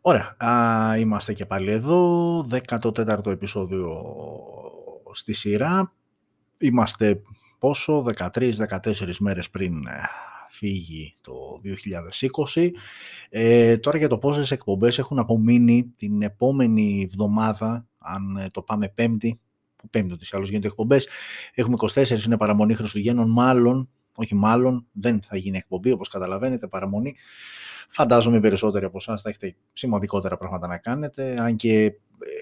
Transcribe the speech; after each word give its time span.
Ωραία, 0.00 0.36
α, 0.38 0.98
είμαστε 0.98 1.32
και 1.32 1.46
πάλι 1.46 1.70
εδώ, 1.70 2.46
14ο 2.68 3.26
επεισόδιο 3.26 4.04
στη 5.12 5.32
σειρά. 5.32 5.92
Είμαστε 6.58 7.22
πόσο, 7.58 8.04
13-14 8.16 9.16
μέρες 9.18 9.50
πριν 9.50 9.86
ε, 9.86 10.00
φύγει 10.48 11.16
το 11.20 11.32
2020. 12.54 12.70
Ε, 13.28 13.76
τώρα 13.78 13.98
για 13.98 14.08
το 14.08 14.18
πόσες 14.18 14.50
εκπομπές 14.50 14.98
έχουν 14.98 15.18
απομείνει 15.18 15.90
την 15.96 16.22
επόμενη 16.22 17.02
εβδομάδα, 17.10 17.86
αν 17.98 18.36
ε, 18.36 18.50
το 18.50 18.62
πάμε 18.62 18.88
πέμπτη, 18.88 19.40
που 19.76 19.88
πέμπτη 19.88 20.12
ότι 20.12 20.26
άλλως 20.32 20.48
γίνονται 20.48 20.66
εκπομπές, 20.66 21.08
έχουμε 21.54 21.76
24, 21.94 22.24
είναι 22.26 22.36
παραμονή 22.36 22.74
Χριστουγέννων, 22.74 23.30
μάλλον, 23.30 23.88
όχι 24.14 24.34
μάλλον, 24.34 24.86
δεν 24.92 25.22
θα 25.28 25.36
γίνει 25.36 25.56
εκπομπή 25.56 25.90
όπως 25.90 26.08
καταλαβαίνετε, 26.08 26.66
παραμονή. 26.66 27.14
Φαντάζομαι 27.88 28.36
οι 28.36 28.40
περισσότεροι 28.40 28.84
από 28.84 28.96
εσάς 29.00 29.22
θα 29.22 29.28
έχετε 29.28 29.56
σημαντικότερα 29.72 30.36
πράγματα 30.36 30.66
να 30.66 30.78
κάνετε, 30.78 31.40
αν 31.40 31.56
και 31.56 31.84
ε, 31.84 31.92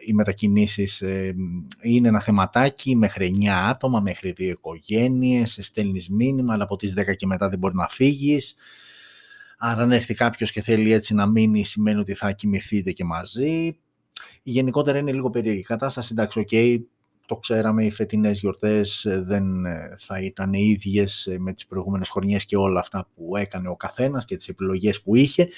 οι 0.06 0.12
μετακινήσεις 0.12 1.01
ε, 1.01 1.34
είναι 1.83 2.09
ένα 2.09 2.20
θεματάκι 2.20 2.97
μέχρι 2.97 3.37
9 3.42 3.48
άτομα, 3.48 4.01
μέχρι 4.01 4.33
δύο 4.33 4.51
οικογένειες, 4.51 5.59
στέλνεις 5.61 6.09
μήνυμα, 6.09 6.55
αλλά 6.55 6.62
από 6.62 6.77
τις 6.77 6.95
10 6.98 7.16
και 7.16 7.27
μετά 7.27 7.48
δεν 7.48 7.59
μπορεί 7.59 7.75
να 7.75 7.89
φύγεις. 7.89 8.55
Άρα 9.59 9.83
αν 9.83 9.92
έρθει 9.92 10.14
κάποιος 10.14 10.53
και 10.53 10.62
θέλει 10.62 10.92
έτσι 10.92 11.14
να 11.14 11.27
μείνει, 11.27 11.64
σημαίνει 11.64 12.00
ότι 12.00 12.14
θα 12.14 12.33
κοιμηθείτε 12.33 12.92
και 12.92 13.05
μαζί. 13.05 13.78
Γενικότερα 14.42 14.98
είναι 14.98 15.12
λίγο 15.12 15.30
περίεργη 15.30 15.62
κατάσταση. 15.62 16.09
Εντάξει, 16.12 16.39
οκ, 16.39 16.48
το 17.28 17.37
ξέραμε, 17.37 17.84
οι 17.84 17.91
φετινές 17.91 18.38
γιορτές 18.38 19.05
ε, 19.05 19.23
δεν 19.27 19.64
ε, 19.64 19.96
θα 19.98 20.20
ήταν 20.20 20.52
οι 20.52 20.62
ίδιες 20.62 21.27
ε, 21.27 21.38
με 21.38 21.52
τις 21.52 21.66
προηγούμενες 21.66 22.09
χρονιές 22.09 22.45
και 22.45 22.56
όλα 22.56 22.80
αυτά 22.80 23.09
που 23.14 23.36
έκανε 23.36 23.69
ο 23.69 23.77
καθένας 23.77 24.24
και 24.24 24.36
τις 24.36 24.48
επιλογές 24.48 25.02
που 25.02 25.16
είχε. 25.16 25.48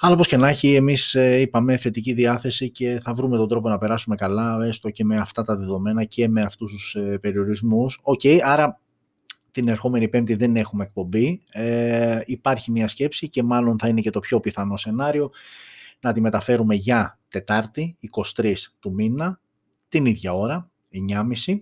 Αλλά 0.00 0.12
όπως 0.12 0.26
και 0.26 0.36
να 0.36 0.48
έχει, 0.48 0.74
εμείς 0.74 1.14
είπαμε 1.14 1.76
θετική 1.76 2.12
διάθεση 2.12 2.70
και 2.70 3.00
θα 3.02 3.14
βρούμε 3.14 3.36
τον 3.36 3.48
τρόπο 3.48 3.68
να 3.68 3.78
περάσουμε 3.78 4.16
καλά, 4.16 4.64
έστω 4.64 4.90
και 4.90 5.04
με 5.04 5.16
αυτά 5.16 5.42
τα 5.42 5.56
δεδομένα 5.56 6.04
και 6.04 6.28
με 6.28 6.42
αυτούς 6.42 6.72
τους 6.72 6.96
περιορισμούς. 7.20 7.98
Οκ, 8.02 8.20
άρα 8.44 8.80
την 9.50 9.68
ερχόμενη 9.68 10.08
Πέμπτη 10.08 10.34
δεν 10.34 10.56
έχουμε 10.56 10.84
εκπομπή. 10.84 11.42
Ε, 11.50 12.20
υπάρχει 12.24 12.70
μια 12.70 12.88
σκέψη 12.88 13.28
και 13.28 13.42
μάλλον 13.42 13.78
θα 13.78 13.88
είναι 13.88 14.00
και 14.00 14.10
το 14.10 14.20
πιο 14.20 14.40
πιθανό 14.40 14.76
σενάριο 14.76 15.30
να 16.00 16.12
τη 16.12 16.20
μεταφέρουμε 16.20 16.74
για 16.74 17.18
Τετάρτη, 17.28 17.96
23 18.36 18.54
του 18.78 18.94
μήνα, 18.94 19.40
την 19.96 20.06
ίδια 20.06 20.32
ώρα, 20.34 20.70
9.30. 21.46 21.60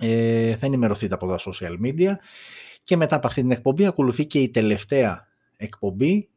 Ε, 0.00 0.56
θα 0.56 0.66
ενημερωθείτε 0.66 1.14
από 1.14 1.26
τα 1.26 1.38
social 1.38 1.76
media 1.86 2.12
και 2.82 2.96
μετά 2.96 3.16
από 3.16 3.26
αυτή 3.26 3.40
την 3.40 3.50
εκπομπή 3.50 3.86
ακολουθεί 3.86 4.26
και 4.26 4.40
η 4.40 4.50
τελευταία 4.50 5.26
εκπομπή, 5.56 6.28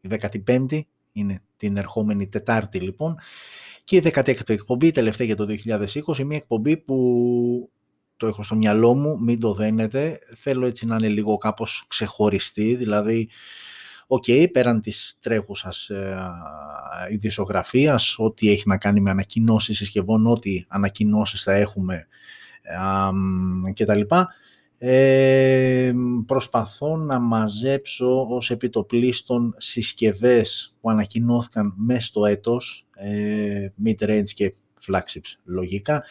η 0.00 0.08
15η, 0.46 0.80
είναι 1.12 1.42
την 1.56 1.76
ερχόμενη 1.76 2.28
Τετάρτη 2.28 2.80
λοιπόν, 2.80 3.18
και 3.84 3.96
η 3.96 4.02
16η 4.04 4.48
εκπομπή, 4.50 4.86
η 4.86 4.90
τελευταία 4.90 5.26
για 5.26 5.36
το 5.36 5.46
2020, 6.16 6.24
μια 6.24 6.36
εκπομπή 6.36 6.76
που 6.76 7.70
το 8.16 8.26
έχω 8.26 8.42
στο 8.42 8.54
μυαλό 8.54 8.94
μου, 8.94 9.20
μην 9.20 9.40
το 9.40 9.54
δένετε, 9.54 10.18
θέλω 10.36 10.66
έτσι 10.66 10.86
να 10.86 10.96
είναι 10.96 11.08
λίγο 11.08 11.36
κάπως 11.36 11.84
ξεχωριστή, 11.88 12.74
δηλαδή 12.74 13.28
OK, 14.06 14.24
okay, 14.26 14.46
πέραν 14.52 14.80
της 14.80 15.16
τρέχουσας 15.20 15.88
ε, 15.88 16.16
ειδησογραφίας, 17.10 18.14
ό,τι 18.18 18.50
έχει 18.50 18.62
να 18.66 18.78
κάνει 18.78 19.00
με 19.00 19.10
ανακοινώσεις 19.10 19.76
συσκευών, 19.76 20.26
ό,τι 20.26 20.64
ανακοινώσεις 20.68 21.42
θα 21.42 21.52
έχουμε 21.52 22.06
ε, 22.62 23.72
κτλ. 23.72 24.00
Ε, 24.78 25.92
προσπαθώ 26.26 26.96
να 26.96 27.18
μαζέψω 27.18 28.26
ως 28.28 28.50
επιτοπλίστων 28.50 29.54
συσκευές 29.58 30.74
που 30.80 30.90
ανακοινώθηκαν 30.90 31.74
μέσα 31.76 32.06
στο 32.06 32.26
έτος, 32.26 32.86
ε, 32.94 33.68
mid-range 33.84 34.30
και 34.34 34.54
flagships 34.86 35.38
λογικά, 35.44 36.04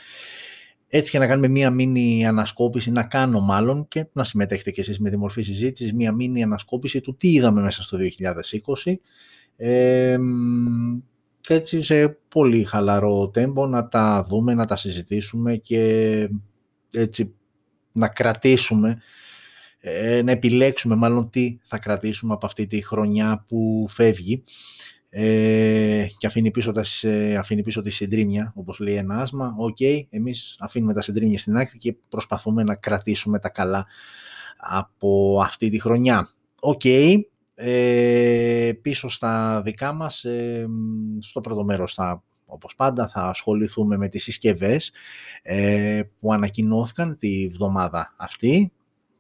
έτσι 0.96 1.12
και 1.12 1.20
να 1.20 1.28
κάνουμε 1.28 1.48
μία 1.48 1.70
μίνι 1.70 2.28
ανασκόπηση, 2.28 2.92
να 2.92 3.04
κάνω 3.04 3.40
μάλλον 3.40 3.88
και 3.88 4.06
να 4.14 4.24
συμμετέχετε 4.24 4.72
και 4.72 4.82
εσείς 4.82 5.00
με 5.00 5.10
τη 5.10 5.18
μορφή 5.18 5.42
συζήτηση, 5.42 5.94
μία 5.94 6.12
μίνι 6.12 6.44
ανασκόπηση 6.44 7.02
του 7.02 7.16
τι 7.16 7.32
είδαμε 7.32 7.62
μέσα 7.62 7.84
στο 7.84 7.98
2020. 8.84 8.94
Ε, 9.56 10.18
και 11.42 11.54
έτσι 11.54 11.82
σε 11.82 12.08
πολύ 12.28 12.64
χαλαρό 12.64 13.30
τέμπο 13.30 13.66
να 13.66 13.88
τα 13.88 14.26
δούμε, 14.30 14.54
να 14.54 14.66
τα 14.66 14.76
συζητήσουμε 14.76 15.56
και 15.56 16.30
έτσι 16.92 17.34
να 17.92 18.08
κρατήσουμε, 18.08 19.02
ε, 19.80 20.22
να 20.22 20.32
επιλέξουμε 20.32 20.96
μάλλον 20.96 21.30
τι 21.30 21.58
θα 21.64 21.78
κρατήσουμε 21.78 22.34
από 22.34 22.46
αυτή 22.46 22.68
τη 22.68 22.84
χρονιά 22.84 23.46
που 23.48 23.86
φεύγει 23.90 24.44
ε, 25.16 26.06
και 26.18 26.28
αφήνει 26.28 26.52
πίσω, 26.52 26.72
τα, 26.72 26.84
αφήνει 27.40 27.62
πίσω 27.62 27.82
τα 27.82 27.90
συντρίμμια, 27.90 28.52
όπως 28.56 28.80
λέει 28.80 28.96
ένα 28.96 29.18
άσμα. 29.18 29.56
OK, 29.58 29.78
okay, 29.80 30.02
εμείς 30.10 30.58
αφήνουμε 30.60 30.94
τα 30.94 31.02
συντρίμμια 31.02 31.38
στην 31.38 31.58
άκρη 31.58 31.78
και 31.78 31.96
προσπαθούμε 32.10 32.64
να 32.64 32.76
κρατήσουμε 32.76 33.40
τα 33.40 33.50
καλά 33.50 33.86
από 34.58 35.40
αυτή 35.44 35.70
τη 35.70 35.80
χρονιά. 35.80 36.30
OK, 36.60 36.82
okay, 36.84 37.20
ε, 37.56 38.72
πίσω 38.82 39.10
στα 39.10 39.62
δικά 39.66 39.94
μας, 39.94 40.24
ε, 40.24 40.68
στο 41.20 41.42
πρώτο 41.42 41.64
μέρος 41.64 41.94
θα 41.94 42.24
όπως 42.46 42.76
πάντα 42.76 43.08
θα 43.08 43.22
ασχοληθούμε 43.22 43.98
με 43.98 44.08
τις 44.08 44.24
συσκευές 44.24 44.92
ε, 45.42 46.02
που 46.20 46.34
ανακοινώθηκαν 46.34 47.18
τη 47.18 47.48
βδομάδα 47.48 48.14
αυτή. 48.18 48.72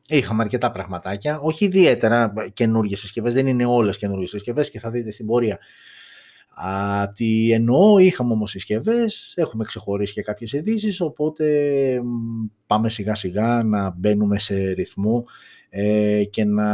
Είχαμε 0.08 0.44
αρκετά 0.44 0.72
πραγματάκια, 0.72 1.40
όχι 1.40 1.66
ιδιαίτερα 1.66 2.34
καινούργιες 2.53 3.00
συσκευές, 3.00 3.34
δεν 3.34 3.47
είναι 3.47 3.66
όλες 3.66 3.97
καινούργιες 3.97 4.30
συσκευές 4.30 4.69
και 4.69 4.80
θα 4.80 4.90
δείτε 4.91 5.12
στην 5.12 5.25
πορεία. 5.25 5.59
Α, 6.56 7.12
τι 7.12 7.52
εννοώ, 7.52 7.97
είχαμε 7.97 8.31
όμως 8.31 8.50
συσκευές, 8.52 9.34
έχουμε 9.36 9.64
ξεχωρίσει 9.64 10.14
και 10.14 10.22
κάποιες 10.22 10.52
ειδήσεις, 10.52 11.02
οπότε 11.02 11.46
πάμε 12.68 12.90
σιγά 12.90 13.16
σιγά 13.16 13.64
να 13.64 13.90
μπαίνουμε 13.90 14.40
σε 14.40 14.72
ρυθμό 14.72 15.25
ε, 15.69 16.24
και 16.24 16.46
να 16.46 16.68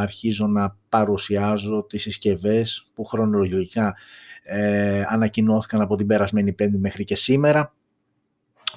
αρχίζω 0.00 0.46
να 0.46 0.76
παρουσιάζω 0.88 1.86
τις 1.88 2.02
συσκευές 2.02 2.90
που 2.94 3.04
χρονολογικά 3.04 3.96
ε, 4.42 5.04
ανακοινώθηκαν 5.08 5.80
από 5.80 5.96
την 5.96 6.06
περασμένη 6.06 6.52
πέμπτη 6.52 6.78
μέχρι 6.78 7.04
και 7.04 7.16
σήμερα 7.16 7.74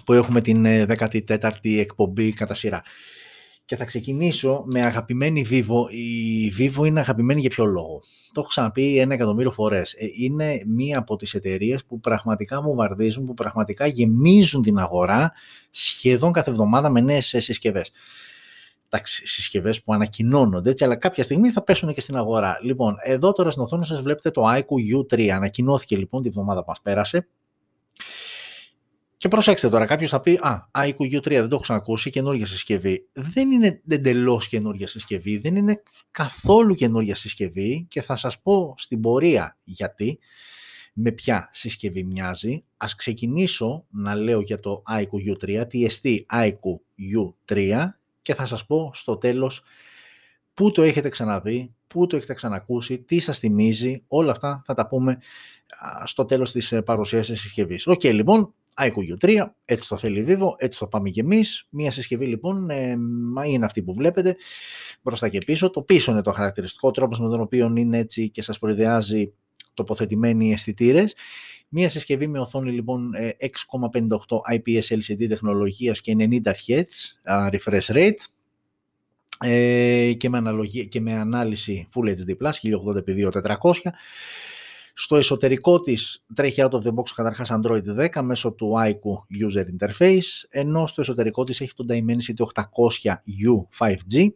που 0.06 0.13
έχουμε 0.13 0.41
την 0.41 0.66
14η 0.66 1.51
ε, 1.62 1.79
εκπομπή 1.79 2.33
κατά 2.33 2.53
σειρά. 2.53 2.81
Και 3.66 3.75
θα 3.75 3.85
ξεκινήσω 3.85 4.63
με 4.66 4.81
αγαπημένη 4.81 5.45
Vivo. 5.49 5.91
Η 5.91 6.53
Vivo 6.57 6.85
είναι 6.85 6.99
αγαπημένη 6.99 7.39
για 7.39 7.49
ποιο 7.49 7.66
λόγο; 7.66 8.01
Το 8.33 8.39
έχω 8.39 8.49
ξαναπεί 8.49 8.97
ένα 8.97 9.13
εκατομμύριο 9.13 9.51
φορές. 9.51 9.94
Ε, 9.94 10.05
είναι 10.17 10.63
μία 10.67 10.97
από 10.97 11.16
τις 11.16 11.33
εταιρείες 11.33 11.85
που 11.85 12.00
πραγματικά 12.00 12.61
μου 12.61 12.75
βαρδίζουν, 12.75 13.25
που 13.25 13.33
πραγματικά 13.33 13.85
γεμίζουν 13.85 14.61
την 14.61 14.77
αγορά 14.77 15.31
σχεδόν 15.71 16.31
κάθε 16.31 16.50
εβδομάδα 16.50 16.89
με 16.89 17.01
νέες 17.01 17.35
συσκευές. 17.38 17.91
Εντάξει, 18.94 19.27
συσκευές 19.27 19.83
που 19.83 19.94
ανακοινώνονται 19.94 20.69
έτσι, 20.69 20.83
αλλά 20.83 20.95
κάποια 20.95 21.23
στιγμή 21.23 21.50
θα 21.50 21.63
πέσουν 21.63 21.94
και 21.94 22.01
στην 22.01 22.16
αγορά. 22.16 22.57
Λοιπόν, 22.61 22.95
εδώ 23.03 23.31
τώρα 23.31 23.51
στην 23.51 23.63
οθόνη 23.63 23.85
σας 23.85 24.01
βλέπετε 24.01 24.31
το 24.31 24.44
iQOO 24.47 24.97
U3. 24.97 25.27
Ανακοινώθηκε 25.27 25.97
λοιπόν 25.97 26.21
τη 26.21 26.29
βδομάδα 26.29 26.59
που 26.59 26.66
μας 26.67 26.81
πέρασε. 26.81 27.27
Και 29.21 29.27
προσέξτε 29.27 29.69
τώρα, 29.69 29.85
κάποιος 29.85 30.09
θα 30.09 30.21
πει 30.21 30.39
Α, 30.41 30.69
iQOO 30.75 31.15
U3 31.15 31.21
δεν 31.23 31.41
το 31.41 31.47
έχω 31.51 31.59
ξανακούσει, 31.59 32.09
καινούργια 32.09 32.45
συσκευή. 32.45 33.07
Δεν 33.11 33.51
είναι 33.51 33.81
εντελώς 33.87 34.47
καινούργια 34.47 34.87
συσκευή, 34.87 35.37
δεν 35.37 35.55
είναι 35.55 35.81
καθόλου 36.11 36.73
καινούργια 36.73 37.15
συσκευή 37.15 37.85
και 37.89 38.01
θα 38.01 38.15
σας 38.15 38.41
πω 38.41 38.73
στην 38.77 39.01
πορεία 39.01 39.57
γιατί, 39.63 40.19
με 40.93 41.11
ποια 41.11 41.49
συσκευή 41.51 42.03
μοιάζει. 42.03 42.63
Ας 42.77 42.95
ξεκινήσω 42.95 43.85
να 43.89 44.15
λέω 44.15 44.41
για 44.41 44.59
το 44.59 44.83
iQOO 44.89 45.33
U3, 45.33 45.67
τι 45.69 45.85
εστί 45.85 46.25
iQOO 46.33 46.79
U3 47.15 47.85
και 48.21 48.35
θα 48.35 48.45
σας 48.45 48.65
πω 48.65 48.91
στο 48.93 49.17
τέλος 49.17 49.63
πού 50.53 50.71
το 50.71 50.81
έχετε 50.81 51.09
ξαναδεί, 51.09 51.74
πού 51.88 52.07
το 52.07 52.15
έχετε 52.15 52.33
ξανακούσει, 52.33 53.00
τι 53.00 53.19
σας 53.19 53.39
θυμίζει, 53.39 54.03
όλα 54.07 54.31
αυτά 54.31 54.62
θα 54.65 54.74
τα 54.74 54.88
πούμε 54.88 55.17
στο 56.03 56.25
τέλος 56.25 56.51
της 56.51 56.71
ε, 56.71 56.81
παρουσίασης 56.81 57.27
της 57.27 57.41
συσκευής. 57.41 57.88
OK, 57.88 58.00
okay, 58.03 58.13
λοιπόν, 58.13 58.53
iQOO 58.77 59.25
3, 59.25 59.45
έτσι 59.65 59.89
το 59.89 59.97
θέλει 59.97 60.25
Vivo, 60.27 60.50
έτσι 60.57 60.79
το 60.79 60.88
πάμε 60.88 61.09
και 61.09 61.21
εμείς. 61.21 61.68
Μία 61.69 61.91
συσκευή 61.91 62.25
λοιπόν 62.25 62.69
ε, 62.69 62.97
είναι 63.45 63.65
αυτή 63.65 63.83
που 63.83 63.94
βλέπετε 63.94 64.35
μπροστά 65.01 65.29
και 65.29 65.38
πίσω. 65.38 65.69
Το 65.69 65.81
πίσω 65.81 66.12
είναι 66.12 66.21
το 66.21 66.31
χαρακτηριστικό 66.31 66.91
τρόπος 66.91 67.19
με 67.19 67.29
τον 67.29 67.41
οποίο 67.41 67.73
είναι 67.75 67.97
έτσι 67.97 68.29
και 68.29 68.41
σας 68.41 68.59
προϊδεάζει 68.59 69.33
τοποθετημένοι 69.73 70.51
αισθητήρες. 70.51 71.15
Μία 71.69 71.89
συσκευή 71.89 72.27
με 72.27 72.39
οθόνη 72.39 72.71
λοιπόν 72.71 73.12
6,58 73.79 74.56
IPS 74.56 74.97
LCD 74.97 75.27
τεχνολογίας 75.27 76.01
και 76.01 76.15
90 76.17 76.41
Hz 76.45 76.83
refresh 77.51 77.94
rate 77.94 78.24
ε, 79.44 80.13
και, 80.17 80.29
με 80.29 80.38
αναλογία, 80.38 80.83
και 80.83 81.01
με 81.01 81.13
ανάλυση 81.13 81.88
Full 81.95 82.07
HD+, 82.09 82.35
1080x2400 82.41 83.74
στο 85.01 85.15
εσωτερικό 85.15 85.80
της 85.80 86.24
τρέχει 86.33 86.62
out 86.63 86.69
of 86.69 86.81
the 86.81 86.94
box 86.94 87.03
καταρχάς 87.15 87.51
Android 87.51 88.09
10 88.13 88.21
μέσω 88.21 88.51
του 88.51 88.74
iQOO 88.77 89.48
User 89.48 89.65
Interface, 89.65 90.45
ενώ 90.50 90.88
στο 90.88 91.01
εσωτερικό 91.01 91.44
της 91.44 91.62
έχει 91.62 91.74
το 91.75 91.86
Dimensity 91.89 92.44
800U 92.63 93.68
5G 93.80 94.27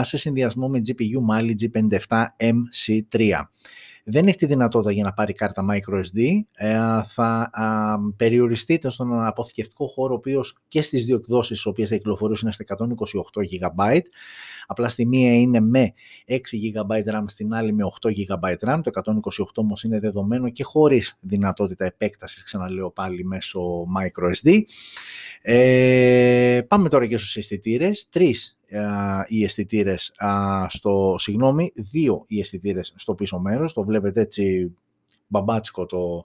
σε 0.00 0.16
συνδυασμό 0.16 0.68
με 0.68 0.80
GPU 0.86 1.18
Mali 1.30 1.54
G57MC3. 1.60 3.30
Δεν 4.10 4.26
έχει 4.26 4.36
τη 4.36 4.46
δυνατότητα 4.46 4.92
για 4.92 5.04
να 5.04 5.12
πάρει 5.12 5.32
κάρτα 5.32 5.64
microSD, 5.70 6.40
ε, 6.52 6.78
θα 7.06 7.50
α, 7.52 7.96
περιοριστείτε 8.16 8.90
στον 8.90 9.24
αποθηκευτικό 9.24 9.86
χώρο, 9.86 10.12
ο 10.12 10.16
οποίος 10.16 10.56
και 10.68 10.82
στις 10.82 11.04
δύο 11.04 11.16
εκδόσεις, 11.16 11.56
τις 11.56 11.66
οποίες 11.66 11.88
θα 11.88 11.96
κυκλοφορήσουν 11.96 12.48
είναι 12.48 12.52
στα 12.52 12.64
128 12.64 13.40
GB. 13.42 13.98
Απλά 14.66 14.88
στη 14.88 15.06
μία 15.06 15.34
είναι 15.34 15.60
με 15.60 15.92
6 16.26 16.34
GB 16.34 17.14
RAM, 17.14 17.24
στην 17.26 17.54
άλλη 17.54 17.72
με 17.72 17.84
8 18.00 18.08
GB 18.08 18.68
RAM. 18.68 18.80
Το 18.82 18.90
128 19.38 19.44
όμως 19.54 19.82
είναι 19.82 19.98
δεδομένο 19.98 20.50
και 20.50 20.64
χωρίς 20.64 21.18
δυνατότητα 21.20 21.84
επέκτασης, 21.84 22.42
ξαναλέω 22.42 22.90
πάλι, 22.90 23.24
μέσω 23.24 23.60
microSD. 23.82 24.62
Ε, 25.42 26.60
πάμε 26.68 26.88
τώρα 26.88 27.06
και 27.06 27.18
στους 27.18 27.36
αισθητήρες. 27.36 28.08
Τρεις 28.68 29.38
οι 29.38 29.44
αισθητήρες 29.44 30.12
στο, 30.68 31.14
συγγνώμη, 31.18 31.72
δύο 31.74 32.24
οι 32.26 32.40
αισθητήρες 32.40 32.92
στο 32.96 33.14
πίσω 33.14 33.38
μέρος, 33.38 33.72
το 33.72 33.82
βλέπετε 33.82 34.20
έτσι 34.20 34.72
μπαμπάτσικο 35.26 35.86
το, 35.86 36.24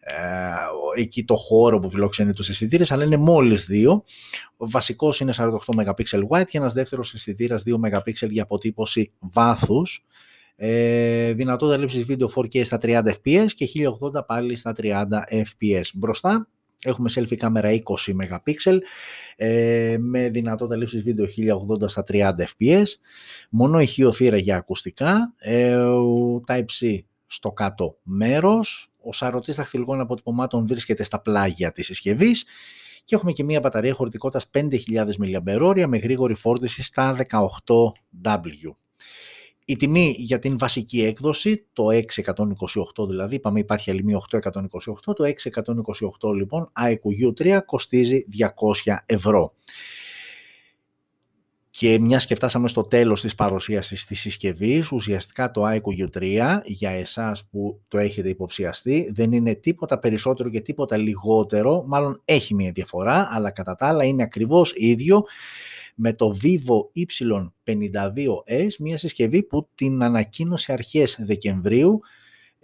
ε, 0.00 1.00
εκεί 1.00 1.24
το 1.24 1.36
χώρο 1.36 1.78
που 1.78 1.90
φιλόξενε 1.90 2.32
τους 2.32 2.48
αισθητήρες, 2.48 2.92
αλλά 2.92 3.04
είναι 3.04 3.16
μόλις 3.16 3.64
δύο. 3.64 4.04
Ο 4.56 4.68
βασικός 4.68 5.20
είναι 5.20 5.32
48 5.32 5.56
MP 5.76 6.26
wide 6.28 6.46
και 6.46 6.58
ένας 6.58 6.72
δεύτερος 6.72 7.14
αισθητήρας 7.14 7.62
2 7.62 7.78
MP 7.78 8.30
για 8.30 8.42
αποτύπωση 8.42 9.12
βάθους. 9.18 10.04
Ε, 10.56 11.32
δυνατότητα 11.32 11.78
λήψης 11.78 12.04
βίντεο 12.04 12.28
4K 12.34 12.64
στα 12.64 12.78
30 12.78 13.02
fps 13.04 13.46
και 13.54 13.64
1080 13.64 14.24
πάλι 14.26 14.56
στα 14.56 14.72
30 14.72 15.04
fps. 15.30 15.84
Μπροστά 15.94 16.48
Έχουμε 16.84 17.10
selfie 17.14 17.36
κάμερα 17.36 17.68
20 17.70 18.12
MP 18.12 18.78
ε, 19.36 19.96
με 19.98 20.28
δυνατότητα 20.28 20.76
λήψης 20.76 21.02
βίντεο 21.02 21.26
1080 21.82 21.88
στα 21.88 22.04
30 22.08 22.32
fps, 22.38 22.84
μόνο 23.50 23.80
ηχείο 23.80 24.12
θύρα 24.12 24.36
για 24.36 24.56
ακουστικά, 24.56 25.34
ε, 25.38 25.78
Type-C 26.46 26.98
στο 27.26 27.52
κάτω 27.52 27.96
μέρος, 28.02 28.92
ο 29.02 29.12
σαρωτής 29.12 29.56
δαχτυλικών 29.56 30.00
αποτυπωμάτων 30.00 30.66
βρίσκεται 30.66 31.04
στα 31.04 31.20
πλάγια 31.20 31.72
της 31.72 31.86
συσκευής. 31.86 32.44
Και 33.04 33.14
έχουμε 33.14 33.32
και 33.32 33.44
μια 33.44 33.60
μπαταρία 33.60 33.94
χωρητικότητας 33.94 34.50
5.000 34.50 35.16
mAh 35.18 35.84
με 35.86 35.96
γρήγορη 35.96 36.34
φόρτιση 36.34 36.82
στα 36.82 37.16
18W. 37.16 38.74
Η 39.64 39.76
τιμή 39.76 40.14
για 40.18 40.38
την 40.38 40.58
βασική 40.58 41.02
έκδοση, 41.02 41.66
το 41.72 41.86
628 42.94 43.08
δηλαδή, 43.08 43.34
είπαμε 43.34 43.60
υπάρχει 43.60 43.90
άλλη 43.90 44.04
μία 44.04 44.20
828, 44.30 44.50
το 45.04 45.24
628 46.20 46.34
λοιπόν 46.34 46.72
iQOO 46.80 47.28
U3 47.28 47.58
κοστίζει 47.66 48.24
200 48.84 48.96
ευρώ. 49.06 49.54
Και 51.70 51.98
μιας 51.98 52.24
και 52.26 52.34
φτάσαμε 52.34 52.68
στο 52.68 52.82
τέλος 52.82 53.20
της 53.20 53.34
παρουσίασης 53.34 54.04
της 54.04 54.20
συσκευής, 54.20 54.92
ουσιαστικά 54.92 55.50
το 55.50 55.62
iQOO 55.68 56.08
U3 56.08 56.58
για 56.64 56.90
εσάς 56.90 57.48
που 57.50 57.80
το 57.88 57.98
έχετε 57.98 58.28
υποψιαστεί 58.28 59.10
δεν 59.14 59.32
είναι 59.32 59.54
τίποτα 59.54 59.98
περισσότερο 59.98 60.48
και 60.48 60.60
τίποτα 60.60 60.96
λιγότερο, 60.96 61.84
μάλλον 61.86 62.20
έχει 62.24 62.54
μια 62.54 62.72
διαφορά, 62.72 63.28
αλλά 63.30 63.50
κατά 63.50 63.74
τα 63.74 63.86
άλλα 63.86 64.04
είναι 64.04 64.22
ακριβώς 64.22 64.72
ίδιο 64.76 65.24
με 65.94 66.12
το 66.12 66.36
Vivo 66.42 67.06
Y52s, 67.06 68.70
μια 68.78 68.96
συσκευή 68.96 69.42
που 69.42 69.68
την 69.74 70.02
ανακοίνωσε 70.02 70.72
αρχές 70.72 71.16
Δεκεμβρίου 71.20 72.00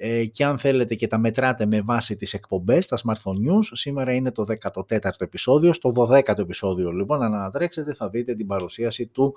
ε, 0.00 0.24
και 0.24 0.44
αν 0.44 0.58
θέλετε 0.58 0.94
και 0.94 1.06
τα 1.06 1.18
μετράτε 1.18 1.66
με 1.66 1.80
βάση 1.80 2.16
τις 2.16 2.34
εκπομπές, 2.34 2.86
τα 2.86 2.98
Smartphone 3.04 3.50
News, 3.50 3.64
σήμερα 3.72 4.12
είναι 4.12 4.32
το 4.32 4.44
14ο 4.60 5.10
επεισόδιο. 5.18 5.72
Στο 5.72 5.92
12ο 5.96 6.38
επεισόδιο 6.38 6.90
λοιπόν, 6.90 7.22
αν 7.22 7.34
ανατρέξετε 7.34 7.94
θα 7.94 8.08
δείτε 8.08 8.34
την 8.34 8.46
παρουσίαση 8.46 9.06
του 9.06 9.34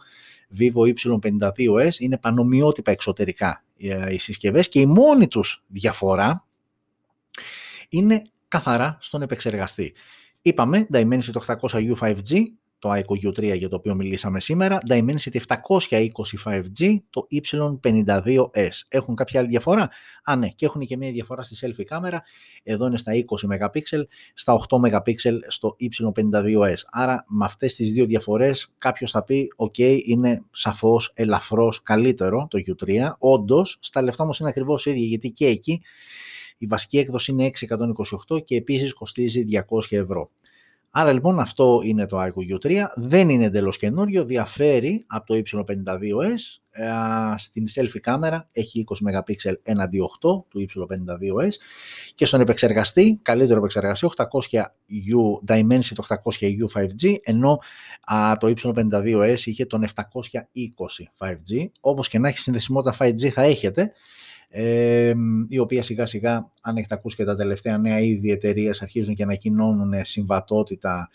Vivo 0.60 0.94
Y52s. 0.94 2.00
Είναι 2.00 2.18
πανομοιότυπα 2.18 2.92
εξωτερικά 2.92 3.64
ε, 3.78 4.14
οι 4.14 4.20
συσκευές 4.20 4.70
και 4.70 4.80
η 4.80 4.86
μόνη 4.86 5.28
τους 5.28 5.64
διαφορά 5.68 6.46
είναι 7.90 8.22
καθαρά 8.48 8.98
στον 9.02 9.22
επεξεργαστή. 9.22 9.94
Είπαμε, 10.42 10.88
Dimensity 10.94 11.56
800 11.62 11.96
U5G, 11.96 12.44
το 12.82 12.92
iQOO 12.94 13.28
U3 13.28 13.58
για 13.58 13.70
το 13.70 13.76
οποίο 13.76 13.96
μιλήσαμε 13.96 14.40
σήμερα, 14.40 14.78
Dimensity 14.90 15.40
725G, 15.48 16.98
το 17.10 17.28
Y52S. 17.32 18.70
Έχουν 18.88 19.16
κάποια 19.16 19.40
άλλη 19.40 19.50
διαφορά; 19.50 19.90
Α, 20.24 20.36
ναι, 20.36 20.48
και 20.48 20.66
έχουν 20.66 20.82
και 20.82 20.98
μια 20.98 21.12
διαφορά 21.12 21.44
στη 21.44 21.56
selfie 21.62 21.84
κάμερα. 21.84 22.24
Εδώ 22.64 22.88
είναι 22.88 22.98
στα 22.98 23.12
20 23.14 23.22
MP, 23.48 23.82
στα 24.34 24.54
8 24.70 24.78
MP 24.78 25.14
στο 25.48 25.76
Y52S. 25.80 26.76
Άρα 26.92 27.26
με 27.28 27.46
αυτές 27.46 27.76
τις 27.76 27.92
δύο 27.92 28.06
διαφορές 28.06 28.74
κάποιος 28.78 29.12
θα 29.12 29.24
πει, 29.24 29.48
ok, 29.56 30.02
είναι 30.06 30.44
σαφώς 30.52 31.12
ελαφρώς 31.16 31.82
καλύτερο 31.84 32.48
το 32.50 32.60
U3. 32.68 33.12
Όντως, 33.18 33.78
στα 33.82 34.02
λεφτά 34.02 34.24
όμως 34.24 34.40
είναι 34.40 34.50
ακριβώς 34.50 34.86
ίδια, 34.86 35.06
γιατί 35.06 35.32
και 35.32 35.46
εκεί 35.46 35.82
η 36.58 36.66
βασική 36.66 36.98
έκδοση 36.98 37.32
είναι 37.32 37.50
628 38.28 38.44
και 38.44 38.56
επίσης 38.56 38.94
κοστίζει 38.94 39.46
200 39.70 39.98
ευρώ. 39.98 40.30
Άρα 40.94 41.12
λοιπόν 41.12 41.40
αυτό 41.40 41.82
είναι 41.84 42.06
το 42.06 42.22
iQOO 42.24 42.56
U3, 42.56 42.84
δεν 42.96 43.30
είναι 43.30 43.46
εντελώς 43.46 43.78
καινούριο, 43.78 44.26
διαφέρει 44.26 45.04
από 45.08 45.26
το 45.26 45.36
Y52S, 45.36 46.32
ες, 46.32 46.64
στην 47.36 47.66
selfie 47.76 48.00
κάμερα 48.02 48.50
έχει 48.52 48.84
20 48.88 49.22
MP 49.22 49.54
έναντι 49.64 50.00
8 50.22 50.44
του 50.48 50.68
Y52S 50.68 51.50
και 52.16 52.26
στον 52.26 52.42
επεξεργαστή, 52.42 53.20
καλύτερο 53.22 53.60
επεξεργαστή, 53.60 54.10
800U, 54.16 55.48
Dimensity 55.48 56.16
800U 56.24 56.68
5G, 56.74 57.16
ενώ 57.24 57.60
το 58.40 58.54
Y52S 58.58 59.40
είχε 59.46 59.66
τον 59.66 59.86
720 59.96 60.02
5G, 61.18 61.66
όπως 61.80 62.10
και 62.10 62.20
να 62.20 62.28
έχει 62.28 62.38
συνδεσιμότητα 62.38 63.06
5G 63.06 63.28
θα 63.28 63.42
έχετε, 63.42 63.92
ε, 64.54 65.14
η 65.48 65.58
οποία 65.58 65.84
σιγά 65.84 66.06
σιγά, 66.06 66.52
αν 66.62 66.78
έχετε 66.78 66.94
ακούσει 66.94 67.16
και 67.16 67.24
τα 67.24 67.36
τελευταία 67.36 67.78
νέα, 67.78 68.00
ήδη 68.00 68.28
οι 68.28 68.32
εταιρείες 68.32 68.82
αρχίζουν 68.82 69.16
και 69.16 69.24
ανακοινώνουν 69.24 69.94
συμβατότητα. 70.04 71.10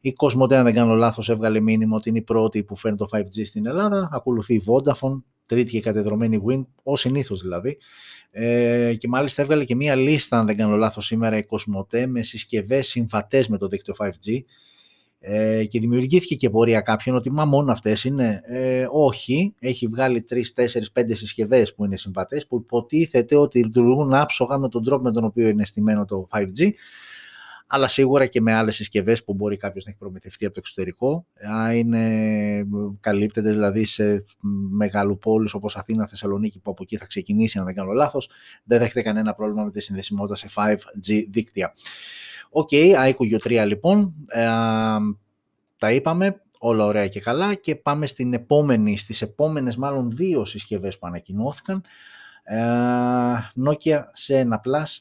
Η 0.00 0.14
Cosmote, 0.16 0.54
αν 0.54 0.64
δεν 0.64 0.74
κάνω 0.74 0.94
λάθος, 0.94 1.28
έβγαλε 1.28 1.60
μήνυμα 1.60 1.96
ότι 1.96 2.08
είναι 2.08 2.18
η 2.18 2.22
πρώτη 2.22 2.62
που 2.62 2.76
φέρνει 2.76 2.96
το 2.96 3.06
5G 3.12 3.46
στην 3.46 3.66
Ελλάδα. 3.66 4.08
Ακολουθεί 4.12 4.54
η 4.54 4.62
Vodafone, 4.66 5.22
τρίτη 5.46 5.70
και 5.70 5.80
κατεδρομένη 5.80 6.42
Win, 6.48 6.66
ω 6.82 6.96
συνήθως 6.96 7.40
δηλαδή. 7.40 7.78
Ε, 8.30 8.94
και 8.94 9.08
μάλιστα 9.08 9.42
έβγαλε 9.42 9.64
και 9.64 9.74
μία 9.74 9.94
λίστα, 9.94 10.38
αν 10.38 10.46
δεν 10.46 10.56
κάνω 10.56 10.76
λάθος 10.76 11.06
σήμερα, 11.06 11.36
η 11.36 11.42
Cosmote 11.48 12.06
με 12.06 12.22
συσκευές 12.22 12.88
συμβατές 12.88 13.48
με 13.48 13.58
το 13.58 13.68
δίκτυο 13.68 13.94
5G 13.98 14.42
ε, 15.20 15.64
και 15.64 15.80
δημιουργήθηκε 15.80 16.34
και 16.34 16.50
πορεία 16.50 16.80
κάποιον 16.80 17.16
ότι 17.16 17.32
μα 17.32 17.44
μόνο 17.44 17.72
αυτές 17.72 18.04
είναι. 18.04 18.40
Ε, 18.44 18.86
όχι, 18.90 19.54
έχει 19.58 19.86
βγάλει 19.86 20.24
3, 20.30 20.34
4, 20.54 20.64
5 20.92 21.04
συσκευές 21.12 21.74
που 21.74 21.84
είναι 21.84 21.96
συμβατές 21.96 22.46
που 22.46 22.56
υποτίθεται 22.56 23.36
ότι 23.36 23.64
λειτουργούν 23.64 24.14
άψογα 24.14 24.58
με 24.58 24.68
τον 24.68 24.84
τρόπο 24.84 25.02
με 25.02 25.12
τον 25.12 25.24
οποίο 25.24 25.48
είναι 25.48 25.64
στημένο 25.64 26.04
το 26.04 26.28
5G 26.32 26.70
αλλά 27.70 27.88
σίγουρα 27.88 28.26
και 28.26 28.40
με 28.40 28.52
άλλες 28.52 28.76
συσκευές 28.76 29.24
που 29.24 29.34
μπορεί 29.34 29.56
κάποιος 29.56 29.84
να 29.84 29.90
έχει 29.90 30.00
προμηθευτεί 30.00 30.44
από 30.44 30.54
το 30.54 30.60
εξωτερικό. 30.60 31.26
Είναι, 31.74 32.66
καλύπτεται 33.00 33.50
δηλαδή 33.50 33.84
σε 33.84 34.24
μεγάλες 34.70 35.18
πόλεις 35.18 35.54
όπως 35.54 35.76
Αθήνα, 35.76 36.06
Θεσσαλονίκη 36.06 36.60
που 36.60 36.70
από 36.70 36.82
εκεί 36.82 36.96
θα 36.96 37.06
ξεκινήσει 37.06 37.58
αν 37.58 37.64
δεν 37.64 37.74
κάνω 37.74 37.92
λάθος. 37.92 38.30
Δεν 38.64 38.78
δέχεται 38.78 39.02
κανένα 39.02 39.34
πρόβλημα 39.34 39.64
με 39.64 39.70
τη 39.70 39.80
συνδεσιμότητα 39.80 40.36
σε 40.36 40.48
5G 40.54 41.24
δίκτυα. 41.30 41.74
OK, 42.50 42.68
okay, 42.72 43.12
iQOO 43.12 43.38
3 43.44 43.64
λοιπόν, 43.66 44.14
ε, 44.28 44.46
τα 45.78 45.92
είπαμε, 45.92 46.42
όλα 46.58 46.84
ωραία 46.84 47.08
και 47.08 47.20
καλά 47.20 47.54
και 47.54 47.76
πάμε 47.76 48.06
στην 48.06 48.32
επόμενη, 48.32 48.96
στις 48.96 49.22
επόμενες 49.22 49.76
μάλλον 49.76 50.10
δύο 50.10 50.44
συσκευές 50.44 50.98
που 50.98 51.06
ανακοινώθηκαν. 51.06 51.82
Ε, 52.44 52.58
Nokia 53.64 54.00
C1 54.26 54.50
Plus 54.50 54.96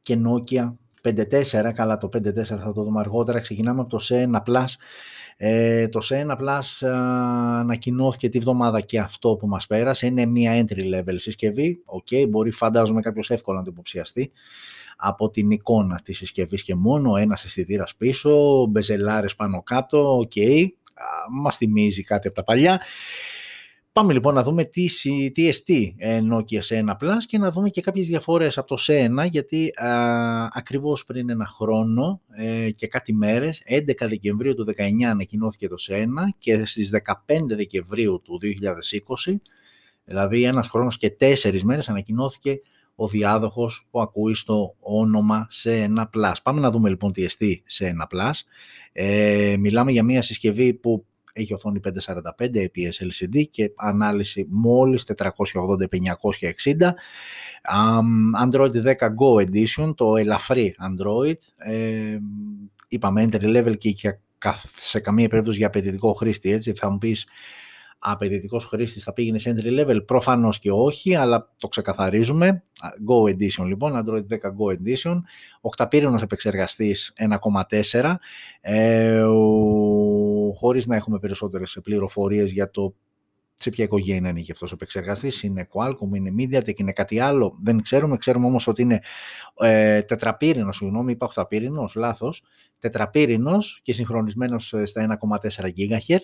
και 0.00 0.18
Nokia 0.26 0.72
5.4, 1.02 1.72
καλά 1.74 1.98
το 1.98 2.08
5.4 2.12 2.42
θα 2.44 2.72
το 2.74 2.82
δούμε 2.82 3.00
αργότερα, 3.00 3.40
ξεκινάμε 3.40 3.80
από 3.80 3.90
το 3.90 4.04
C1 4.08 4.42
Plus. 4.46 4.64
Ε, 5.36 5.88
το 5.88 6.00
C1 6.10 6.36
Plus 6.36 6.88
ανακοινώθηκε 7.58 8.28
τη 8.28 8.38
βδομάδα 8.38 8.80
και 8.80 8.98
αυτό 8.98 9.36
που 9.36 9.46
μας 9.46 9.66
πέρασε, 9.66 10.06
είναι 10.06 10.26
μια 10.26 10.64
entry 10.64 10.94
level 10.94 11.14
συσκευή, 11.16 11.82
okay, 11.86 12.28
μπορεί 12.28 12.50
φαντάζομαι 12.50 13.00
κάποιος 13.00 13.30
εύκολα 13.30 13.58
να 13.58 13.64
το 13.64 13.70
υποψιαστεί 13.72 14.32
από 14.96 15.30
την 15.30 15.50
εικόνα 15.50 16.00
της 16.04 16.16
συσκευής 16.16 16.62
και 16.62 16.74
μόνο, 16.74 17.16
ένας 17.16 17.44
αισθητήρας 17.44 17.96
πίσω, 17.96 18.66
μπεζελάρες 18.66 19.34
πάνω 19.34 19.62
κάτω, 19.62 20.18
OK, 20.18 20.32
okay. 20.34 20.66
μας 21.30 21.56
θυμίζει 21.56 22.02
κάτι 22.02 22.26
από 22.26 22.36
τα 22.36 22.44
παλιά. 22.44 22.80
Πάμε 23.94 24.12
λοιπόν 24.12 24.34
να 24.34 24.42
δούμε 24.42 24.64
τι, 24.64 24.86
τι 25.32 25.48
εστί 25.48 25.96
Nokia 26.00 26.60
C1 26.68 26.88
Plus 26.88 27.22
και 27.26 27.38
να 27.38 27.50
δούμε 27.50 27.68
και 27.68 27.80
κάποιες 27.80 28.06
διαφορές 28.06 28.58
από 28.58 28.76
το 28.76 28.82
C1 28.86 29.30
γιατί 29.30 29.72
α, 29.74 29.88
ακριβώς 30.52 31.04
πριν 31.04 31.30
ένα 31.30 31.46
χρόνο 31.46 32.20
ε, 32.36 32.70
και 32.70 32.86
κάτι 32.86 33.12
μέρες, 33.12 33.62
11 33.70 33.92
Δεκεμβρίου 34.08 34.54
του 34.54 34.64
2019 34.78 35.02
ανακοινώθηκε 35.02 35.68
το 35.68 35.76
C1 35.88 36.04
και 36.38 36.64
στις 36.64 36.90
15 36.92 37.12
Δεκεμβρίου 37.46 38.22
του 38.24 38.40
2020, 39.26 39.34
δηλαδή 40.04 40.44
ένας 40.44 40.68
χρόνος 40.68 40.96
και 40.96 41.10
τέσσερις 41.10 41.64
μέρες 41.64 41.88
ανακοινώθηκε 41.88 42.60
ο 42.94 43.08
διάδοχος 43.08 43.86
που 43.90 44.00
ακούει 44.00 44.34
στο 44.34 44.74
όνομα 44.80 45.48
C1 45.62 46.04
Plus. 46.14 46.34
Πάμε 46.42 46.60
να 46.60 46.70
δούμε 46.70 46.88
λοιπόν 46.88 47.12
τι 47.12 47.24
εστί 47.24 47.62
C1 47.78 48.16
Plus. 48.16 48.32
Ε, 48.92 49.56
μιλάμε 49.58 49.92
για 49.92 50.02
μια 50.02 50.22
συσκευή 50.22 50.74
που 50.74 51.06
έχει 51.32 51.54
οθόνη 51.54 51.80
545 51.84 51.90
IPS 52.38 52.92
LCD 53.00 53.44
και 53.50 53.72
ανάλυση 53.76 54.46
μόλις 54.50 55.06
480x960. 55.16 56.92
Android 58.44 58.72
10 58.72 58.94
Go 58.94 59.46
Edition, 59.46 59.94
το 59.96 60.16
ελαφρύ 60.16 60.76
Android. 60.78 61.36
Ε, 61.56 62.18
είπαμε 62.88 63.28
entry 63.30 63.56
level 63.56 63.76
και 63.78 64.18
σε 64.76 65.00
καμία 65.00 65.28
περίπτωση 65.28 65.58
για 65.58 65.66
απαιτητικό 65.66 66.12
χρήστη. 66.12 66.52
Έτσι. 66.52 66.72
Θα 66.72 66.90
μου 66.90 66.98
πεις 66.98 67.26
απαιτητικός 68.06 68.64
χρήστης 68.64 69.02
θα 69.02 69.12
πήγαινε 69.12 69.38
σε 69.38 69.54
entry 69.56 69.80
level, 69.80 70.06
προφανώς 70.06 70.58
και 70.58 70.70
όχι, 70.70 71.14
αλλά 71.14 71.52
το 71.58 71.68
ξεκαθαρίζουμε. 71.68 72.62
Go 73.08 73.30
Edition 73.30 73.64
λοιπόν, 73.66 74.04
Android 74.04 74.24
10 74.28 74.36
Go 74.36 74.72
Edition, 74.72 75.20
οκταπύρινος 75.60 76.22
επεξεργαστής 76.22 77.12
1,4, 77.16 78.18
ε, 78.60 79.24
χωρίς 80.54 80.86
να 80.86 80.96
έχουμε 80.96 81.18
περισσότερες 81.18 81.78
πληροφορίες 81.82 82.52
για 82.52 82.70
το 82.70 82.94
σε 83.56 83.70
ποια 83.70 83.84
οικογένεια 83.84 84.30
είναι 84.30 84.40
και 84.40 84.52
αυτός 84.52 84.70
ο 84.70 84.74
επεξεργαστής, 84.74 85.42
είναι 85.42 85.68
Qualcomm, 85.72 86.14
είναι 86.14 86.30
MediaTek, 86.38 86.78
είναι 86.78 86.92
κάτι 86.92 87.20
άλλο, 87.20 87.58
δεν 87.62 87.82
ξέρουμε, 87.82 88.16
ξέρουμε 88.16 88.46
όμως 88.46 88.66
ότι 88.66 88.82
είναι 88.82 89.00
ε, 89.58 90.02
τετραπύρινος, 90.02 90.76
συγγνώμη, 90.76 91.12
είπα 91.12 91.26
οχταπύρινος, 91.26 91.94
λάθος, 91.94 92.42
τετραπύρινος 92.78 93.80
και 93.82 93.92
συγχρονισμένος 93.92 94.72
ε, 94.72 94.84
στα 94.84 95.18
1,4 95.22 95.68
GHz. 95.76 96.18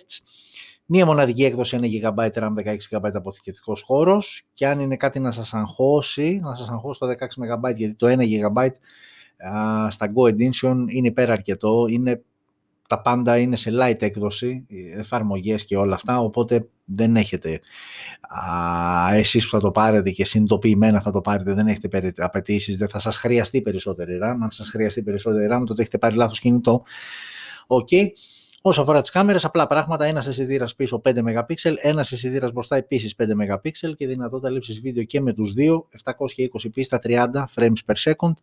Μία 0.85 1.05
μοναδική 1.05 1.43
έκδοση 1.43 1.79
1 1.81 1.85
GB 1.85 2.29
RAM, 2.33 2.53
16 2.65 2.75
GB 2.89 3.09
αποθηκευτικός 3.13 3.81
χώρος 3.81 4.43
και 4.53 4.67
αν 4.67 4.79
είναι 4.79 4.95
κάτι 4.97 5.19
να 5.19 5.31
σας 5.31 5.53
αγχώσει, 5.53 6.39
να 6.41 6.55
σας 6.55 6.69
αγχώσει 6.69 6.99
το 6.99 7.07
16 7.07 7.11
MB 7.11 7.75
γιατί 7.75 7.93
το 7.95 8.07
1 8.07 8.19
GB 8.19 8.67
στα 9.89 10.13
Go 10.15 10.29
Edition 10.29 10.83
είναι 10.87 11.07
υπέρα 11.07 11.33
αρκετό, 11.33 11.85
είναι, 11.89 12.21
τα 12.87 13.01
πάντα 13.01 13.37
είναι 13.37 13.55
σε 13.55 13.71
light 13.73 14.01
έκδοση, 14.01 14.65
εφαρμογές 14.97 15.65
και 15.65 15.77
όλα 15.77 15.95
αυτά, 15.95 16.19
οπότε 16.19 16.67
δεν 16.85 17.15
έχετε 17.15 17.59
α, 18.21 19.15
εσείς 19.15 19.43
που 19.45 19.51
θα 19.51 19.59
το 19.59 19.71
πάρετε 19.71 20.11
και 20.11 20.25
συνειδητοποιημένα 20.25 21.01
θα 21.01 21.11
το 21.11 21.21
πάρετε, 21.21 21.53
δεν 21.53 21.67
έχετε 21.67 22.13
απαιτήσεις, 22.17 22.77
δεν 22.77 22.89
θα 22.89 22.99
σας 22.99 23.17
χρειαστεί 23.17 23.61
περισσότερη 23.61 24.19
RAM, 24.23 24.35
αν 24.43 24.51
σας 24.51 24.69
χρειαστεί 24.69 25.03
περισσότερη 25.03 25.47
RAM 25.51 25.63
τότε 25.65 25.81
έχετε 25.81 25.97
πάρει 25.97 26.15
λάθος 26.15 26.39
κινητό. 26.39 26.83
Okay. 27.67 28.07
Όσο 28.63 28.81
αφορά 28.81 29.01
τις 29.01 29.09
κάμερες, 29.09 29.45
απλά 29.45 29.67
πράγματα, 29.67 30.05
ένας 30.05 30.27
αισθητήρα 30.27 30.65
πίσω 30.77 31.01
5 31.03 31.21
MP, 31.21 31.75
ένας 31.81 32.11
αισθητήρα 32.11 32.49
μπροστά 32.53 32.75
επίσης 32.75 33.15
5 33.15 33.35
MP 33.35 33.93
και 33.95 34.07
δυνατότητα 34.07 34.49
λήψης 34.49 34.81
βίντεο 34.81 35.03
και 35.03 35.21
με 35.21 35.33
τους 35.33 35.53
δύο, 35.53 35.87
720p 36.03 36.83
στα 36.83 36.99
30 37.03 37.45
frames 37.55 37.79
per 37.85 38.11
second. 38.11 38.33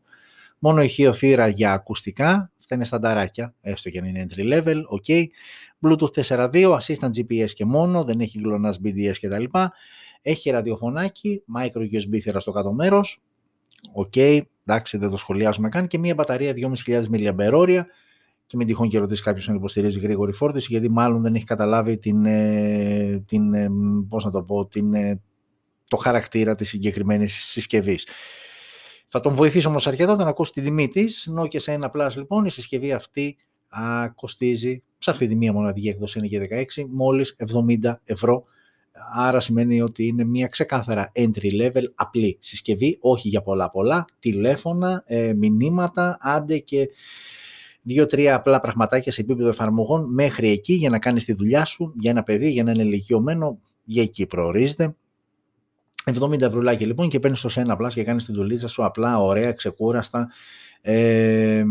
Μόνο 0.59 0.83
ηχείο 0.83 1.13
θύρα 1.13 1.49
για 1.49 1.73
ακουστικά, 1.73 2.51
αυτά 2.59 2.75
είναι 2.75 2.85
στανταράκια, 2.85 3.55
έστω 3.61 3.91
και 3.91 3.99
αν 3.99 4.05
είναι 4.05 4.27
entry 4.29 4.53
level, 4.53 4.77
ok. 4.77 5.25
Bluetooth 5.81 6.23
4.2, 6.23 6.79
assistant 6.79 7.11
GPS 7.17 7.51
και 7.51 7.65
μόνο, 7.65 8.05
δεν 8.05 8.21
έχει 8.21 8.41
GLONASS 8.45 8.87
BDS 8.87 9.15
κτλ. 9.21 9.45
Έχει 10.23 10.51
ραδιοφωνάκι, 10.51 11.43
micro 11.57 11.81
USB 11.81 12.19
θύρα 12.23 12.41
στο 12.41 12.53
κάτω 12.53 12.73
μέρος. 12.73 13.23
ok, 13.97 14.41
εντάξει 14.65 14.99
δεν 14.99 15.11
το 15.11 15.17
σχολιάζουμε 15.17 15.69
καν 15.69 15.87
και 15.87 15.99
μια 15.99 16.15
μπαταρία 16.15 16.53
2.500 16.87 17.03
mAh 17.13 17.83
και 18.49 18.57
μην 18.57 18.67
τυχόν 18.67 18.89
και 18.89 18.99
ρωτήσεις 18.99 19.25
κάποιο 19.25 19.45
αν 19.49 19.55
υποστηρίζει 19.55 20.01
γρήγορη 20.01 20.33
φόρτιση, 20.33 20.67
γιατί 20.71 20.91
μάλλον 20.91 21.23
δεν 21.23 21.35
έχει 21.35 21.45
καταλάβει 21.45 21.99
την, 21.99 22.25
ε, 22.25 23.25
την, 23.27 23.55
ε, 23.55 23.69
πώς 24.09 24.25
να 24.25 24.31
το, 24.31 24.43
πω, 24.43 24.67
την, 24.67 24.95
ε, 24.95 25.21
το 25.89 25.97
χαρακτήρα 25.97 26.55
της 26.55 26.69
συγκεκριμένης 26.69 27.35
συσκευής. 27.35 28.07
Θα 29.09 29.21
τον 29.21 29.35
βοηθήσω 29.35 29.69
όμως 29.69 29.87
αρκετά 29.87 30.13
όταν 30.13 30.29
ακούσει 30.29 30.53
τη 30.53 30.63
τιμή 30.63 30.89
της. 30.89 31.31
Nokia 31.39 31.61
σε 31.61 31.73
ένα 31.73 31.91
Plus 31.95 32.11
λοιπόν, 32.17 32.45
η 32.45 32.51
συσκευή 32.51 32.93
αυτή 32.93 33.37
α, 33.69 34.09
κοστίζει, 34.15 34.83
σε 34.99 35.11
αυτή 35.11 35.27
τη 35.27 35.37
μία 35.37 35.53
μοναδική 35.53 35.89
έκδοση 35.89 36.19
είναι 36.19 36.29
και 36.29 36.67
16, 36.79 36.85
μόλις 36.89 37.37
70 37.83 37.95
ευρώ. 38.05 38.45
Άρα 39.15 39.41
σημαίνει 39.41 39.81
ότι 39.81 40.07
είναι 40.07 40.25
μια 40.25 40.47
ξεκάθαρα 40.47 41.13
entry 41.15 41.63
level 41.63 41.85
απλή 41.95 42.39
συσκευή, 42.41 42.99
όχι 43.01 43.29
για 43.29 43.43
πολλά 43.43 43.71
πολλά, 43.71 44.05
τηλέφωνα, 44.19 45.03
ε, 45.07 45.33
μηνύματα, 45.35 46.17
άντε 46.21 46.59
και 46.59 46.89
δύο-τρία 47.89 48.35
απλά 48.35 48.61
πραγματάκια 48.61 49.13
σε 49.13 49.21
επίπεδο 49.21 49.49
εφαρμογών 49.49 50.13
μέχρι 50.13 50.51
εκεί 50.51 50.73
για 50.73 50.91
να 50.91 50.99
κάνεις 50.99 51.25
τη 51.25 51.33
δουλειά 51.33 51.65
σου, 51.65 51.93
για 51.99 52.11
ένα 52.11 52.23
παιδί, 52.23 52.51
για 52.51 52.63
να 52.63 52.71
είναι 52.71 52.83
ηλικιωμένο, 52.83 53.59
για 53.85 54.03
εκεί 54.03 54.27
προορίζεται. 54.27 54.97
70 56.05 56.41
ευρουλάκια 56.41 56.87
λοιπόν 56.87 57.09
και 57.09 57.19
παίρνεις 57.19 57.41
το 57.41 57.49
σε 57.49 57.61
ένα 57.61 57.73
απλά 57.73 57.89
και 57.89 58.05
κάνεις 58.05 58.25
τη 58.25 58.33
δουλίτσα 58.33 58.69
σου 58.69 58.85
απλά, 58.85 59.21
ωραία, 59.23 59.53
ξεκούραστα, 59.53 60.31
ε, 60.81 61.65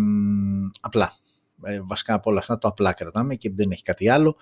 απλά. 0.81 1.13
Ε, 1.63 1.81
βασικά 1.83 2.13
από 2.13 2.29
όλα 2.29 2.39
αυτά 2.39 2.57
το 2.57 2.67
απλά 2.67 2.93
κρατάμε 2.93 3.35
και 3.35 3.51
δεν 3.55 3.71
έχει 3.71 3.83
κάτι 3.83 4.09
άλλο. 4.09 4.35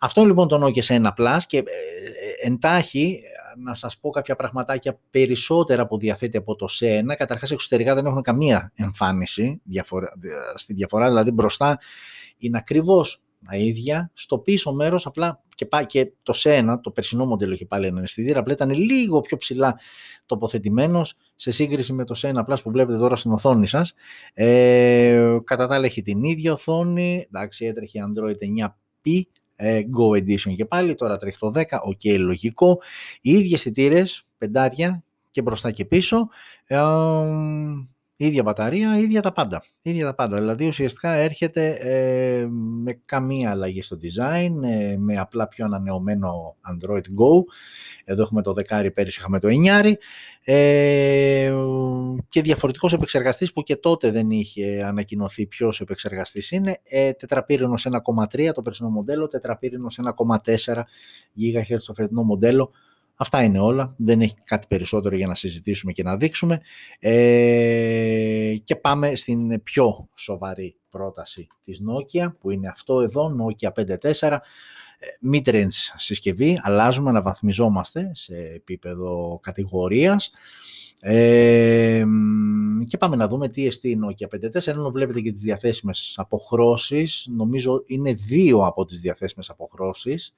Αυτό 0.00 0.24
λοιπόν 0.24 0.48
το 0.48 0.64
Nokia 0.64 0.82
σε 0.82 0.94
ένα 0.94 1.14
Plus 1.18 1.38
και 1.46 1.58
ε, 1.58 1.60
ε, 1.60 2.46
εντάχει 2.46 3.20
να 3.58 3.74
σας 3.74 3.98
πω 3.98 4.10
κάποια 4.10 4.36
πραγματάκια 4.36 4.98
περισσότερα 5.10 5.86
που 5.86 5.98
διαθέτει 5.98 6.36
από 6.36 6.56
το 6.56 6.68
ΣΕΝΑ. 6.68 7.14
Καταρχάς 7.14 7.50
εξωτερικά 7.50 7.94
δεν 7.94 8.06
έχουν 8.06 8.22
καμία 8.22 8.72
εμφάνιση 8.74 9.60
διαφορα... 9.64 10.12
στη 10.54 10.72
διαφορά, 10.72 11.08
δηλαδή 11.08 11.30
μπροστά 11.30 11.78
είναι 12.38 12.58
ακριβώς 12.58 13.22
τα 13.44 13.56
ίδια. 13.56 14.10
Στο 14.14 14.38
πίσω 14.38 14.72
μέρος 14.72 15.06
απλά 15.06 15.42
και, 15.54 15.66
και 15.86 16.12
το 16.22 16.32
ΣΕΝΑ, 16.32 16.80
το 16.80 16.90
περσινό 16.90 17.26
μοντέλο 17.26 17.52
είχε 17.54 17.66
πάλι 17.66 17.86
έναν 17.86 18.02
αισθητήρα, 18.02 18.38
απλά 18.38 18.52
ήταν 18.52 18.70
λίγο 18.70 19.20
πιο 19.20 19.36
ψηλά 19.36 19.78
τοποθετημένος 20.26 21.14
σε 21.34 21.50
σύγκριση 21.50 21.92
με 21.92 22.04
το 22.04 22.14
ΣΕΝΑ 22.14 22.46
Plus 22.48 22.62
που 22.62 22.70
βλέπετε 22.70 22.98
τώρα 22.98 23.16
στην 23.16 23.30
οθόνη 23.30 23.66
σας. 23.66 23.94
Ε, 24.34 25.38
κατά 25.44 25.66
τα 25.66 25.74
άλλα 25.74 25.84
έχει 25.84 26.02
την 26.02 26.22
ίδια 26.22 26.52
οθόνη, 26.52 27.26
εντάξει 27.26 27.66
έτρεχε 27.66 28.00
Android 28.06 28.64
9P, 28.64 29.20
ε, 29.20 29.20
Go 29.58 30.16
Edition 30.18 30.54
και 30.56 30.64
πάλι, 30.64 30.94
τώρα 30.94 31.16
τρέχει 31.16 31.38
το 31.38 31.52
10, 31.54 31.60
ok, 31.62 32.18
λογικό. 32.18 32.80
Οι 33.20 33.30
ίδιοι 33.30 33.54
αισθητήρε, 33.54 34.02
πεντάρια 34.38 35.02
και 35.30 35.42
μπροστά 35.42 35.70
και 35.70 35.84
πίσω, 35.84 36.28
ε, 36.66 36.76
ίδια 38.16 38.42
μπαταρία, 38.42 38.98
ίδια 38.98 39.22
τα 39.22 39.32
πάντα. 39.32 39.62
Ίδια 39.82 40.04
τα 40.04 40.14
πάντα. 40.14 40.38
Δηλαδή 40.38 40.66
ουσιαστικά 40.66 41.12
έρχεται 41.12 41.68
ε, 41.68 42.46
με 42.82 43.00
καμία 43.04 43.50
αλλαγή 43.50 43.82
στο 43.82 43.96
design, 44.02 44.62
ε, 44.62 44.96
με 44.98 45.16
απλά 45.16 45.48
πιο 45.48 45.64
ανανεωμένο 45.64 46.56
Android 46.72 46.96
Go. 46.96 47.44
Εδώ 48.04 48.22
έχουμε 48.22 48.42
το 48.42 48.52
δεκάρι, 48.52 48.90
πέρυσι 48.90 49.18
είχαμε 49.20 49.40
το 49.40 49.48
9 49.48 49.92
ε, 50.48 51.52
και 52.28 52.42
διαφορετικός 52.42 52.92
επεξεργαστής 52.92 53.52
που 53.52 53.62
και 53.62 53.76
τότε 53.76 54.10
δεν 54.10 54.30
είχε 54.30 54.82
ανακοινωθεί 54.84 55.46
ποιος 55.46 55.80
επεξεργαστής 55.80 56.50
είναι. 56.50 56.80
Ε, 56.82 57.12
τετραπύρινος 57.12 57.86
1,3 58.36 58.50
το 58.54 58.62
περσινό 58.62 58.88
μοντέλο, 58.88 59.28
τετραπύρινος 59.28 59.98
1,4 59.98 60.84
GHz 61.40 61.76
το 61.86 61.94
φετινό 61.94 62.22
μοντέλο. 62.22 62.72
Αυτά 63.16 63.42
είναι 63.42 63.58
όλα, 63.58 63.94
δεν 63.96 64.20
έχει 64.20 64.34
κάτι 64.44 64.66
περισσότερο 64.66 65.16
για 65.16 65.26
να 65.26 65.34
συζητήσουμε 65.34 65.92
και 65.92 66.02
να 66.02 66.16
δείξουμε. 66.16 66.60
Ε, 66.98 68.54
και 68.64 68.76
πάμε 68.76 69.14
στην 69.14 69.62
πιο 69.62 70.08
σοβαρή 70.14 70.76
πρόταση 70.90 71.46
της 71.64 71.80
Nokia, 71.88 72.32
που 72.40 72.50
είναι 72.50 72.68
αυτό 72.68 73.00
εδώ, 73.00 73.36
Nokia 73.38 73.68
5.4. 74.10 74.38
Mid-range 75.32 75.94
συσκευή, 75.96 76.60
αλλάζουμε, 76.62 77.10
αναβαθμιζόμαστε 77.10 78.10
σε 78.14 78.34
επίπεδο 78.34 79.38
κατηγορίας. 79.42 80.30
Ε, 81.00 82.04
και 82.86 82.96
πάμε 82.96 83.16
να 83.16 83.28
δούμε 83.28 83.48
τι 83.48 83.66
εστί 83.66 83.90
η 83.90 83.98
Nokia 84.04 84.26
5.4, 84.28 84.66
ενώ 84.66 84.90
βλέπετε 84.90 85.20
και 85.20 85.32
τις 85.32 85.42
διαθέσιμες 85.42 86.14
αποχρώσεις, 86.16 87.28
νομίζω 87.30 87.82
είναι 87.86 88.12
δύο 88.12 88.66
από 88.66 88.84
τις 88.84 89.00
διαθέσιμες 89.00 89.50
αποχρώσεις, 89.50 90.34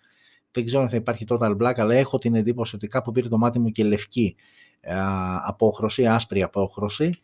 δεν 0.52 0.64
ξέρω 0.64 0.82
αν 0.82 0.88
θα 0.88 0.96
υπάρχει 0.96 1.24
total 1.28 1.56
black, 1.56 1.74
αλλά 1.76 1.94
έχω 1.94 2.18
την 2.18 2.34
εντύπωση 2.34 2.76
ότι 2.76 2.86
κάπου 2.86 3.12
πήρε 3.12 3.28
το 3.28 3.38
μάτι 3.38 3.58
μου 3.58 3.70
και 3.70 3.84
λευκή 3.84 4.36
ε, 4.80 4.94
απόχρωση, 5.46 6.06
άσπρη 6.06 6.42
απόχρωση. 6.42 7.14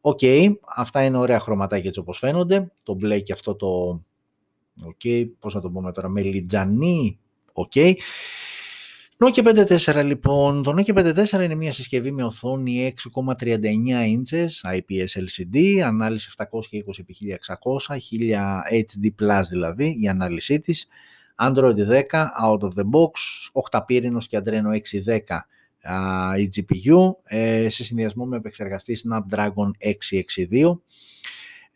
OK, 0.00 0.18
okay, 0.22 0.52
αυτά 0.76 1.04
είναι 1.04 1.16
ωραία 1.16 1.40
χρωματάκια 1.40 1.88
έτσι 1.88 2.00
όπως 2.00 2.18
φαίνονται. 2.18 2.72
Το 2.82 2.94
μπλε 2.94 3.20
και 3.20 3.32
αυτό 3.32 3.54
το, 3.54 3.66
OK, 4.84 5.00
okay, 5.04 5.28
πώς 5.38 5.54
να 5.54 5.60
το 5.60 5.70
πούμε 5.70 5.92
τώρα, 5.92 6.08
μελιτζανί, 6.08 7.18
OK. 7.52 7.72
Okay. 7.74 7.94
Nokia 9.18 9.66
5.4 9.66 10.04
λοιπόν, 10.04 10.62
το 10.62 10.74
Nokia 10.76 11.14
5.4 11.14 11.42
είναι 11.44 11.54
μια 11.54 11.72
συσκευή 11.72 12.10
με 12.10 12.24
οθόνη 12.24 12.94
6,39 13.14 13.56
inches 13.56 14.76
IPS 14.76 15.22
LCD, 15.24 15.78
ανάλυση 15.84 16.32
720x1600, 16.36 16.46
1000 18.20 18.72
HD+, 18.72 19.40
δηλαδή 19.50 19.96
η 20.00 20.08
ανάλυση 20.08 20.60
της. 20.60 20.86
Android 21.38 21.76
10 21.76 22.30
out 22.42 22.60
of 22.60 22.70
the 22.74 22.84
box, 22.84 23.10
8 23.72 23.80
πύρινος 23.86 24.26
και 24.26 24.40
Adreno 24.44 24.80
610 25.04 25.38
η 26.38 26.48
GPU 26.56 27.14
ε, 27.24 27.68
σε 27.68 27.84
συνδυασμό 27.84 28.24
με 28.24 28.36
επεξεργαστή 28.36 28.98
Snapdragon 29.04 29.70
662. 30.50 30.78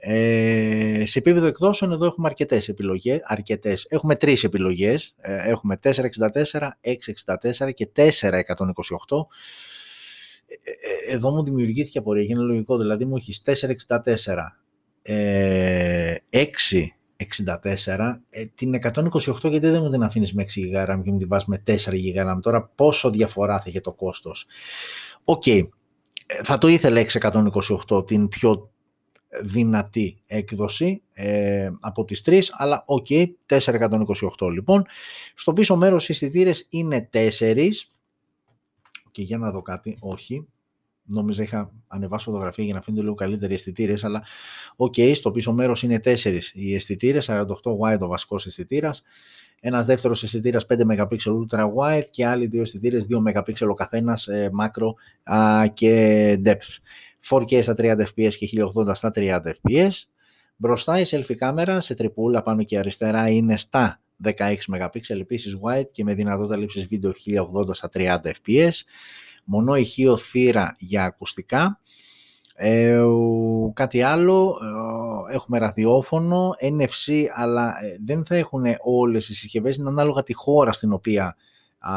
Ε, 0.01 1.03
σε 1.07 1.19
επίπεδο 1.19 1.47
εκδόσεων 1.47 1.93
εδώ 1.93 2.07
έχουμε 2.07 2.29
αρκετές 2.29 2.69
επιλογές, 2.69 3.21
αρκετές. 3.23 3.87
έχουμε 3.89 4.17
τρεις 4.17 4.45
επιλογές, 4.45 5.15
ε, 5.21 5.51
έχουμε 5.51 5.77
464, 5.77 6.79
664 6.81 7.73
και 7.75 7.87
428. 7.87 9.29
Ε, 10.47 11.15
εδώ 11.15 11.31
μου 11.31 11.45
δημιουργήθηκε 11.45 11.99
απορία, 11.99 12.23
είναι 12.23 12.41
λογικό, 12.41 12.79
δηλαδή 12.79 13.05
μου 13.05 13.17
έχεις 13.17 13.43
464, 13.43 14.59
6 16.31 16.98
64, 17.19 18.23
ε, 18.29 18.47
την 18.47 18.75
128 18.75 19.51
γιατί 19.51 19.59
δεν 19.59 19.83
μου 19.83 19.91
την 19.91 20.03
αφήνεις 20.03 20.33
με 20.33 20.43
6 20.43 20.61
GB 20.61 20.91
RAM 20.91 21.01
και 21.05 21.11
μου 21.11 21.19
την 21.19 21.29
βάζεις 21.29 21.47
με 21.47 21.63
4 21.67 21.71
GB 21.75 22.27
RAM. 22.27 22.39
Τώρα 22.43 22.63
πόσο 22.75 23.11
διαφορά 23.11 23.59
θα 23.59 23.65
έχει 23.67 23.81
το 23.81 23.93
κόστος. 23.93 24.47
OK, 25.25 25.43
okay. 25.47 25.69
Ε, 26.27 26.43
θα 26.43 26.59
το 26.59 26.69
ήθελα 26.69 27.05
628 27.89 28.07
την 28.07 28.29
πιο 28.29 28.71
δυνατή 29.43 30.23
έκδοση 30.27 31.03
ε, 31.13 31.71
από 31.81 32.05
τις 32.05 32.23
τρεις, 32.23 32.53
αλλά 32.57 32.83
OK, 32.87 33.07
okay, 33.11 33.27
428 33.47 34.51
λοιπόν. 34.53 34.87
Στο 35.35 35.53
πίσω 35.53 35.77
μέρος 35.77 36.09
οι 36.09 36.13
αισθητήρες 36.13 36.67
είναι 36.71 37.09
4 37.13 37.69
και 39.11 39.23
για 39.23 39.39
να 39.39 39.51
δω 39.51 39.63
κάτι, 39.63 39.97
όχι, 40.01 40.47
νόμιζα 41.09 41.43
είχα 41.43 41.73
ανεβάσει 41.87 42.25
φωτογραφία 42.25 42.65
για 42.65 42.75
να 42.75 42.83
φαίνονται 42.83 43.03
λίγο 43.03 43.15
καλύτεροι 43.15 43.55
αισθητήρες, 43.55 44.05
αλλά 44.05 44.23
OK, 44.77 44.95
okay, 44.97 45.13
στο 45.15 45.31
πίσω 45.31 45.53
μέρος 45.53 45.83
είναι 45.83 46.01
4 46.05 46.39
οι 46.53 46.75
αισθητήρες, 46.75 47.31
48 47.31 47.45
wide 47.81 48.01
ο 48.01 48.07
βασικός 48.07 48.47
αισθητήρας, 48.47 49.03
ένας 49.61 49.87
δεύτερος 49.87 50.23
αισθητήρας 50.23 50.67
5 50.67 50.85
MP 50.87 51.17
ultra 51.25 51.65
wide 51.77 52.07
και 52.11 52.27
άλλοι 52.27 52.47
δύο 52.47 52.61
αισθητήρες 52.61 53.07
2 53.07 53.19
MP 53.19 53.69
ο 53.69 53.75
καθένας, 53.75 54.27
ε, 54.27 54.51
macro 54.61 54.95
και 55.73 56.41
depth. 56.45 56.79
4K 57.29 57.63
στα 57.63 57.75
30 57.75 58.05
fps 58.15 58.35
και 58.35 58.47
1080 58.47 58.95
στα 58.95 59.11
30 59.15 59.41
fps. 59.45 59.91
Μπροστά 60.57 61.01
η 61.01 61.05
selfie 61.11 61.35
κάμερα 61.35 61.81
σε 61.81 61.95
τρυπούλα 61.95 62.43
πάνω 62.43 62.63
και 62.63 62.79
αριστερά 62.79 63.29
είναι 63.29 63.57
στα 63.57 64.01
16 64.25 64.55
MP, 64.69 65.01
επίσης 65.09 65.57
wide 65.63 65.87
και 65.93 66.05
με 66.05 66.15
δυνατότητα 66.15 66.57
λήψης 66.57 66.87
βίντεο 66.87 67.13
1080 67.13 67.75
στα 67.75 67.89
30 67.93 68.19
fps 68.23 68.71
μονό 69.49 69.75
ηχείο 69.75 70.17
θύρα 70.17 70.77
για 70.79 71.05
ακουστικά. 71.05 71.81
Ε, 72.55 73.01
κάτι 73.73 74.03
άλλο, 74.03 74.59
ε, 75.31 75.35
έχουμε 75.35 75.59
ραδιόφωνο, 75.59 76.55
NFC, 76.61 77.25
αλλά 77.35 77.85
ε, 77.85 77.99
δεν 78.05 78.25
θα 78.25 78.37
έχουν 78.37 78.65
όλες 78.81 79.29
οι 79.29 79.35
συσκευές, 79.35 79.77
είναι 79.77 79.89
ανάλογα 79.89 80.23
τη 80.23 80.35
χώρα 80.35 80.73
στην 80.73 80.93
οποία, 80.93 81.37
α, 81.79 81.95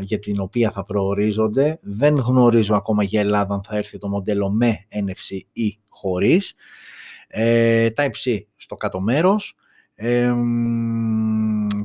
για 0.00 0.18
την 0.18 0.40
οποία 0.40 0.70
θα 0.70 0.84
προορίζονται. 0.84 1.78
Δεν 1.82 2.16
γνωρίζω 2.16 2.74
ακόμα 2.74 3.02
για 3.02 3.20
Ελλάδα 3.20 3.54
αν 3.54 3.62
θα 3.68 3.76
έρθει 3.76 3.98
το 3.98 4.08
μοντέλο 4.08 4.50
με 4.50 4.86
NFC 4.90 5.38
ή 5.52 5.78
χωρίς. 5.88 6.54
Ε, 7.28 7.88
Type-C 7.96 8.40
στο 8.56 8.74
κάτω 8.74 9.00
μέρος. 9.00 9.54
Ε, 9.94 10.34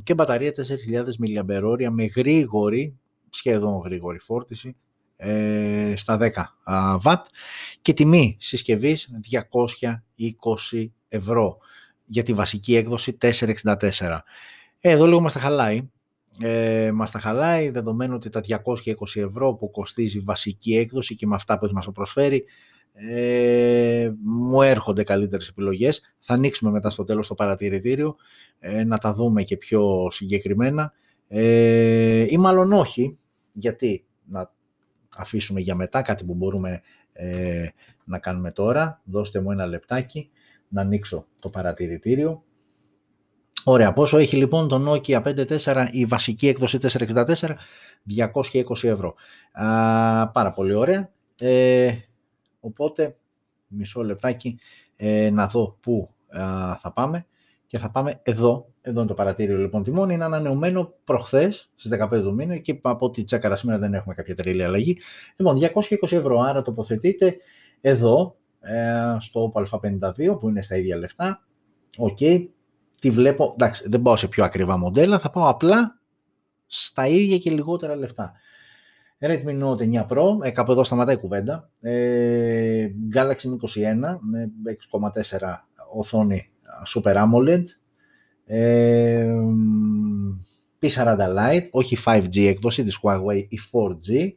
και 0.03 0.13
μπαταρία 0.13 0.51
4.000 0.51 1.03
mAh 1.19 1.89
με 1.91 2.05
γρήγορη, 2.05 2.99
σχεδόν 3.35 3.81
γρήγορη 3.85 4.19
φόρτιση, 4.19 4.75
ε, 5.17 5.93
στα 5.95 6.17
10 6.17 6.31
W 7.03 7.15
και 7.81 7.93
τιμή 7.93 8.37
συσκευής 8.39 9.09
220 9.21 10.93
ευρώ 11.07 11.57
για 12.05 12.23
τη 12.23 12.33
βασική 12.33 12.75
έκδοση 12.75 13.17
464. 13.21 14.23
Ε, 14.79 14.89
εδώ 14.91 15.05
λίγο 15.05 15.19
μας 15.19 15.33
τα 15.33 15.39
χαλάει. 15.39 15.89
Ε, 16.41 16.91
μας 16.93 17.11
τα 17.11 17.19
χαλάει 17.19 17.69
δεδομένου 17.69 18.15
ότι 18.15 18.29
τα 18.29 18.41
220 18.41 19.21
ευρώ 19.21 19.53
που 19.53 19.71
κοστίζει 19.71 20.19
βασική 20.19 20.75
έκδοση 20.75 21.15
και 21.15 21.27
με 21.27 21.35
αυτά 21.35 21.59
που 21.59 21.69
μας 21.71 21.89
προσφέρει 21.93 22.45
ε, 22.97 24.11
μου 24.23 24.61
έρχονται 24.61 25.03
καλύτερες 25.03 25.47
επιλογές. 25.47 26.01
Θα 26.19 26.33
ανοίξουμε 26.33 26.71
μετά 26.71 26.89
στο 26.89 27.03
τέλος 27.03 27.27
το 27.27 27.33
παρατηρητήριο 27.33 28.15
ε, 28.59 28.83
να 28.83 28.97
τα 28.97 29.13
δούμε 29.13 29.43
και 29.43 29.57
πιο 29.57 30.07
συγκεκριμένα 30.11 30.93
ε, 31.27 32.25
ή 32.29 32.37
μάλλον 32.37 32.73
όχι 32.73 33.17
γιατί 33.55 34.05
να 34.25 34.51
αφήσουμε 35.17 35.59
για 35.59 35.75
μετά, 35.75 36.01
κάτι 36.01 36.23
που 36.25 36.33
μπορούμε 36.33 36.81
ε, 37.13 37.67
να 38.05 38.19
κάνουμε 38.19 38.51
τώρα. 38.51 39.01
Δώστε 39.03 39.41
μου 39.41 39.51
ένα 39.51 39.67
λεπτάκι 39.67 40.29
να 40.67 40.81
ανοίξω 40.81 41.25
το 41.41 41.49
παρατηρητήριο. 41.49 42.43
Ωραία, 43.63 43.93
πόσο 43.93 44.17
έχει 44.17 44.35
λοιπόν 44.35 44.67
το 44.67 44.91
Nokia 44.91 45.23
5.4 45.23 45.87
η 45.91 46.05
βασική 46.05 46.47
έκδοση 46.47 46.79
464, 46.81 47.35
220 48.33 48.83
ευρώ. 48.83 49.15
Α, 49.51 50.29
πάρα 50.29 50.51
πολύ 50.51 50.73
ωραία. 50.73 51.11
Ε, 51.37 51.93
οπότε, 52.59 53.17
μισό 53.67 54.03
λεπτάκι 54.03 54.59
ε, 54.95 55.29
να 55.29 55.47
δω 55.47 55.77
πού 55.81 56.09
θα 56.79 56.91
πάμε 56.93 57.25
και 57.75 57.81
θα 57.81 57.91
πάμε 57.91 58.19
εδώ 58.23 58.73
εδώ 58.81 58.99
είναι 58.99 59.07
το 59.07 59.13
παρατήριο 59.13 59.57
λοιπόν 59.57 59.83
τιμών. 59.83 60.09
Είναι 60.09 60.23
ανανεωμένο 60.23 60.93
προχθές 61.03 61.71
στις 61.75 61.99
15 62.01 62.09
του 62.09 62.33
μήνα 62.33 62.57
και 62.57 62.79
από 62.81 63.05
ό,τι 63.05 63.23
τσέκαρα 63.23 63.55
σήμερα 63.55 63.79
δεν 63.79 63.93
έχουμε 63.93 64.13
κάποια 64.13 64.35
τρελή 64.35 64.63
αλλαγή. 64.63 64.97
Λοιπόν, 65.35 65.57
220 65.59 66.11
ευρώ. 66.11 66.39
Άρα 66.39 66.61
τοποθετείτε 66.61 67.35
εδώ 67.81 68.35
ε, 68.59 69.17
στο 69.19 69.53
Oppo 69.53 69.63
A52 69.69 70.39
που 70.39 70.49
είναι 70.49 70.61
στα 70.61 70.77
ίδια 70.77 70.97
λεφτά. 70.97 71.45
OK. 71.97 72.17
Okay. 72.19 72.47
Τι 72.99 73.09
βλέπω. 73.09 73.51
Εντάξει, 73.53 73.89
δεν 73.89 74.01
πάω 74.01 74.15
σε 74.15 74.27
πιο 74.27 74.43
ακριβά 74.43 74.77
μοντέλα. 74.77 75.19
Θα 75.19 75.29
πάω 75.29 75.49
απλά 75.49 75.99
στα 76.65 77.07
ίδια 77.07 77.37
και 77.37 77.51
λιγότερα 77.51 77.95
λεφτά. 77.95 78.33
Redmi 79.19 79.63
Note 79.63 79.93
9 79.93 80.07
Pro, 80.07 80.45
ε, 80.45 80.49
κάπου 80.49 80.71
εδώ 80.71 80.83
σταματάει 80.83 81.15
η 81.15 81.19
κουβέντα. 81.19 81.69
Ε, 81.81 82.87
Galaxy 83.15 83.45
M21 83.45 84.17
με 84.19 84.51
6,4 84.91 85.67
οθόνη 85.91 86.49
Super 86.85 87.15
AMOLED 87.15 87.63
P40 90.81 91.17
Lite, 91.17 91.67
όχι 91.71 91.97
5G 92.05 92.47
έκδοση 92.47 92.83
της 92.83 92.99
Huawei 93.01 93.45
ή 93.49 93.59
4G, 93.71 94.33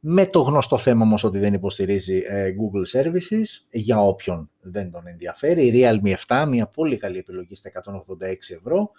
με 0.00 0.26
το 0.26 0.40
γνωστό 0.40 0.78
θέμα 0.78 1.02
όμως 1.02 1.24
ότι 1.24 1.38
δεν 1.38 1.54
υποστηρίζει 1.54 2.22
ε, 2.26 2.48
Google 2.48 3.00
Services, 3.00 3.44
για 3.70 4.00
όποιον 4.00 4.50
δεν 4.60 4.90
τον 4.90 5.06
ενδιαφέρει. 5.06 5.66
Η 5.66 5.72
Realme 5.74 6.14
7, 6.26 6.46
μια 6.48 6.66
πολύ 6.66 6.96
καλή 6.96 7.18
επιλογή 7.18 7.54
στα 7.54 7.70
186 7.84 8.56
ευρώ. 8.56 8.90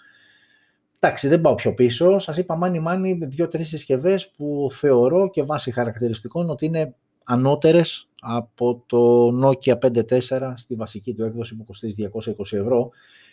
Εντάξει, 0.99 1.27
δεν 1.27 1.41
πάω 1.41 1.55
πιο 1.55 1.73
πίσω. 1.73 2.19
Σας 2.19 2.37
είπα 2.37 2.55
μάνι 2.55 2.79
μάνι 2.79 3.19
δύο-τρεις 3.21 3.67
συσκευές 3.67 4.29
που 4.29 4.67
θεωρώ 4.71 5.29
και 5.29 5.43
βάσει 5.43 5.71
χαρακτηριστικών 5.71 6.49
ότι 6.49 6.65
είναι 6.65 6.95
ανώτερες 7.31 8.09
από 8.21 8.83
το 8.85 9.27
Nokia 9.43 9.79
5.4 9.79 10.53
στη 10.55 10.75
βασική 10.75 11.13
του 11.13 11.23
έκδοση 11.23 11.55
που 11.55 11.63
κοστίζει 11.63 12.09
220 12.13 12.31
ευρώ 12.51 12.89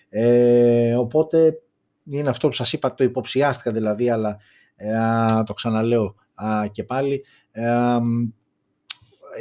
ε, 0.09 0.95
οπότε 0.95 1.61
είναι 2.05 2.29
αυτό 2.29 2.49
που 2.49 2.55
σας 2.55 2.73
είπα, 2.73 2.95
το 2.95 3.05
υποψιάστηκα 3.05 3.73
δηλαδή, 3.73 4.11
αλλά 4.11 4.39
ε, 4.77 4.93
το 5.47 5.53
ξαναλέω 5.53 6.15
και 6.73 6.85
πάλι. 6.85 7.25
Ε, 7.51 7.99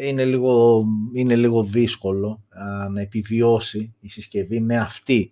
είναι, 0.01 0.25
λίγο, 0.25 0.85
είναι 1.13 1.35
λίγο 1.35 1.63
δύσκολο 1.63 2.43
να 2.91 3.01
επιβιώσει 3.01 3.95
η 3.99 4.09
συσκευή 4.09 4.59
με 4.59 4.77
αυτή 4.77 5.31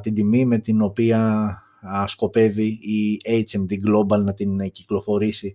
την 0.00 0.14
τιμή 0.14 0.44
με 0.44 0.58
την 0.58 0.82
οποία 0.82 1.62
σκοπεύει 2.06 2.66
η 2.66 3.20
HMD 3.24 3.72
Global 3.88 4.20
να 4.24 4.34
την 4.34 4.70
κυκλοφορήσει 4.70 5.54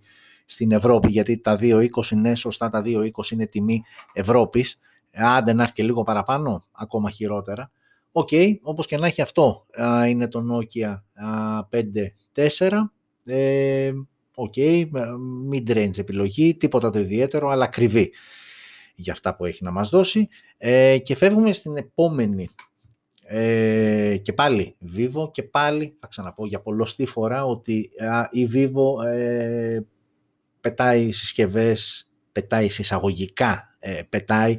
στην 0.50 0.72
Ευρώπη, 0.72 1.10
γιατί 1.10 1.38
τα 1.38 1.58
2.20 1.60 1.88
είναι 2.10 2.34
σωστά, 2.34 2.68
τα 2.68 2.82
2.20 2.84 3.10
είναι 3.30 3.46
τιμή 3.46 3.82
Ευρώπης. 4.12 4.78
Άντε 5.14 5.52
να 5.52 5.62
έρθει 5.62 5.74
και 5.74 5.82
λίγο 5.82 6.02
παραπάνω, 6.02 6.66
ακόμα 6.72 7.10
χειρότερα. 7.10 7.70
OK, 8.12 8.28
okay, 8.32 8.56
όπως 8.62 8.86
και 8.86 8.96
να 8.96 9.06
έχει 9.06 9.22
αυτό 9.22 9.66
είναι 10.08 10.28
το 10.28 10.42
Nokia 10.50 11.00
5.4. 12.34 12.70
Ε, 13.24 13.92
OK, 14.34 14.52
okay, 14.56 14.86
mid-range 15.52 15.98
επιλογή, 15.98 16.56
τίποτα 16.56 16.90
το 16.90 16.98
ιδιαίτερο, 16.98 17.48
αλλά 17.48 17.64
ακριβή 17.64 18.12
για 18.94 19.12
αυτά 19.12 19.36
που 19.36 19.44
έχει 19.44 19.64
να 19.64 19.70
μας 19.70 19.88
δώσει. 19.88 20.28
Ε, 20.58 20.98
και 20.98 21.14
φεύγουμε 21.14 21.52
στην 21.52 21.76
επόμενη 21.76 22.48
ε, 23.30 24.16
και 24.22 24.32
πάλι 24.32 24.76
Vivo 24.96 25.32
και 25.32 25.42
πάλι 25.42 25.96
θα 26.00 26.06
ξαναπώ 26.06 26.46
για 26.46 26.60
πολλωστή 26.60 27.06
φορά 27.06 27.44
ότι 27.44 27.90
η 28.30 28.48
Vivo 28.54 29.04
ε, 29.04 29.80
πετάει 30.60 31.10
συσκευές, 31.10 32.08
πετάει 32.32 32.68
σε 32.68 32.85
εισαγωγικά, 32.85 33.76
ε, 33.78 34.02
πετάει 34.08 34.58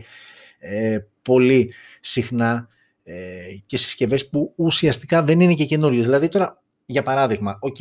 ε, 0.59 0.99
πολύ 1.21 1.73
συχνά 2.01 2.67
ε, 3.03 3.55
και 3.65 3.77
συσκευές 3.77 4.29
που 4.29 4.53
ουσιαστικά 4.55 5.23
δεν 5.23 5.39
είναι 5.39 5.53
και 5.53 5.65
καινούριες. 5.65 6.03
Δηλαδή 6.03 6.27
τώρα, 6.27 6.61
για 6.85 7.03
παράδειγμα, 7.03 7.57
οκ, 7.61 7.77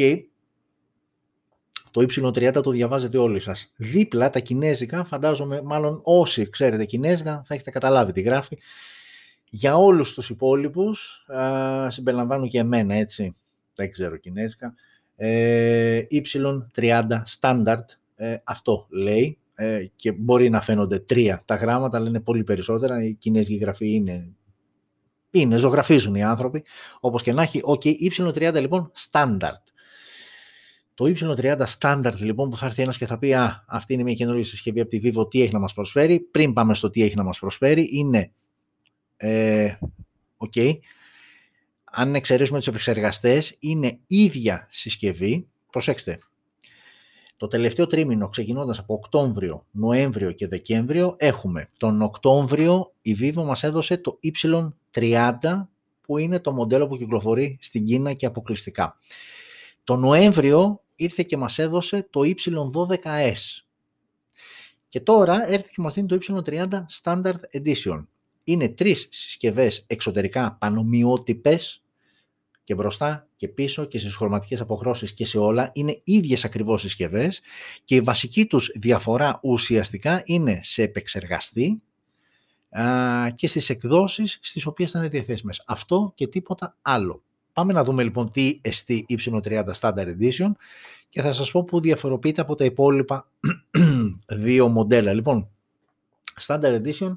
το 1.90 2.00
Y30 2.00 2.62
το 2.62 2.70
διαβάζετε 2.70 3.18
όλοι 3.18 3.40
σας. 3.40 3.72
Δίπλα 3.76 4.31
τα 4.31 4.38
κινέζικα, 4.38 5.04
φαντάζομαι, 5.04 5.62
μάλλον 5.62 6.00
όσοι 6.04 6.50
ξέρετε 6.50 6.85
κινέζικα 6.85 7.42
θα 7.46 7.54
έχετε 7.54 7.70
καταλάβει 7.70 8.12
τι 8.12 8.20
γράφει. 8.20 8.59
Για 9.50 9.76
όλους 9.76 10.14
τους 10.14 10.31
υπόλοιπους, 10.31 11.24
α, 11.28 11.90
συμπεριλαμβανομένου 11.90 12.48
και 12.48 12.59
εμένα 12.59 12.94
έτσι, 12.94 13.37
δεν 13.74 13.90
ξέρω 13.90 14.16
κινέζικα, 14.16 14.74
ε, 15.16 16.00
Y30 16.11 17.22
Standard, 17.40 17.85
ε, 18.18 18.37
αυτό 18.44 18.87
λέει, 18.90 19.38
ε, 19.54 19.87
και 19.96 20.12
μπορεί 20.12 20.50
να 20.50 20.61
φαίνονται 20.61 20.98
τρία 20.98 21.42
τα 21.44 21.54
γράμματα, 21.54 21.96
αλλά 21.96 22.09
είναι 22.09 22.20
πολύ 22.20 22.44
περισσότερα. 22.44 23.04
Η 23.04 23.14
κινέζικη 23.14 23.57
γραφή 23.57 23.94
είναι 23.94 24.33
είναι, 25.31 25.57
ζωγραφίζουν 25.57 26.14
οι 26.14 26.22
άνθρωποι, 26.22 26.64
όπως 27.00 27.22
και 27.22 27.33
να 27.33 27.42
έχει. 27.42 27.61
OK, 27.64 27.85
Y30 28.11 28.61
λοιπόν, 28.61 28.92
standard. 29.11 29.62
Το 30.94 31.12
Y30 31.16 31.64
standard 31.78 32.16
λοιπόν 32.18 32.50
που 32.50 32.57
θα 32.57 32.66
έρθει 32.66 32.83
ένας 32.83 32.98
και 32.98 33.07
θα 33.07 33.18
πει 33.18 33.35
«Α, 33.35 33.64
αυτή 33.66 33.92
είναι 33.92 34.02
μια 34.02 34.14
καινούργια 34.14 34.44
συσκευή 34.44 34.81
από 34.81 34.90
τη 34.90 35.00
Vivo, 35.04 35.31
τι 35.31 35.42
έχει 35.42 35.52
να 35.52 35.59
μας 35.59 35.74
προσφέρει». 35.74 36.20
Πριν 36.20 36.52
πάμε 36.52 36.74
στο 36.74 36.90
τι 36.90 37.02
έχει 37.02 37.16
να 37.16 37.22
μας 37.22 37.38
προσφέρει, 37.38 37.88
είναι, 37.92 38.33
ε, 39.16 39.72
OK, 40.37 40.72
αν 41.85 42.14
εξαιρέσουμε 42.14 42.59
τους 42.59 42.68
επεξεργαστές, 42.68 43.57
είναι 43.59 43.98
ίδια 44.07 44.66
συσκευή. 44.70 45.48
Προσέξτε, 45.70 46.18
το 47.38 47.46
τελευταίο 47.46 47.87
τρίμηνο, 47.87 48.29
ξεκινώντας 48.29 48.79
από 48.79 48.94
Οκτώβριο, 48.94 49.66
Νοέμβριο 49.70 50.33
και 50.33 50.48
Δεκέμβριο, 50.48 51.14
έχουμε 51.18 51.70
τον 51.77 52.03
Οκτώβριο 52.03 52.92
η 53.03 53.16
Vivo 53.20 53.42
μας 53.44 53.62
έδωσε 53.62 53.98
το 53.98 54.18
Y30, 55.01 55.66
που 56.01 56.18
είναι 56.18 56.40
το 56.40 56.53
μοντέλο 56.53 56.87
που 56.88 56.96
κυκλοφορεί 56.96 57.59
στην 57.61 57.85
Κίνα 57.85 58.12
και 58.12 58.27
αποκλειστικά. 58.27 58.98
Το 59.85 59.96
Νοέμβριο 59.96 60.83
ήρθε 60.94 61.22
και 61.22 61.37
μας 61.37 61.59
έδωσε 61.59 62.07
το 62.11 62.20
Y12S. 62.24 63.62
Και 64.88 65.01
τώρα 65.01 65.51
έρθει 65.51 65.74
και 65.74 65.81
μας 65.81 65.94
δίνει 65.94 66.07
το 66.07 66.18
Y30 66.44 66.68
Standard 67.03 67.40
Edition. 67.53 68.05
Είναι 68.44 68.68
τρεις 68.68 69.09
συσκευές 69.11 69.85
εξωτερικά 69.87 70.57
πανομοιότυπες 70.61 71.83
και 72.68 72.74
μπροστά 72.74 73.26
και 73.37 73.48
πίσω 73.48 73.85
και 73.85 73.98
στις 73.98 74.16
χρωματικές 74.16 74.61
αποχρώσεις 74.61 75.12
και 75.12 75.26
σε 75.26 75.38
όλα 75.38 75.70
είναι 75.74 76.00
ίδιες 76.04 76.44
ακριβώς 76.44 76.81
συσκευές 76.81 77.40
και 77.85 77.94
η 77.94 78.00
βασική 78.00 78.46
τους 78.46 78.70
διαφορά 78.74 79.38
ουσιαστικά 79.42 80.22
είναι 80.24 80.61
σε 80.62 80.83
επεξεργαστή 80.83 81.83
και 83.35 83.46
στις 83.46 83.70
εκδόσεις 83.70 84.38
στις 84.42 84.66
οποίες 84.66 84.90
θα 84.90 84.98
είναι 84.98 85.09
διαθέσιμες. 85.09 85.62
Αυτό 85.66 86.12
και 86.14 86.26
τίποτα 86.26 86.76
άλλο. 86.83 87.22
Πάμε 87.52 87.72
να 87.72 87.85
δούμε 87.85 88.02
λοιπόν 88.02 88.31
τι 88.31 88.59
εστί 88.61 89.07
Y30 89.09 89.64
Standard 89.81 90.16
Edition 90.20 90.50
και 91.09 91.22
θα 91.22 91.33
σας 91.33 91.50
πω 91.50 91.64
που 91.64 91.81
διαφοροποιείται 91.81 92.40
από 92.40 92.54
τα 92.54 92.64
υπόλοιπα 92.64 93.31
δύο 94.44 94.68
μοντέλα. 94.68 95.12
Λοιπόν, 95.12 95.48
Standard 96.46 96.83
Edition 96.83 97.16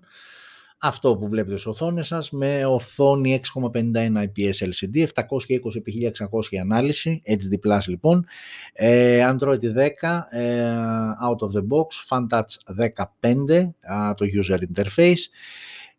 αυτό 0.83 1.17
που 1.17 1.27
βλέπετε 1.27 1.57
στις 1.57 1.65
οθόνες 1.65 2.07
σας 2.07 2.31
με 2.31 2.65
οθόνη 2.65 3.39
6,51 3.53 3.93
IPS 3.93 4.53
LCD, 4.59 5.05
720x1600 5.05 6.57
ανάλυση, 6.61 7.21
HD+, 7.25 7.79
λοιπόν, 7.87 8.25
ε, 8.73 9.31
Android 9.31 9.59
10, 9.59 10.27
ε, 10.29 10.73
out 11.29 11.47
of 11.47 11.51
the 11.57 11.63
box, 11.67 11.87
FunTouch 12.09 12.51
15, 13.21 13.73
το 14.15 14.25
user 14.41 14.57
interface, 14.57 15.23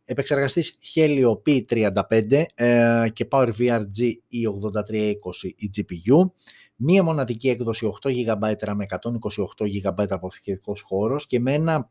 επεξεργαστής 0.04 0.78
Helio 0.94 1.32
P35 1.46 2.44
ε, 2.54 3.06
και 3.12 3.28
PowerVR 3.30 3.80
G8320 3.98 5.50
η 5.56 5.70
GPU, 5.76 6.30
μία 6.76 7.02
μοναδική 7.02 7.48
έκδοση 7.48 7.90
8 8.02 8.08
GB 8.08 8.74
με 8.74 8.86
128 8.88 9.64
GB 9.64 10.06
αποθηκευτικός 10.08 10.80
χώρος 10.80 11.26
και 11.26 11.40
με 11.40 11.52
ένα 11.52 11.90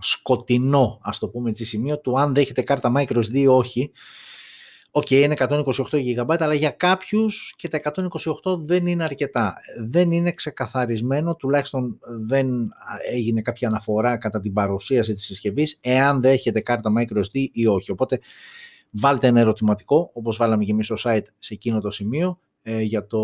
σκοτεινό, 0.00 0.98
ας 1.02 1.18
το 1.18 1.28
πούμε 1.28 1.50
έτσι, 1.50 1.64
σημείο 1.64 1.98
του 1.98 2.18
αν 2.18 2.34
δέχεται 2.34 2.62
κάρτα 2.62 2.92
microSD 2.96 3.32
ή 3.32 3.46
όχι. 3.46 3.92
OK, 4.92 5.06
okay, 5.10 5.14
είναι 5.14 5.34
128 5.38 5.64
GB, 5.90 6.36
αλλά 6.38 6.54
για 6.54 6.70
κάποιους 6.70 7.54
και 7.56 7.68
τα 7.68 7.80
128 8.42 8.58
δεν 8.64 8.86
είναι 8.86 9.04
αρκετά. 9.04 9.54
Δεν 9.86 10.12
είναι 10.12 10.32
ξεκαθαρισμένο, 10.32 11.36
τουλάχιστον 11.36 11.98
δεν 12.26 12.72
έγινε 13.12 13.40
κάποια 13.40 13.68
αναφορά 13.68 14.16
κατά 14.16 14.40
την 14.40 14.52
παρουσίαση 14.52 15.14
της 15.14 15.24
συσκευής, 15.24 15.78
εάν 15.80 16.20
δέχεται 16.20 16.60
κάρτα 16.60 16.92
microSD 16.98 17.46
ή 17.52 17.66
όχι. 17.66 17.90
Οπότε 17.90 18.20
βάλτε 18.90 19.26
ένα 19.26 19.40
ερωτηματικό, 19.40 20.10
όπως 20.12 20.36
βάλαμε 20.36 20.64
και 20.64 20.72
εμείς 20.72 20.86
στο 20.86 20.96
site 20.98 21.24
σε 21.38 21.54
εκείνο 21.54 21.80
το 21.80 21.90
σημείο, 21.90 22.40
ε, 22.62 22.80
για 22.80 23.06
το 23.06 23.20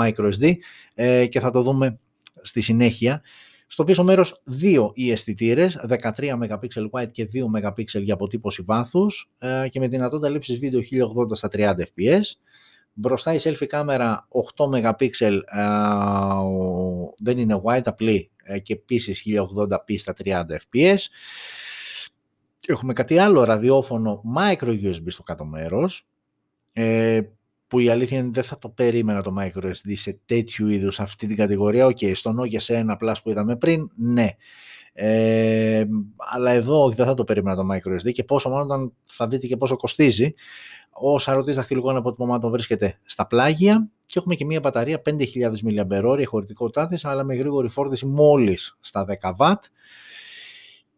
microSD 0.00 0.52
ε, 0.94 1.26
και 1.26 1.40
θα 1.40 1.50
το 1.50 1.62
δούμε 1.62 1.98
στη 2.42 2.60
συνέχεια. 2.60 3.22
Στο 3.66 3.84
πίσω 3.84 4.04
μέρος 4.04 4.42
δύο 4.44 4.90
οι 4.94 5.10
αισθητήρες, 5.10 5.78
13 5.88 6.38
MP 6.38 6.68
wide 6.90 7.10
και 7.12 7.28
2 7.32 7.44
MP 7.46 7.84
για 8.02 8.14
αποτύπωση 8.14 8.62
βάθους 8.62 9.30
ε, 9.38 9.68
και 9.70 9.80
με 9.80 9.88
δυνατότητα 9.88 10.28
λήψης 10.28 10.58
βίντεο 10.58 10.80
1080 10.80 11.36
στα 11.36 11.48
30 11.52 11.74
fps. 11.78 12.22
Μπροστά 12.92 13.34
η 13.34 13.38
selfie 13.42 13.66
κάμερα 13.66 14.28
8 14.56 14.64
MP, 14.64 15.08
ε, 15.20 15.36
δεν 17.18 17.38
είναι 17.38 17.60
wide, 17.64 17.82
απλή 17.84 18.30
ε, 18.42 18.58
και 18.58 18.72
επίσης 18.72 19.22
1080p 19.26 19.98
στα 19.98 20.14
30 20.24 20.42
fps. 20.50 20.98
Έχουμε 22.66 22.92
κάτι 22.92 23.18
άλλο 23.18 23.44
ραδιόφωνο 23.44 24.22
micro 24.36 24.80
USB 24.82 25.04
στο 25.06 25.22
κάτω 25.22 25.44
μέρος, 25.44 26.06
που 27.68 27.78
η 27.78 27.88
αλήθεια 27.88 28.18
είναι 28.18 28.28
δεν 28.32 28.42
θα 28.44 28.58
το 28.58 28.68
περίμενα 28.68 29.22
το 29.22 29.34
microSD 29.40 29.92
σε 29.94 30.20
τέτοιου 30.26 30.68
είδους 30.68 31.00
αυτή 31.00 31.26
την 31.26 31.36
κατηγορία. 31.36 31.86
OK, 31.86 31.98
okay, 32.00 32.12
στον 32.14 32.38
OGS 32.38 32.84
1 32.86 32.96
Plus 33.00 33.14
που 33.22 33.30
είδαμε 33.30 33.56
πριν, 33.56 33.90
ναι. 33.94 34.28
Ε, 34.92 35.84
αλλά 36.16 36.50
εδώ 36.50 36.90
δεν 36.90 37.06
θα 37.06 37.14
το 37.14 37.24
περίμενα 37.24 37.56
το 37.56 37.62
microSD 37.72 38.12
και 38.12 38.24
πόσο 38.24 38.48
μάλλον 38.48 38.62
όταν 38.62 38.92
θα 39.04 39.28
δείτε 39.28 39.46
και 39.46 39.56
πόσο 39.56 39.76
κοστίζει. 39.76 40.34
Ο 40.90 41.18
σαρωτής 41.18 41.52
δαχτυλικών 41.52 41.96
αποτυπωμάτων 41.96 42.50
βρίσκεται 42.50 42.98
στα 43.04 43.26
πλάγια 43.26 43.88
και 44.06 44.18
έχουμε 44.18 44.34
και 44.34 44.44
μια 44.44 44.60
μπαταρία 44.60 45.02
5.000 45.04 45.16
mAh 45.64 46.22
χωρητικότητά 46.24 46.86
της, 46.86 47.04
αλλά 47.04 47.24
με 47.24 47.34
γρήγορη 47.34 47.68
φόρτιση 47.68 48.06
μόλις 48.06 48.76
στα 48.80 49.06
10W 49.38 49.54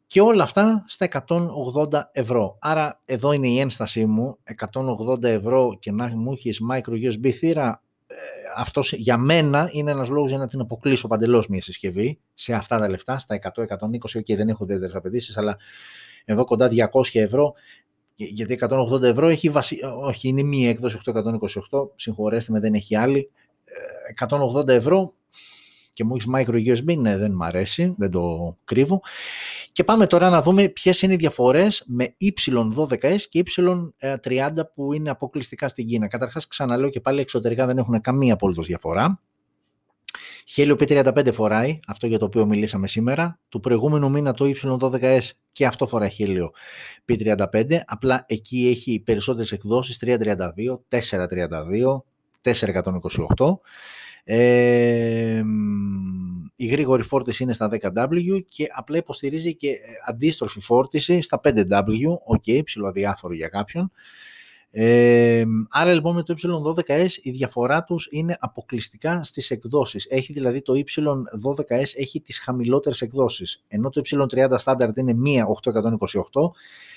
και 0.08 0.20
όλα 0.20 0.42
αυτά 0.42 0.84
στα 0.86 1.08
180 1.26 2.00
ευρώ. 2.12 2.56
Άρα 2.60 3.00
εδώ 3.04 3.32
είναι 3.32 3.48
η 3.48 3.58
ένστασή 3.58 4.06
μου, 4.06 4.38
180 4.72 5.22
ευρώ 5.22 5.76
και 5.78 5.92
να 5.92 6.06
μου 6.06 6.32
έχεις 6.32 6.60
micro 6.70 6.92
USB 6.92 7.30
θύρα, 7.30 7.82
ε, 8.06 8.14
αυτός 8.56 8.92
για 8.92 9.16
μένα 9.16 9.68
είναι 9.72 9.90
ένας 9.90 10.08
λόγος 10.08 10.28
για 10.28 10.38
να 10.38 10.46
την 10.46 10.60
αποκλείσω 10.60 11.08
παντελώς 11.08 11.48
μια 11.48 11.62
συσκευή 11.62 12.18
σε 12.34 12.54
αυτά 12.54 12.78
τα 12.78 12.88
λεφτά, 12.88 13.18
στα 13.18 13.34
100-120, 13.34 14.22
και 14.22 14.36
δεν 14.36 14.48
έχω 14.48 14.64
ιδιαίτερες 14.64 14.94
απαιτήσεις, 14.94 15.36
αλλά 15.36 15.56
εδώ 16.24 16.44
κοντά 16.44 16.68
200 16.68 17.20
ευρώ, 17.20 17.54
γιατί 18.14 18.58
180 18.60 19.02
ευρώ 19.02 19.26
έχει 19.26 19.48
βασι... 19.48 19.78
όχι 20.02 20.28
είναι 20.28 20.42
μία 20.42 20.68
έκδοση 20.68 20.98
828, 21.70 21.88
συγχωρέστε 21.94 22.52
με 22.52 22.60
δεν 22.60 22.74
έχει 22.74 22.96
άλλη, 22.96 23.30
180 24.28 24.68
ε, 24.68 24.74
ευρώ 24.74 25.14
και 25.98 26.04
μου 26.04 26.14
έχεις 26.14 26.26
micro 26.34 26.76
USB, 26.76 26.96
ναι 26.96 27.16
δεν 27.16 27.32
μου 27.32 27.44
αρέσει, 27.44 27.94
δεν 27.98 28.10
το 28.10 28.56
κρύβω. 28.64 29.00
Και 29.78 29.84
πάμε 29.84 30.06
τώρα 30.06 30.30
να 30.30 30.42
δούμε 30.42 30.68
ποιες 30.68 31.02
είναι 31.02 31.12
οι 31.12 31.16
διαφορές 31.16 31.84
με 31.86 32.14
Y12S 32.20 33.20
και 33.28 33.42
Y30 33.56 34.50
που 34.74 34.92
είναι 34.92 35.10
αποκλειστικά 35.10 35.68
στην 35.68 35.86
Κίνα. 35.86 36.08
Καταρχάς, 36.08 36.46
ξαναλέω 36.46 36.90
και 36.90 37.00
πάλι 37.00 37.20
εξωτερικά 37.20 37.66
δεν 37.66 37.78
έχουν 37.78 38.00
καμία 38.00 38.32
απολύτω 38.32 38.62
διαφορά. 38.62 39.20
Helio 40.56 40.76
P35 40.78 41.32
φοράει, 41.32 41.80
αυτό 41.86 42.06
για 42.06 42.18
το 42.18 42.24
οποίο 42.24 42.46
μιλήσαμε 42.46 42.88
σήμερα. 42.88 43.38
Του 43.48 43.60
προηγούμενου 43.60 44.10
μήνα 44.10 44.34
το 44.34 44.52
Y12S 44.62 45.28
και 45.52 45.66
αυτό 45.66 45.86
φοράει 45.86 46.10
Helio 46.18 46.48
P35. 47.08 47.78
Απλά 47.86 48.24
εκεί 48.28 48.68
έχει 48.68 49.00
περισσότερες 49.00 49.52
εκδόσεις, 49.52 49.96
332, 49.96 50.80
432, 50.88 52.04
428 52.42 53.58
η 56.60 56.66
γρήγορη 56.66 57.02
φόρτιση 57.02 57.42
είναι 57.42 57.52
στα 57.52 57.70
10W 57.72 58.40
και 58.48 58.66
απλά 58.72 58.96
υποστηρίζει 58.96 59.56
και 59.56 59.68
ε, 59.68 59.76
αντίστροφη 60.06 60.60
φόρτιση 60.60 61.20
στα 61.20 61.40
5W, 61.44 61.82
ok, 62.36 62.64
ψηλοαδιάφορο 62.64 63.34
για 63.34 63.48
κάποιον. 63.48 63.90
Ε, 64.70 65.44
άρα 65.70 65.92
λοιπόν 65.92 66.14
με 66.14 66.22
το 66.22 66.34
Y12S 66.42 67.10
η 67.22 67.30
διαφορά 67.30 67.84
τους 67.84 68.08
είναι 68.10 68.36
αποκλειστικά 68.40 69.22
στις 69.22 69.50
εκδόσεις. 69.50 70.06
Έχει 70.10 70.32
δηλαδή 70.32 70.62
το 70.62 70.72
Y12S 70.74 71.96
έχει 71.96 72.20
τις 72.20 72.38
χαμηλότερες 72.38 73.00
εκδόσεις, 73.00 73.64
ενώ 73.68 73.90
το 73.90 74.02
Y30 74.10 74.56
standard 74.64 74.96
είναι 74.96 75.12
μία 75.12 75.46
828, 75.46 76.50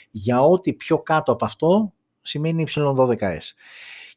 για 0.09 0.41
ό,τι 0.41 0.73
πιο 0.73 0.99
κάτω 0.99 1.31
από 1.31 1.45
αυτό 1.45 1.93
σημαίνει 2.21 2.65
Y12S. 2.75 3.53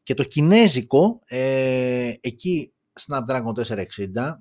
Και 0.03 0.15
το 0.15 0.23
κινέζικο, 0.23 1.21
ε, 1.27 2.13
εκεί 2.21 2.73
Snapdragon 3.01 3.53
460 3.55 4.39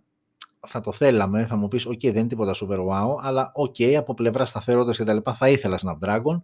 θα 0.68 0.82
το 0.82 0.92
θέλαμε, 0.92 1.46
θα 1.46 1.56
μου 1.56 1.68
πεις, 1.68 1.88
ok, 1.88 2.02
δεν 2.02 2.16
είναι 2.16 2.28
τίποτα 2.28 2.56
super 2.62 2.78
wow, 2.78 3.16
αλλά 3.22 3.52
ok, 3.56 3.94
από 3.94 4.14
πλευρά 4.14 4.46
σταθερότητας 4.46 4.98
και 4.98 5.04
τα 5.04 5.14
λοιπά, 5.14 5.34
θα 5.34 5.50
ήθελα 5.50 5.80
Snapdragon. 5.84 6.42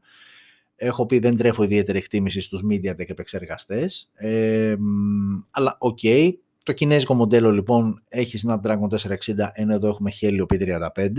Έχω 0.76 1.06
πει 1.06 1.19
δεν 1.19 1.38
τρέφω 1.38 1.63
ιδιαίτερη 1.63 1.98
εκτίμηση 1.98 2.41
στους 2.41 2.62
MediaTek 2.72 3.10
επεξεργαστές, 3.10 4.10
ε, 4.13 4.76
αλλά 5.52 5.78
ok. 5.80 6.32
Το 6.63 6.74
κινέζικο 6.76 7.13
μοντέλο 7.13 7.52
λοιπόν 7.52 8.02
έχει 8.10 8.39
Snapdragon 8.48 8.88
460, 8.89 9.50
ενώ 9.54 9.74
εδώ 9.74 9.88
έχουμε 9.88 10.12
Helio 10.22 10.45
P35 10.54 11.13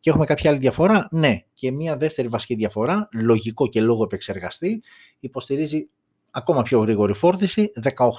και 0.00 0.10
έχουμε 0.10 0.26
κάποια 0.26 0.50
άλλη 0.50 0.58
διαφορά; 0.58 1.08
Ναι, 1.10 1.42
και 1.54 1.70
μια 1.70 1.96
δεύτερη 1.96 2.28
βασική 2.28 2.54
διαφορά, 2.54 3.08
λογικό 3.12 3.68
και 3.68 3.80
λόγο 3.80 4.02
επεξεργαστή, 4.02 4.82
υποστηρίζει 5.20 5.88
ακόμα 6.30 6.62
πιο 6.62 6.80
γρήγορη 6.80 7.14
φόρτιση, 7.14 7.72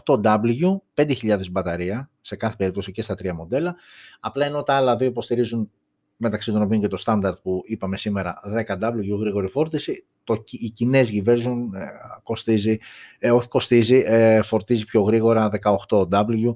18W, 0.05 0.77
5.000 0.93 1.39
μπαταρία, 1.51 2.09
σε 2.21 2.35
κάθε 2.35 2.55
περίπτωση 2.57 2.91
και 2.91 3.01
στα 3.01 3.15
τρία 3.15 3.33
μοντέλα. 3.33 3.75
Απλά 4.19 4.45
ενώ 4.45 4.63
τα 4.63 4.73
άλλα 4.73 4.95
δύο 4.95 5.07
υποστηρίζουν 5.07 5.71
μεταξύ 6.17 6.51
των 6.51 6.61
οποίων 6.61 6.81
και 6.81 6.87
το 6.87 7.03
standard 7.05 7.41
που 7.41 7.61
είπαμε 7.65 7.97
σήμερα 7.97 8.39
10W 8.55 9.17
γρήγορη 9.19 9.47
φόρτιση, 9.47 10.05
το, 10.23 10.43
η 10.49 10.69
κινέζικη 10.69 11.23
version 11.25 11.57
ε, 11.75 11.85
κοστίζει, 12.23 12.77
ε, 13.19 13.31
όχι 13.31 13.47
κοστίζει, 13.47 14.03
ε, 14.05 14.41
φορτίζει 14.41 14.85
πιο 14.85 15.01
γρήγορα 15.01 15.49
18W 15.63 16.53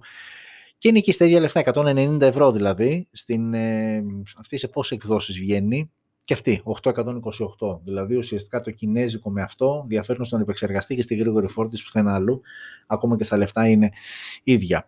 και 0.77 0.89
είναι 0.89 0.97
εκεί 0.97 1.11
στα 1.11 1.25
ίδια 1.25 1.39
λεφτά, 1.39 1.63
190 1.73 2.21
ευρώ 2.21 2.51
δηλαδή, 2.51 3.07
στην, 3.11 3.53
ε, 3.53 4.03
αυτής 4.37 4.59
σε 4.59 4.67
πόσες 4.67 4.97
εκδόσεις 4.97 5.39
βγαίνει, 5.39 5.91
και 6.23 6.33
αυτή, 6.33 6.63
828. 6.83 7.79
Δηλαδή 7.83 8.15
ουσιαστικά 8.15 8.61
το 8.61 8.71
κινέζικο 8.71 9.31
με 9.31 9.41
αυτό 9.41 9.85
διαφέρουν 9.87 10.25
στον 10.25 10.41
επεξεργαστή 10.41 10.95
και 10.95 11.01
στη 11.01 11.15
γρήγορη 11.15 11.47
φόρτιση 11.47 11.83
πουθενά 11.83 12.13
αλλού. 12.13 12.41
Ακόμα 12.87 13.17
και 13.17 13.23
στα 13.23 13.37
λεφτά 13.37 13.67
είναι 13.67 13.91
ίδια. 14.43 14.87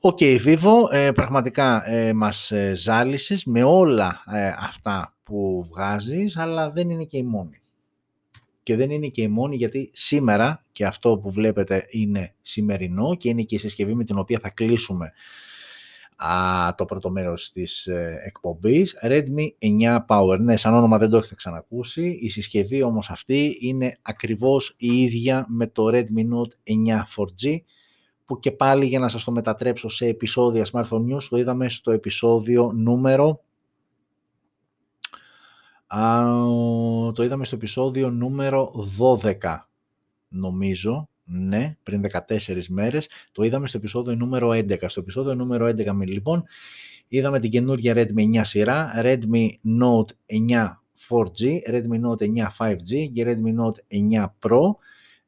OK, 0.00 0.18
okay, 0.20 0.38
Vivo, 0.44 0.92
ε, 0.92 1.10
πραγματικά 1.12 1.90
ε, 1.90 2.12
μας 2.12 2.50
ε, 2.50 2.74
ζάλισες 2.76 3.44
με 3.44 3.62
όλα 3.62 4.22
ε, 4.32 4.52
αυτά 4.58 5.14
που 5.22 5.64
βγάζεις, 5.68 6.36
αλλά 6.36 6.70
δεν 6.70 6.90
είναι 6.90 7.04
και 7.04 7.16
η 7.16 7.22
μόνη. 7.22 7.60
Και 8.62 8.76
δεν 8.76 8.90
είναι 8.90 9.06
και 9.06 9.22
η 9.22 9.28
μόνη 9.28 9.56
γιατί 9.56 9.90
σήμερα, 9.92 10.64
και 10.72 10.86
αυτό 10.86 11.18
που 11.18 11.30
βλέπετε 11.30 11.86
είναι 11.90 12.34
σημερινό 12.42 13.14
και 13.14 13.28
είναι 13.28 13.42
και 13.42 13.54
η 13.54 13.58
συσκευή 13.58 13.94
με 13.94 14.04
την 14.04 14.18
οποία 14.18 14.38
θα 14.42 14.50
κλείσουμε 14.50 15.12
α, 16.16 16.74
το 16.74 16.84
πρώτο 16.84 17.10
μέρος 17.10 17.52
της 17.52 17.86
ε, 17.86 18.20
εκπομπής, 18.24 18.96
Redmi 19.02 19.46
9 19.80 19.98
Power. 20.08 20.38
Ναι, 20.40 20.56
σαν 20.56 20.74
όνομα 20.74 20.98
δεν 20.98 21.10
το 21.10 21.16
έχετε 21.16 21.34
ξανακούσει, 21.34 22.18
η 22.20 22.28
συσκευή 22.28 22.82
όμως 22.82 23.10
αυτή 23.10 23.56
είναι 23.60 23.98
ακριβώς 24.02 24.74
η 24.76 25.02
ίδια 25.02 25.46
με 25.48 25.66
το 25.66 25.84
Redmi 25.86 26.32
Note 26.34 26.72
9 26.86 27.02
4G, 27.16 27.56
που 28.24 28.38
και 28.38 28.52
πάλι 28.52 28.86
για 28.86 28.98
να 28.98 29.08
σας 29.08 29.24
το 29.24 29.32
μετατρέψω 29.32 29.88
σε 29.88 30.06
επεισόδια 30.06 30.66
Smartphone 30.72 31.14
News, 31.14 31.22
το 31.30 31.36
είδαμε 31.36 31.68
στο 31.68 31.90
επεισόδιο 31.90 32.72
νούμερο 32.74 33.44
Α, 35.86 36.22
το 37.12 37.22
είδαμε 37.22 37.44
στο 37.44 37.54
επεισόδιο 37.54 38.10
νούμερο 38.10 38.72
12, 38.98 39.56
νομίζω, 40.28 41.08
ναι, 41.24 41.76
πριν 41.82 42.02
14 42.28 42.64
μέρες. 42.68 43.08
Το 43.32 43.42
είδαμε 43.42 43.66
στο 43.66 43.76
επεισόδιο 43.76 44.14
νούμερο 44.14 44.50
11. 44.50 44.84
Στο 44.86 45.00
επεισόδιο 45.00 45.34
νούμερο 45.34 45.66
11, 45.66 46.06
λοιπόν, 46.06 46.44
είδαμε 47.08 47.40
την 47.40 47.50
καινούργια 47.50 47.94
Redmi 47.96 48.38
9 48.38 48.40
σειρά, 48.42 48.92
Redmi 48.96 49.48
Note 49.82 50.12
9 50.50 50.82
4G, 51.08 51.58
Redmi 51.70 52.00
Note 52.06 52.22
9 52.34 52.46
5G 52.58 53.10
και 53.12 53.24
Redmi 53.26 53.62
Note 53.62 54.04
9 54.12 54.24
Pro. 54.40 54.60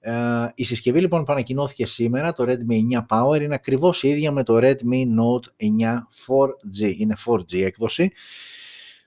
Uh, 0.09 0.49
η 0.55 0.65
συσκευή 0.65 1.01
λοιπόν 1.01 1.25
που 1.25 1.33
ανακοινώθηκε 1.33 1.87
σήμερα, 1.87 2.33
το 2.33 2.45
Redmi 2.49 2.97
9 2.99 3.07
Power, 3.09 3.43
είναι 3.43 3.55
ακριβώς 3.55 4.03
η 4.03 4.09
ίδια 4.09 4.33
με 4.33 4.43
το 4.43 4.57
Redmi 4.57 5.05
Note 5.21 5.49
9 5.57 5.99
4G. 6.27 6.97
Είναι 6.97 7.15
4G 7.27 7.63
έκδοση. 7.63 8.13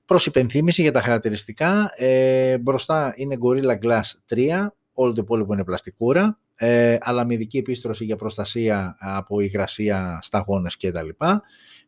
Προς 0.05 0.25
υπενθύμηση 0.25 0.81
για 0.81 0.91
τα 0.91 1.01
χαρακτηριστικά, 1.01 1.91
ε, 1.95 2.57
μπροστά 2.57 3.13
είναι 3.15 3.37
Gorilla 3.41 3.79
Glass 3.85 4.35
3, 4.35 4.67
όλο 4.93 5.13
το 5.13 5.21
υπόλοιπο 5.21 5.53
είναι 5.53 5.63
πλαστικούρα, 5.63 6.39
ε, 6.61 6.97
αλλά 7.01 7.25
με 7.25 7.33
ειδική 7.33 7.57
επίστρωση 7.57 8.05
για 8.05 8.15
προστασία 8.15 8.97
από 8.99 9.39
υγρασία, 9.39 10.19
σταγόνες 10.21 10.77
κτλ. 10.77 11.09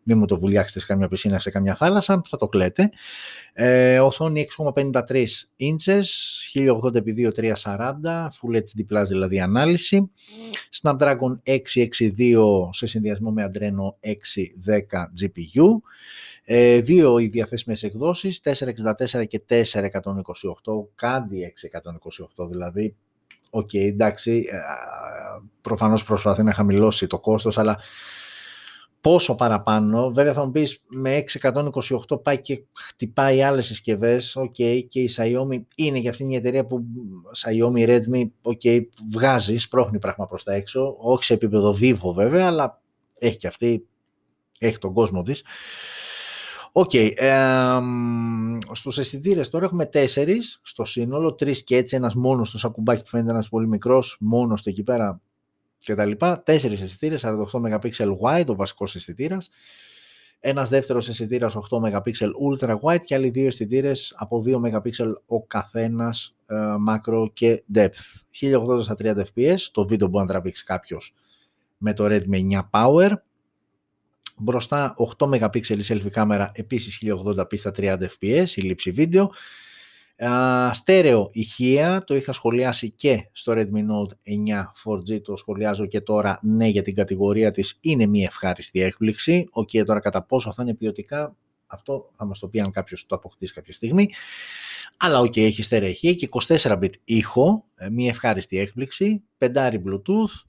Μην 0.03 0.17
μου 0.17 0.25
το 0.25 0.39
βουλιάξετε 0.39 0.79
σε 0.79 0.85
καμιά 0.85 1.07
πισίνα, 1.07 1.39
σε 1.39 1.49
καμιά 1.49 1.75
θάλασσα, 1.75 2.21
θα 2.29 2.37
το 2.37 2.47
κλαίτε. 2.47 2.89
Ε, 3.53 3.99
οθόνη 3.99 4.47
6,53 4.57 5.25
inches, 5.59 6.03
1080x2340, 6.53 8.27
Full 8.41 8.55
HD 8.55 8.85
Plus 8.89 9.03
δηλαδή 9.07 9.39
ανάλυση. 9.39 10.11
Snapdragon 10.81 11.39
662 11.43 12.69
σε 12.71 12.87
συνδυασμό 12.87 13.31
με 13.31 13.51
Adreno 13.51 14.09
610 14.09 15.05
GPU. 15.21 15.65
Ε, 16.43 16.81
δύο 16.81 17.17
οι 17.17 17.27
διαθέσιμες 17.27 17.83
εκδόσεις, 17.83 18.41
464 18.43 19.27
και 19.27 19.41
428, 19.47 19.63
αντί 20.95 21.53
628 22.37 22.47
δηλαδή. 22.49 22.95
OK, 23.53 23.69
okay, 23.73 23.87
εντάξει, 23.87 24.45
ε, 24.51 24.57
προφανώς 25.61 26.03
προσπαθεί 26.03 26.43
να 26.43 26.53
χαμηλώσει 26.53 27.07
το 27.07 27.19
κόστος, 27.19 27.57
αλλά 27.57 27.79
πόσο 29.01 29.35
παραπάνω. 29.35 30.11
Βέβαια 30.11 30.33
θα 30.33 30.45
μου 30.45 30.51
πεις 30.51 30.81
με 30.87 31.15
628 31.15 32.21
πάει 32.23 32.39
και 32.39 32.63
χτυπάει 32.73 33.41
άλλες 33.41 33.65
συσκευές. 33.65 34.37
Okay, 34.39 34.83
και 34.87 34.99
η 34.99 35.09
Xiaomi 35.17 35.61
είναι 35.75 35.97
για 35.97 36.09
αυτήν 36.09 36.29
η 36.29 36.35
εταιρεία 36.35 36.65
που 36.65 36.85
Xiaomi 37.43 37.87
Redmi 37.87 38.29
okay, 38.41 38.81
βγάζει, 39.11 39.57
σπρώχνει 39.57 39.99
πράγμα 39.99 40.27
προς 40.27 40.43
τα 40.43 40.53
έξω. 40.53 40.95
Όχι 40.99 41.23
σε 41.23 41.33
επίπεδο 41.33 41.75
Vivo 41.81 42.13
βέβαια, 42.13 42.45
αλλά 42.45 42.81
έχει 43.17 43.37
και 43.37 43.47
αυτή, 43.47 43.87
έχει 44.59 44.77
τον 44.77 44.93
κόσμο 44.93 45.23
της. 45.23 45.43
OK. 46.71 46.89
Okay, 46.93 47.11
ε, 47.15 47.79
στους 48.71 48.97
αισθητήρες 48.97 49.49
τώρα 49.49 49.65
έχουμε 49.65 49.85
τέσσερις 49.85 50.59
στο 50.63 50.85
σύνολο, 50.85 51.33
τρεις 51.33 51.63
και 51.63 51.77
έτσι, 51.77 51.95
ένας 51.95 52.15
μόνος 52.15 52.49
στο 52.49 52.57
σακουμπάκι 52.57 53.01
που 53.03 53.09
φαίνεται 53.09 53.31
ένας 53.31 53.49
πολύ 53.49 53.67
μικρός, 53.67 54.17
μόνος 54.19 54.61
του 54.61 54.69
εκεί 54.69 54.83
πέρα 54.83 55.21
και 55.77 55.95
τα 55.95 56.05
λοιπά. 56.05 56.41
Τέσσερις 56.43 56.81
αισθητήρες, 56.81 57.21
48 57.21 57.59
MP 57.59 57.89
wide, 58.21 58.45
ο 58.47 58.55
βασικός 58.55 58.95
αισθητήρας. 58.95 59.49
Ένας 60.39 60.69
δεύτερος 60.69 61.09
αισθητήρας 61.09 61.55
8 61.55 61.79
MP 61.79 62.11
ultra 62.49 62.79
wide 62.79 63.01
και 63.05 63.15
άλλοι 63.15 63.29
δύο 63.29 63.47
αισθητήρες 63.47 64.13
από 64.17 64.41
2 64.41 64.59
MP 64.59 64.89
ο 65.25 65.43
καθένας 65.43 66.35
ε, 66.45 66.55
macro 66.89 67.25
και 67.33 67.63
depth. 67.73 67.89
1080 68.31 68.81
στα 68.81 68.95
30 68.99 69.23
fps, 69.35 69.57
το 69.71 69.87
βίντεο 69.87 70.07
μπορεί 70.07 70.25
να 70.25 70.31
τραβήξει 70.31 70.63
κάποιος 70.63 71.13
με 71.77 71.93
το 71.93 72.05
Redmi 72.05 72.49
9 72.51 72.69
Power. 72.71 73.11
Μπροστά 74.43 74.95
8 75.17 75.27
MP 75.27 75.61
selfie 75.87 76.09
κάμερα, 76.11 76.51
επίσης 76.53 77.03
1080p 77.05 77.57
στα 77.57 77.71
30 77.77 77.97
fps, 78.19 78.47
η 78.55 78.61
λήψη 78.61 78.91
βίντεο. 78.91 79.31
Στέρεο 80.71 81.29
ηχεία, 81.31 82.03
το 82.03 82.15
είχα 82.15 82.33
σχολιάσει 82.33 82.91
και 82.91 83.29
στο 83.31 83.53
Redmi 83.55 83.59
Note 83.59 84.13
9 84.53 84.63
4G, 84.83 85.21
το 85.21 85.35
σχολιάζω 85.35 85.85
και 85.85 86.01
τώρα, 86.01 86.39
ναι 86.41 86.67
για 86.67 86.81
την 86.81 86.95
κατηγορία 86.95 87.51
της 87.51 87.77
είναι 87.81 88.05
μια 88.05 88.23
ευχάριστη 88.23 88.81
έκπληξη. 88.81 89.47
OK, 89.51 89.69
okay, 89.73 89.85
τώρα 89.85 89.99
κατά 89.99 90.23
πόσο 90.23 90.53
θα 90.53 90.63
είναι 90.63 90.73
ποιοτικά, 90.73 91.35
αυτό 91.67 92.09
θα 92.17 92.25
μας 92.25 92.39
το 92.39 92.47
πει 92.47 92.59
αν 92.59 92.71
κάποιος 92.71 93.05
το 93.05 93.15
αποκτήσει 93.15 93.53
κάποια 93.53 93.73
στιγμή. 93.73 94.09
Αλλά 94.97 95.19
OK, 95.19 95.25
okay, 95.25 95.41
έχει 95.41 95.63
στέρεο 95.63 95.89
ηχεία 95.89 96.13
και 96.13 96.29
24-bit 96.47 96.93
ήχο, 97.03 97.65
ε, 97.75 97.89
μια 97.89 98.09
ευχάριστη 98.09 98.57
έκπληξη, 98.57 99.23
πεντάρι 99.37 99.81
Bluetooth, 99.85 100.45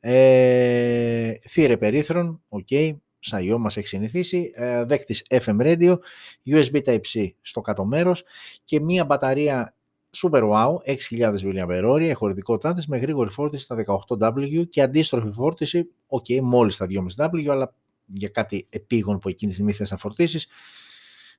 ε, 0.00 1.32
θύρα 1.48 1.76
υπερύθρων, 1.76 2.42
OK, 2.48 2.66
okay, 2.70 2.96
σαν 3.24 3.60
μας 3.60 3.76
έχει 3.76 3.86
συνηθίσει, 3.86 4.52
ε, 4.54 4.84
δέκτης 4.84 5.26
FM 5.28 5.60
Radio, 5.60 5.98
USB 6.46 6.82
Type-C 6.84 7.28
στο 7.40 7.60
κάτω 7.60 7.84
μέρος 7.84 8.24
και 8.64 8.80
μία 8.80 9.04
μπαταρία 9.04 9.74
Super 10.16 10.42
Wow 10.42 10.76
6.000 10.84 11.34
mAh, 11.42 12.00
ε, 12.00 12.09
η 12.09 12.14
χωρητικότητά 12.14 12.74
με 12.86 12.98
γρήγορη 12.98 13.30
φόρτιση 13.30 13.64
στα 13.64 13.84
18W 14.08 14.68
και 14.68 14.82
αντίστροφη 14.82 15.30
φόρτιση, 15.32 15.90
ok, 16.06 16.40
μόλις 16.40 16.74
στα 16.74 16.86
2,5W, 17.16 17.46
αλλά 17.48 17.74
για 18.06 18.28
κάτι 18.28 18.66
επίγον 18.70 19.18
που 19.18 19.28
εκείνη 19.28 19.50
τη 19.50 19.56
στιγμή 19.56 19.72
θες 19.72 19.90
να 19.90 19.96
φορτίσεις, 19.96 20.46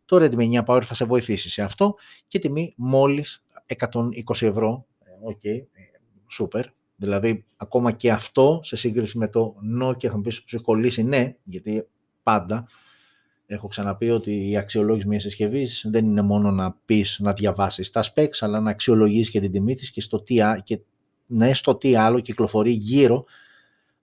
το 0.06 0.18
Redmi 0.18 0.64
9 0.64 0.66
Power 0.66 0.84
θα 0.84 0.94
σε 0.94 1.06
βοηθήσει 1.06 1.50
σε 1.50 1.62
αυτό 1.62 1.96
και 2.28 2.40
τιμή 2.40 2.74
μόλις 2.78 3.44
120 3.78 4.42
ευρώ, 4.42 4.86
ok, 5.30 5.46
ε, 5.46 5.62
super, 6.40 6.64
Δηλαδή, 6.96 7.46
ακόμα 7.58 7.92
και 7.92 8.12
αυτό 8.12 8.60
σε 8.64 8.76
σύγκριση 8.76 9.18
με 9.18 9.28
το 9.28 9.56
Nokia 9.82 10.08
θα 10.08 10.16
μου 10.16 10.22
πεις 10.22 10.44
σου 10.46 10.62
κολλήσει 10.62 11.04
ναι, 11.04 11.36
γιατί 11.44 11.88
πάντα 12.24 12.68
έχω 13.46 13.68
ξαναπεί 13.68 14.10
ότι 14.10 14.50
η 14.50 14.58
αξιολόγηση 14.58 15.08
μιας 15.08 15.22
συσκευής 15.22 15.86
δεν 15.90 16.06
είναι 16.06 16.22
μόνο 16.22 16.52
να 16.52 16.76
πεις, 16.86 17.20
να 17.20 17.34
διαβάσεις 17.34 17.90
τα 17.90 18.04
specs, 18.04 18.38
αλλά 18.40 18.60
να 18.60 18.70
αξιολογήσεις 18.70 19.30
και 19.30 19.40
την 19.40 19.52
τιμή 19.52 19.76
της 19.76 19.92
και, 19.92 20.02
στο 20.02 20.22
τι, 20.22 20.38
και 20.64 20.80
ναι, 21.26 21.54
στο 21.54 21.76
τι 21.76 21.96
άλλο 21.96 22.20
κυκλοφορεί 22.20 22.72
γύρω 22.72 23.26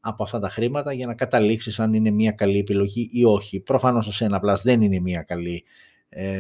από 0.01 0.23
αυτά 0.23 0.41
τα 0.41 0.49
χρήματα 0.49 0.93
για 0.93 1.07
να 1.07 1.15
καταλήξεις 1.15 1.81
αν 1.81 1.95
είναι 1.95 2.11
μια 2.11 2.33
καλή 2.33 2.59
επιλογή 2.59 3.09
ή 3.13 3.25
όχι. 3.25 3.61
Προφανώς 3.61 4.07
το 4.07 4.27
Sena 4.27 4.41
Plus 4.41 4.57
δεν 4.63 4.83
είναι 4.83 5.01
μια 5.01 5.23
καλή, 5.23 5.65
ε, 6.09 6.33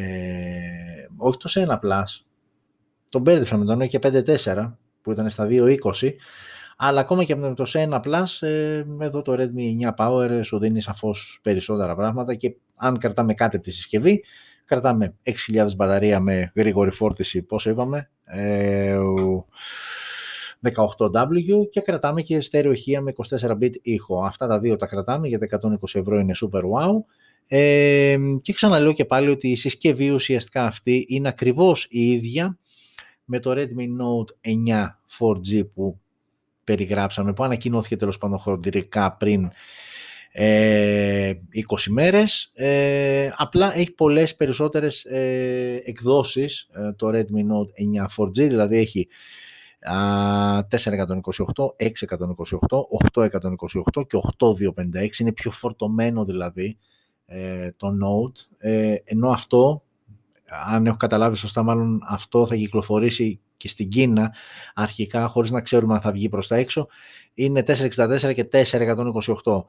όχι 1.16 1.38
το 1.38 1.50
Sena 1.54 1.74
Plus, 1.74 2.24
τον 3.10 3.20
μπέρδεψα 3.20 3.56
με 3.56 3.64
τον 3.64 3.80
Nokia 3.82 3.98
5.4 4.00 4.72
που 5.02 5.12
ήταν 5.12 5.30
στα 5.30 5.46
2.20, 5.50 6.10
αλλά 6.76 7.00
ακόμα 7.00 7.24
και 7.24 7.36
με 7.36 7.54
το 7.54 7.64
Sena 7.68 8.00
Plus, 8.00 8.46
ε, 8.46 8.84
εδώ 9.00 9.22
το 9.22 9.32
Redmi 9.38 9.94
9 9.94 9.94
Power 9.96 10.40
σου 10.44 10.58
δίνει 10.58 10.80
σαφώς 10.80 11.38
περισσότερα 11.42 11.94
πράγματα 11.94 12.34
και 12.34 12.56
αν 12.76 12.98
κρατάμε 12.98 13.34
κάτι 13.34 13.56
από 13.56 13.64
τη 13.64 13.70
συσκευή, 13.70 14.24
κρατάμε 14.64 15.14
6.000 15.52 15.66
μπαταρία 15.76 16.20
με 16.20 16.52
γρήγορη 16.54 16.90
φόρτιση, 16.90 17.42
πώς 17.42 17.66
είπαμε, 17.66 18.10
ε, 18.24 18.98
18W 20.62 21.68
και 21.70 21.80
κρατάμε 21.80 22.22
και 22.22 22.40
στερεοχεία 22.40 23.00
με 23.00 23.12
24-bit 23.16 23.72
ήχο. 23.82 24.24
Αυτά 24.24 24.46
τα 24.46 24.58
δύο 24.58 24.76
τα 24.76 24.86
κρατάμε 24.86 25.28
γιατί 25.28 25.48
120 25.50 25.66
ευρώ 25.92 26.18
είναι 26.18 26.32
super 26.42 26.60
wow. 26.60 27.04
Ε, 27.46 28.16
και 28.42 28.52
ξαναλέω 28.52 28.92
και 28.92 29.04
πάλι 29.04 29.30
ότι 29.30 29.48
η 29.48 29.56
συσκευή 29.56 30.10
ουσιαστικά 30.10 30.64
αυτή 30.64 31.04
είναι 31.08 31.28
ακριβώς 31.28 31.86
η 31.90 32.10
ίδια 32.10 32.58
με 33.24 33.38
το 33.38 33.50
Redmi 33.50 33.86
Note 34.00 34.50
9 34.68 34.86
4G 35.18 35.66
που 35.74 36.00
περιγράψαμε, 36.64 37.32
που 37.32 37.44
ανακοινώθηκε 37.44 37.96
τέλος 37.96 38.18
πάντων 38.18 38.38
χρονικά 38.38 39.16
πριν 39.16 39.50
ε, 40.32 41.32
20 41.68 41.90
μέρες. 41.90 42.50
Ε, 42.54 43.30
απλά 43.36 43.76
έχει 43.76 43.92
πολλές 43.92 44.36
περισσότερες 44.36 45.04
ε, 45.04 45.80
εκδόσεις 45.84 46.68
ε, 46.72 46.92
το 46.92 47.08
Redmi 47.08 47.42
Note 47.52 47.70
9 48.16 48.24
4G, 48.24 48.32
δηλαδή 48.32 48.76
έχει 48.76 49.08
428, 49.80 50.64
628, 50.68 50.68
828 53.12 54.06
και 54.06 54.20
8256. 54.38 55.18
Είναι 55.18 55.32
πιο 55.32 55.50
φορτωμένο 55.50 56.24
δηλαδή 56.24 56.78
ε, 57.26 57.70
το 57.76 57.88
Note, 57.88 58.66
ενώ 59.04 59.28
αυτό 59.28 59.82
αν 60.66 60.86
έχω 60.86 60.96
καταλάβει 60.96 61.36
σωστά, 61.36 61.62
μάλλον 61.62 62.00
αυτό 62.08 62.46
θα 62.46 62.56
κυκλοφορήσει 62.56 63.40
και 63.56 63.68
στην 63.68 63.88
Κίνα 63.88 64.34
αρχικά, 64.74 65.26
χωρίς 65.26 65.50
να 65.50 65.60
ξέρουμε 65.60 65.94
αν 65.94 66.00
θα 66.00 66.12
βγει 66.12 66.28
προς 66.28 66.46
τα 66.46 66.56
έξω, 66.56 66.86
είναι 67.34 67.62
464 67.66 68.34
και 68.34 68.48
428. 68.52 69.64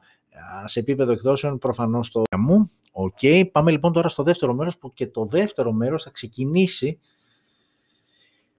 Σε 0.64 0.80
επίπεδο 0.80 1.12
εκδόσεων 1.12 1.58
προφανώς 1.58 2.10
το 2.10 2.22
μου. 2.38 2.70
Οκ, 2.92 3.18
πάμε 3.52 3.70
λοιπόν 3.70 3.92
τώρα 3.92 4.08
στο 4.08 4.22
δεύτερο 4.22 4.54
μέρος 4.54 4.78
που 4.78 4.92
και 4.92 5.06
το 5.06 5.24
δεύτερο 5.24 5.72
μέρος 5.72 6.02
θα 6.02 6.10
ξεκινήσει 6.10 6.98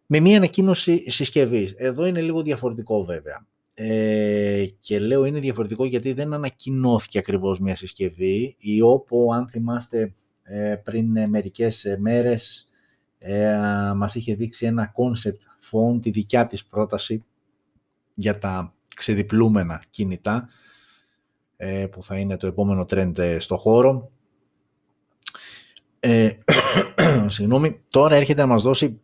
με 0.05 0.19
μία 0.19 0.37
ανακοίνωση 0.37 1.11
συσκευής. 1.11 1.73
Εδώ 1.77 2.05
είναι 2.05 2.21
λίγο 2.21 2.41
διαφορετικό 2.41 3.03
βέβαια. 3.03 3.45
Ε, 3.73 4.65
και 4.79 4.99
λέω 4.99 5.25
είναι 5.25 5.39
διαφορετικό 5.39 5.85
γιατί 5.85 6.13
δεν 6.13 6.33
ανακοινώθηκε 6.33 7.17
ακριβώς 7.17 7.59
μια 7.59 7.75
συσκευή. 7.75 8.55
Η 8.59 8.79
OPPO, 8.83 9.35
αν 9.35 9.47
θυμάστε, 9.47 9.99
ε, 9.99 10.13
πριν 10.83 11.29
μερικές 11.29 11.95
μέρες 11.99 12.69
ε, 13.27 13.93
μας 13.95 14.15
είχε 14.15 14.35
δείξει 14.35 14.65
ένα 14.65 14.93
concept 14.95 15.71
phone, 15.71 16.01
τη 16.01 16.09
δικιά 16.09 16.47
της 16.47 16.65
πρόταση 16.65 17.23
για 18.13 18.37
τα 18.37 18.73
ξεδιπλούμενα 18.95 19.83
κινητά 19.89 20.49
ε, 21.57 21.87
που 21.91 22.03
θα 22.03 22.17
είναι 22.17 22.37
το 22.37 22.47
επόμενο 22.47 22.85
trend 22.89 23.37
στο 23.39 23.57
χώρο. 23.57 24.11
Ε, 25.99 26.29
συγγνώμη, 27.27 27.81
τώρα 27.89 28.15
έρχεται 28.15 28.41
να 28.41 28.47
μας 28.47 28.61
δώσει 28.61 29.01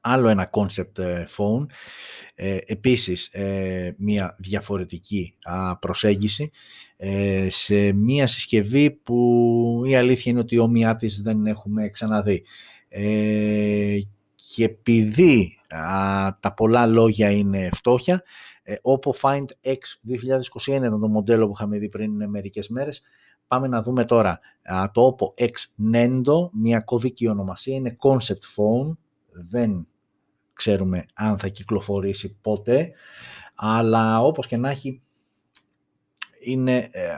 άλλο 0.00 0.28
ένα 0.28 0.50
concept 0.52 0.98
ε, 0.98 1.24
phone, 1.36 1.66
ε, 2.34 2.58
επίσης 2.66 3.26
ε, 3.26 3.94
μια 3.98 4.36
διαφορετική 4.38 5.34
προσέγγιση 5.80 6.50
σε 7.48 7.92
μια 7.92 8.26
συσκευή 8.26 8.90
που 8.90 9.82
η 9.86 9.96
αλήθεια 9.96 10.32
είναι 10.32 10.40
ότι 10.40 10.54
η 10.54 10.58
όμοιά 10.58 10.96
της 10.96 11.22
δεν 11.22 11.46
έχουμε 11.46 11.88
ξαναδεί. 11.88 12.42
και 14.54 14.64
επειδή 14.64 15.58
τα 16.40 16.54
πολλά 16.56 16.86
λόγια 16.86 17.30
είναι 17.30 17.68
φτώχεια, 17.72 18.22
Oppo 18.82 19.10
Find 19.20 19.44
X 19.64 19.78
2021 20.66 20.76
ήταν 20.76 21.00
το 21.00 21.08
μοντέλο 21.08 21.46
που 21.46 21.52
είχαμε 21.54 21.78
δει 21.78 21.88
πριν 21.88 22.28
μερικές 22.28 22.68
μέρες, 22.68 23.02
Πάμε 23.50 23.68
να 23.68 23.82
δούμε 23.82 24.04
τώρα 24.04 24.40
το 24.92 25.16
Oppo 25.16 25.44
X 25.44 25.52
Nendo, 25.94 26.50
μια 26.52 26.80
κωδική 26.80 27.28
ονομασία, 27.28 27.74
είναι 27.74 27.96
concept 28.00 28.44
phone, 28.56 28.96
δεν 29.32 29.86
ξέρουμε 30.60 31.06
αν 31.14 31.38
θα 31.38 31.48
κυκλοφορήσει 31.48 32.38
πότε, 32.40 32.92
αλλά 33.54 34.22
όπως 34.22 34.46
και 34.46 34.56
να 34.56 34.70
έχει, 34.70 35.02
είναι, 36.44 36.76
ε, 36.76 37.12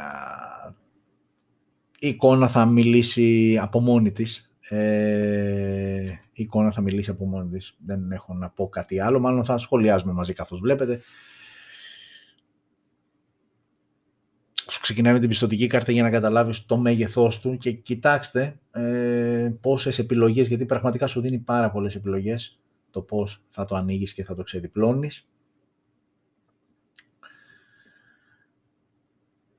η 1.99 2.09
εικόνα 2.09 2.49
θα 2.49 2.67
μιλήσει 2.67 3.59
από 3.63 3.81
μόνη 3.81 4.13
της. 4.13 4.53
Ε, 4.69 6.03
η 6.33 6.43
εικόνα 6.43 6.71
θα 6.71 6.81
μιλήσει 6.81 7.11
από 7.11 7.27
μόνη 7.27 7.51
της. 7.51 7.77
Δεν 7.87 8.13
έχω 8.13 8.35
να 8.35 8.51
πω 8.51 8.69
κάτι 8.69 9.01
άλλο, 9.01 9.21
μάλλον 9.21 9.45
θα 9.45 9.59
σχολιάζουμε 9.59 10.13
μαζί 10.13 10.33
καθώς 10.33 10.61
βλέπετε. 10.61 11.01
Σου 14.69 14.81
ξεκινάει 14.81 15.13
με 15.13 15.19
την 15.19 15.29
πιστοτική 15.29 15.67
κάρτα 15.67 15.93
για 15.93 16.03
να 16.03 16.11
καταλάβεις 16.11 16.67
το 16.67 16.77
μέγεθός 16.77 17.41
του 17.41 17.57
και 17.57 17.73
κοιτάξτε 17.73 18.59
ε, 18.71 19.53
πόσες 19.61 19.99
επιλογές, 19.99 20.49
γιατί 20.49 20.67
πραγματικά 20.67 21.07
σου 21.07 21.21
δίνει 21.21 21.39
πάρα 21.39 21.71
πολλές 21.71 21.95
επιλογές 21.95 22.63
το 22.93 23.03
πώς 23.03 23.45
θα 23.51 23.65
το 23.65 23.75
ανοίγεις 23.75 24.13
και 24.13 24.25
θα 24.25 24.35
το 24.35 24.43
ξεδιπλώνεις. 24.43 25.29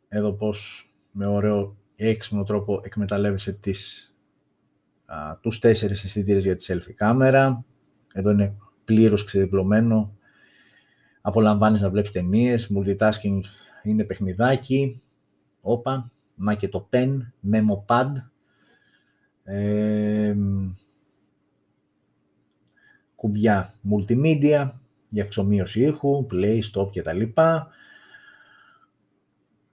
Εδώ 0.07 0.33
πώς 0.33 0.91
με 1.11 1.25
ωραίο 1.25 1.77
έξυπνο 1.95 2.43
τρόπο 2.43 2.81
εκμεταλλεύεσαι 2.83 3.51
τις, 3.51 4.13
α, 5.05 5.37
τους 5.41 5.59
τέσσερις 5.59 6.03
αισθητήρες 6.03 6.43
για 6.43 6.55
τη 6.55 6.65
selfie 6.67 6.93
κάμερα. 6.95 7.65
Εδώ 8.13 8.31
είναι 8.31 8.57
πλήρως 8.85 9.23
ξεδιπλωμένο. 9.23 10.17
Απολαμβάνεις 11.21 11.81
να 11.81 11.89
βλέπεις 11.89 12.11
ταινίες. 12.11 12.69
Multitasking 12.75 13.39
είναι 13.83 14.03
παιχνιδάκι. 14.03 15.01
Όπα. 15.61 16.11
Να 16.35 16.55
και 16.55 16.67
το 16.67 16.89
pen. 16.91 17.17
Memo 17.51 17.85
pad. 17.87 18.11
Ε, 19.43 20.35
κουμπιά 23.23 23.73
multimedia 23.89 24.71
για 25.09 25.23
εξομοίωση 25.23 25.83
ήχου, 25.83 26.27
play, 26.31 26.59
stop 26.73 26.89
κτλ. 26.93 27.21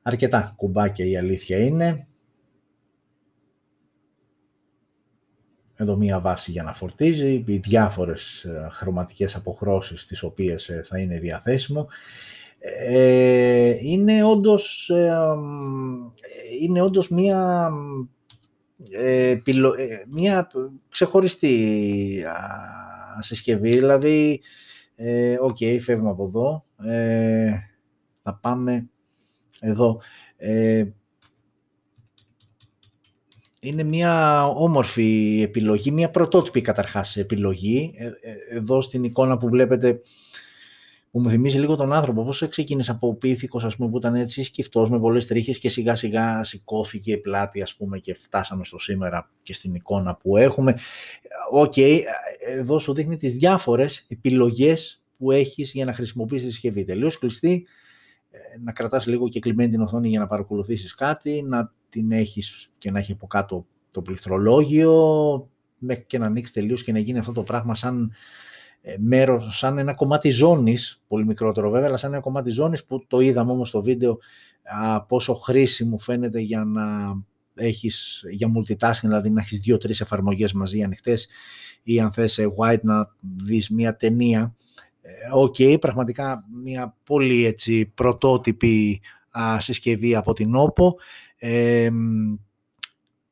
Αρκετά 0.03 0.53
κουμπάκια 0.57 1.05
η 1.05 1.17
αλήθεια 1.17 1.59
είναι. 1.59 2.07
Εδώ 5.77 5.97
μία 5.97 6.21
βάση 6.21 6.51
για 6.51 6.63
να 6.63 6.75
φορτίζει, 6.75 7.45
οι 7.47 7.57
διάφορες 7.57 8.45
ε, 8.45 8.69
χρωματικές 8.71 9.35
αποχρώσεις 9.35 10.07
τις 10.07 10.23
οποίες 10.23 10.69
ε, 10.69 10.83
θα 10.87 10.99
είναι 10.99 11.19
διαθέσιμο. 11.19 11.89
Ε, 12.59 13.77
είναι 13.81 14.25
όντως, 14.25 14.91
είναι 16.61 16.83
όντως 16.83 17.09
μία, 17.09 17.71
μία 20.09 20.51
ξεχωριστή 20.89 22.25
συσκευή, 23.21 23.71
δηλαδή, 23.71 24.41
ε, 24.97 25.37
OK, 25.41 25.57
okay, 25.61 25.79
φεύγουμε 25.81 26.11
από 26.11 26.25
εδώ, 26.25 26.65
ε, 26.91 27.53
θα 28.23 28.39
πάμε 28.43 28.89
εδώ. 29.61 30.01
Ε, 30.37 30.85
είναι 33.61 33.83
μια 33.83 34.47
όμορφη 34.47 35.41
επιλογή, 35.43 35.91
μια 35.91 36.11
πρωτότυπη 36.11 36.61
καταρχάς 36.61 37.17
επιλογή. 37.17 37.95
Ε, 37.97 38.11
εδώ 38.57 38.81
στην 38.81 39.05
εικόνα 39.05 39.39
που 39.39 39.49
βλέπετε 39.49 39.95
που 39.95 40.01
μου 41.11 41.29
θυμίζει 41.29 41.59
λίγο 41.59 41.77
τον 41.77 41.93
άνθρωπο. 41.93 42.25
Πώς 42.25 42.49
ξεκίνησε 42.49 42.91
από 42.91 43.15
πίθηκος, 43.15 43.65
ας 43.65 43.77
πούμε, 43.77 43.91
που 43.91 43.97
ήταν 43.97 44.15
έτσι 44.15 44.45
σκυφτός 44.45 44.91
με 44.91 44.99
πολλές 44.99 45.27
τρίχες 45.27 45.59
και 45.59 45.69
σιγά 45.69 45.95
σιγά 45.95 46.45
σηκώθηκε 46.45 47.13
η 47.13 47.19
πλάτη, 47.19 47.63
ας 47.63 47.77
πούμε, 47.77 47.99
και 47.99 48.15
φτάσαμε 48.15 48.65
στο 48.65 48.79
σήμερα 48.79 49.29
και 49.43 49.55
στην 49.55 49.75
εικόνα 49.75 50.17
που 50.17 50.37
έχουμε. 50.37 50.75
OK, 51.51 51.73
okay, 51.77 52.01
εδώ 52.47 52.79
σου 52.79 52.93
δείχνει 52.93 53.17
τις 53.17 53.35
διάφορες 53.35 54.07
επιλογές 54.09 55.03
που 55.19 55.31
έχεις 55.31 55.73
για 55.73 55.85
να 55.85 55.93
χρησιμοποιήσεις 55.93 56.47
τη 56.47 56.53
συσκευή. 56.53 56.85
Τελείως 56.85 57.19
κλειστή, 57.19 57.67
ε, 58.31 58.39
να 58.65 58.73
κρατάς 58.73 59.07
λίγο 59.07 59.29
και 59.29 59.41
κλειμένη 59.41 59.71
την 59.71 59.81
οθόνη 59.81 60.09
για 60.09 60.19
να 60.19 60.27
παρακολουθήσεις 60.27 60.95
κάτι, 60.95 61.43
να 61.43 61.73
την 61.89 62.13
έχεις 62.13 62.71
και 62.79 62.91
να 62.91 62.99
έχει 62.99 63.13
από 63.13 63.27
κάτω 63.27 63.67
το 63.91 64.03
πληκτρολόγιο, 64.03 65.49
μέχρι 65.79 66.05
και 66.05 66.19
να 66.19 66.27
ανοίξεις 66.27 66.55
τελείως 66.55 66.83
και 66.83 66.93
να 66.93 66.99
γίνει 66.99 67.19
αυτό 67.19 67.33
το 67.33 67.43
πράγμα 67.43 67.75
σαν 67.75 68.05
ε, 68.05 68.15
μέρος, 68.99 69.59
σαν 69.59 69.79
ένα 69.79 69.95
κομμάτι 69.95 70.31
ζώνης, 70.31 71.03
πολύ 71.09 71.27
μικρότερο 71.27 71.71
βέβαια, 71.71 71.87
αλλά 71.89 71.97
σαν 71.97 72.13
ένα 72.13 72.23
κομμάτι 72.23 72.51
ζώνης 72.51 72.85
που 72.85 73.07
το 73.07 73.21
είδαμε 73.21 73.53
όμως 73.53 73.69
στο 73.69 73.83
βίντεο 73.83 74.19
α, 74.63 75.03
πόσο 75.03 75.35
χρήσιμο 75.35 75.99
φαίνεται 75.99 76.41
για 76.41 76.65
να 76.65 76.85
έχεις 77.55 78.25
για 78.31 78.53
multitasking, 78.55 79.01
δηλαδή 79.03 79.31
να 79.31 79.41
έχεις 79.41 79.59
δύο-τρεις 79.59 80.01
εφαρμογές 80.01 80.53
μαζί 80.53 80.83
ανοιχτές 80.83 81.29
ή 81.83 82.01
αν 82.01 82.13
θες 82.13 82.33
σε 82.33 82.55
white 82.57 82.81
να 82.83 83.15
δεις 83.21 83.71
μια 83.71 83.97
ταινία. 83.97 84.55
Ε, 85.03 85.13
OK, 85.33 85.55
okay, 85.59 85.77
πραγματικά 85.81 86.45
μια 86.63 86.97
πολύ 87.05 87.45
έτσι 87.45 87.87
πρωτότυπη 87.87 89.01
α, 89.31 89.61
συσκευή 89.61 90.15
από 90.15 90.33
την 90.33 90.53
OPPO. 90.57 90.91
Ε, 91.37 91.91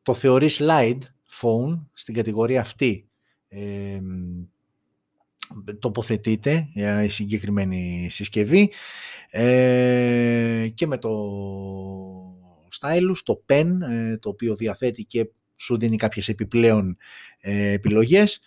το 0.03 0.15
θεωρείς 0.15 0.61
slide 0.63 0.99
phone 1.41 1.81
στην 1.93 2.15
κατηγορία 2.15 2.61
αυτή. 2.61 3.09
Ε, 3.49 4.01
τοποθετείται 5.79 6.69
η 7.05 7.09
συγκεκριμένη 7.09 8.09
συσκευή 8.11 8.71
ε, 9.31 10.69
και 10.75 10.87
με 10.87 10.99
το 10.99 11.11
stylus, 12.81 13.19
το 13.25 13.45
pen, 13.47 13.67
ε, 13.91 14.17
το 14.17 14.29
οποίο 14.29 14.57
διαθέτει 14.57 15.05
και 15.05 15.31
σου 15.57 15.79
δίνει 15.79 15.97
κάποιες 15.97 16.29
επιπλέον 16.29 16.97
ε, 17.41 17.73
επιλογές. 17.73 18.41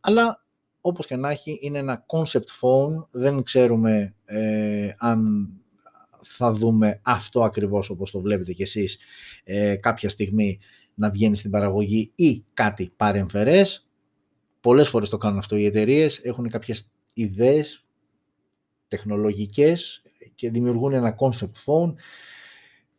αλλά 0.00 0.46
όπως 0.80 1.06
και 1.06 1.16
να 1.16 1.30
έχει 1.30 1.58
είναι 1.60 1.78
ένα 1.78 2.04
concept 2.06 2.48
phone, 2.60 3.06
δεν 3.10 3.42
ξέρουμε 3.42 4.14
αν 4.98 5.48
θα 6.24 6.52
δούμε 6.52 7.00
αυτό 7.02 7.42
ακριβώς 7.42 7.90
όπως 7.90 8.10
το 8.10 8.20
βλέπετε 8.20 8.52
κι 8.52 8.62
εσείς 8.62 8.98
κάποια 9.80 10.08
στιγμή 10.08 10.58
να 10.94 11.10
βγαίνει 11.10 11.36
στην 11.36 11.50
παραγωγή 11.50 12.12
ή 12.14 12.44
κάτι 12.54 12.92
παρεμφερές 12.96 13.87
Πολλές 14.60 14.88
φορές 14.88 15.08
το 15.08 15.18
κάνουν 15.18 15.38
αυτό 15.38 15.56
οι 15.56 15.64
εταιρείες, 15.64 16.18
έχουν 16.18 16.48
κάποιες 16.48 16.90
ιδέες 17.14 17.84
τεχνολογικές 18.88 20.02
και 20.34 20.50
δημιουργούν 20.50 20.92
ένα 20.92 21.16
concept 21.18 21.64
phone. 21.64 21.94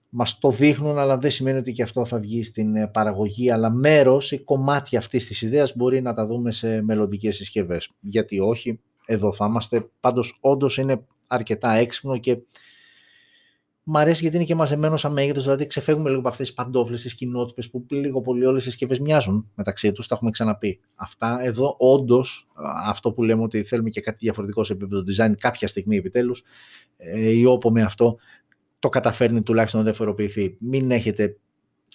Μας 0.09 0.39
το 0.39 0.51
δείχνουν, 0.51 0.97
αλλά 0.97 1.17
δεν 1.17 1.31
σημαίνει 1.31 1.57
ότι 1.57 1.71
και 1.71 1.83
αυτό 1.83 2.05
θα 2.05 2.17
βγει 2.17 2.43
στην 2.43 2.75
ε, 2.75 2.87
παραγωγή, 2.87 3.51
αλλά 3.51 3.69
μέρος 3.69 4.31
ή 4.31 4.39
κομμάτι 4.39 4.97
αυτής 4.97 5.27
της 5.27 5.41
ιδέας 5.41 5.75
μπορεί 5.75 6.01
να 6.01 6.13
τα 6.13 6.25
δούμε 6.25 6.51
σε 6.51 6.81
μελλοντικές 6.81 7.35
συσκευές. 7.35 7.89
Γιατί 7.99 8.39
όχι, 8.39 8.79
εδώ 9.05 9.33
θα 9.33 9.45
είμαστε. 9.45 9.89
Πάντως, 9.99 10.37
όντως 10.39 10.77
είναι 10.77 11.05
αρκετά 11.27 11.71
έξυπνο 11.71 12.17
και 12.17 12.37
Μ' 13.91 13.97
αρέσει 13.97 14.21
γιατί 14.21 14.35
είναι 14.35 14.45
και 14.45 14.55
μαζεμένος 14.55 14.99
σαν 14.99 15.11
μέγεθο, 15.11 15.41
δηλαδή 15.41 15.65
ξεφεύγουμε 15.65 16.07
λίγο 16.07 16.19
από 16.19 16.29
αυτές 16.29 16.47
τις 16.47 16.55
παντόφλες, 16.55 17.01
τις 17.01 17.15
κοινότυπε 17.15 17.61
που 17.71 17.85
λίγο 17.89 18.21
πολύ 18.21 18.45
όλες 18.45 18.61
οι 18.61 18.65
συσκευές 18.65 18.99
μοιάζουν 18.99 19.49
μεταξύ 19.55 19.91
τους. 19.91 20.07
Τα 20.07 20.15
έχουμε 20.15 20.31
ξαναπεί. 20.31 20.79
Αυτά 20.95 21.39
εδώ, 21.41 21.75
όντως, 21.77 22.47
αυτό 22.85 23.11
που 23.11 23.23
λέμε 23.23 23.43
ότι 23.43 23.63
θέλουμε 23.63 23.89
και 23.89 24.01
κάτι 24.01 24.17
διαφορετικό 24.19 24.63
σε 24.63 24.73
επίπεδο 24.73 25.03
design 25.07 25.31
κάποια 25.37 25.67
στιγμή 25.67 25.97
επιτέλους, 25.97 26.43
ε, 26.97 27.29
η 27.29 27.45
OPPO 27.45 27.71
με 27.71 27.81
αυτό 27.81 28.17
το 28.79 28.89
καταφέρνει 28.89 29.41
τουλάχιστον 29.41 29.79
να 29.79 29.85
διαφοροποιηθεί. 29.85 30.57
Μην 30.59 30.91
έχετε 30.91 31.37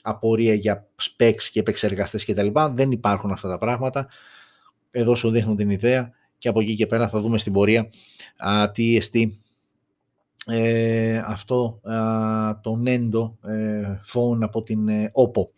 απορία 0.02 0.54
για 0.54 0.86
specs 1.02 1.42
και 1.52 1.60
επεξεργαστές 1.60 2.24
κτλ. 2.24 2.48
Δεν 2.70 2.90
υπάρχουν 2.90 3.30
αυτά 3.30 3.48
τα 3.48 3.58
πράγματα. 3.58 4.08
Εδώ 4.90 5.14
σου 5.14 5.30
δείχνω 5.30 5.54
την 5.54 5.70
ιδέα 5.70 6.10
και 6.38 6.48
από 6.48 6.60
εκεί 6.60 6.74
και 6.74 6.86
πέρα 6.86 7.08
θα 7.08 7.20
δούμε 7.20 7.38
στην 7.38 7.52
πορεία 7.52 7.90
α, 8.36 8.70
τι 8.70 8.96
εστί 8.96 9.43
ε, 10.46 11.22
αυτό 11.26 11.80
α, 11.82 12.60
το 12.60 12.82
Nendo 12.86 13.48
ε, 13.50 13.98
phone 14.12 14.38
από 14.40 14.62
την 14.62 14.88
ε, 14.88 15.10
Oppo. 15.14 15.48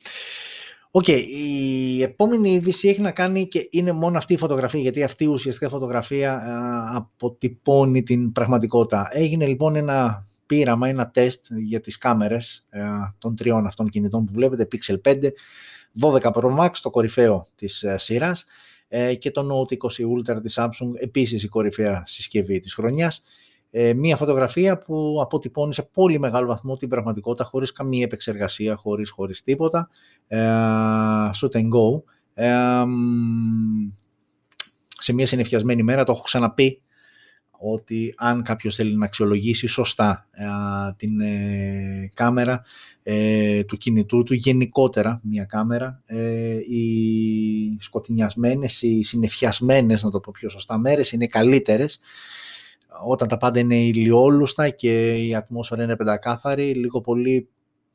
OK, 0.91 1.05
okay, 1.07 1.23
η 1.27 2.03
επόμενη 2.03 2.53
είδηση 2.53 2.89
έχει 2.89 3.01
να 3.01 3.11
κάνει 3.11 3.49
και 3.49 3.69
είναι 3.71 3.93
μόνο 3.93 4.19
αυτή 4.19 4.33
η 4.33 4.37
φωτογραφία, 4.37 4.81
γιατί 4.81 5.03
αυτή 5.03 5.25
η 5.25 5.27
ουσιαστικά 5.27 5.69
φωτογραφία 5.69 6.33
α, 6.33 6.97
αποτυπώνει 6.97 8.03
την 8.03 8.33
πραγματικότητα. 8.33 9.09
Έγινε 9.13 9.47
λοιπόν 9.47 9.77
ένα 9.77 10.27
πείραμα, 10.47 10.89
ένα 10.89 11.11
τεστ 11.11 11.47
για 11.57 11.81
τις 11.81 11.99
κάμερες 11.99 12.67
α, 12.71 12.81
των 13.19 13.37
τριών 13.37 13.67
αυτών 13.67 13.89
κινητών 13.89 14.25
που 14.25 14.33
βλέπετε, 14.33 14.69
Pixel 14.73 15.01
5, 15.11 15.29
12 16.01 16.21
Pro 16.33 16.59
Max, 16.59 16.71
το 16.83 16.91
κορυφαίο 16.91 17.47
της 17.55 17.85
α, 17.85 17.99
σειράς, 17.99 18.45
ε, 18.89 19.15
και 19.15 19.31
το 19.31 19.49
Note 19.51 19.73
20 19.73 20.35
Ultra 20.37 20.43
της 20.43 20.59
Samsung, 20.59 20.91
επίσης 20.95 21.43
η 21.43 21.49
κορυφαία 21.49 22.03
συσκευή 22.07 22.61
της 22.61 22.75
χρονιάς. 22.75 23.23
Ε, 23.71 23.95
μία 23.95 24.17
φωτογραφία 24.17 24.79
που 24.79 25.19
αποτυπώνει 25.23 25.75
σε 25.75 25.83
πολύ 25.83 26.19
μεγάλο 26.19 26.47
βαθμό 26.47 26.77
την 26.77 26.89
πραγματικότητα 26.89 27.45
χωρίς 27.45 27.73
καμία 27.73 28.05
επεξεργασία, 28.05 28.77
χωρίς, 28.77 29.11
χωρίς 29.11 29.43
τίποτα. 29.43 29.89
Ε, 30.27 30.39
shoot 31.41 31.51
and 31.51 31.69
go. 31.69 32.03
Ε, 32.35 32.85
σε 34.99 35.13
μια 35.13 35.27
συνεφιασμένη 35.27 35.83
μέρα, 35.83 36.05
το 36.05 36.13
έχω 36.13 36.23
ξαναπεί, 36.23 36.81
ότι 37.59 38.15
αν 38.17 38.43
κάποιος 38.43 38.75
θέλει 38.75 38.97
να 38.97 39.05
αξιολογήσει 39.05 39.67
σωστά 39.67 40.29
την 40.97 41.21
ε, 41.21 42.11
κάμερα 42.15 42.65
ε, 43.03 43.65
του 43.65 43.77
κινητού 43.77 44.23
του, 44.23 44.35
γενικότερα 44.35 45.21
μια 45.23 45.45
κάμερα, 45.45 46.03
ε, 46.07 46.57
οι 46.57 47.79
σκοτεινιασμένες, 47.81 48.83
οι 48.83 49.03
συνεφιασμένες, 49.03 50.05
να 50.05 50.11
το 50.11 50.21
πω 50.21 50.33
πιο 50.35 50.49
σωστά, 50.49 50.79
μέρες 50.79 51.13
είναι 51.13 51.27
καλύτερες 51.27 52.01
όταν 53.07 53.29
τα 53.29 53.37
πάντα 53.37 53.59
είναι 53.59 53.77
ηλιόλουστα 53.77 54.69
και 54.69 55.15
η 55.15 55.35
ατμόσφαιρα 55.35 55.83
είναι 55.83 55.97
πεντακάθαρη, 55.97 56.75
λίγο 56.75 57.01
πολύ 57.01 57.49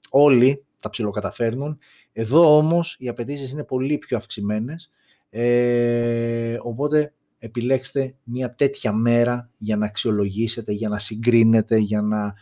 όλοι 0.10 0.64
τα 0.82 0.90
ψιλοκαταφέρνουν. 0.90 1.80
Εδώ 2.14 2.58
όμως 2.58 2.96
οι 3.00 3.08
απαιτήσεις 3.08 3.52
είναι 3.52 3.64
πολύ 3.64 3.98
πιο 3.98 4.18
αυξημένες, 4.18 4.90
ε, 5.30 6.58
οπότε 6.62 7.14
επιλέξτε 7.40 8.16
μια 8.24 8.54
τέτοια 8.56 8.94
μέρα 8.94 9.50
για 9.58 9.78
να 9.78 9.86
αξιολογήσετε, 9.86 10.72
για 10.72 10.90
να 10.90 11.00
συγκρίνετε, 11.00 11.78
για 11.78 12.02
να 12.02 12.34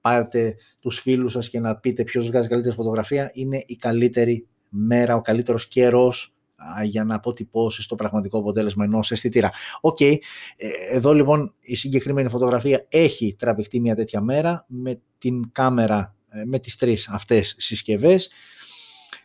πάρετε 0.00 0.56
τους 0.80 1.00
φίλους 1.00 1.32
σας 1.32 1.48
και 1.48 1.60
να 1.60 1.76
πείτε 1.76 2.04
ποιος 2.04 2.26
βγάζει 2.26 2.48
καλύτερη 2.48 2.74
φωτογραφία. 2.74 3.30
Είναι 3.32 3.62
η 3.66 3.76
καλύτερη 3.76 4.46
μέρα, 4.68 5.14
ο 5.14 5.20
καλύτερος 5.20 5.68
καιρός 5.68 6.35
για 6.84 7.04
να 7.04 7.14
αποτυπώσει 7.14 7.88
το 7.88 7.94
πραγματικό 7.94 8.38
αποτέλεσμα 8.38 8.84
ενός 8.84 9.10
αισθητήρα. 9.10 9.50
OK, 9.80 9.96
okay. 10.00 10.16
Ε, 10.56 10.68
εδώ 10.90 11.14
λοιπόν 11.14 11.54
η 11.60 11.74
συγκεκριμένη 11.76 12.28
φωτογραφία 12.28 12.86
έχει 12.88 13.36
τραβηχτεί 13.38 13.80
μια 13.80 13.94
τέτοια 13.94 14.20
μέρα 14.20 14.64
με 14.68 15.00
την 15.18 15.52
κάμερα, 15.52 16.14
ε, 16.28 16.42
με 16.44 16.58
τις 16.58 16.76
τρεις 16.76 17.08
αυτές 17.08 17.54
συσκευές. 17.58 18.30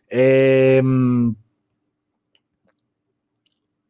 Ε, 0.06 0.82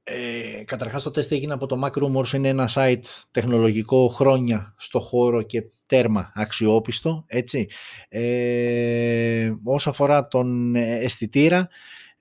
ε, 0.03 0.63
καταρχάς 0.65 1.03
το 1.03 1.11
τεστ 1.11 1.31
έγινε 1.31 1.53
από 1.53 1.65
το 1.65 1.81
Mac 1.83 2.03
Rumors, 2.03 2.33
είναι 2.33 2.47
ένα 2.47 2.69
site 2.73 3.01
τεχνολογικό 3.31 4.07
χρόνια 4.07 4.73
στο 4.77 4.99
χώρο 4.99 5.41
και 5.41 5.63
τέρμα 5.85 6.31
αξιόπιστο, 6.35 7.23
έτσι. 7.27 7.67
Ε, 8.09 9.53
όσο 9.63 9.89
αφορά 9.89 10.27
τον 10.27 10.75
αισθητήρα, 10.75 11.69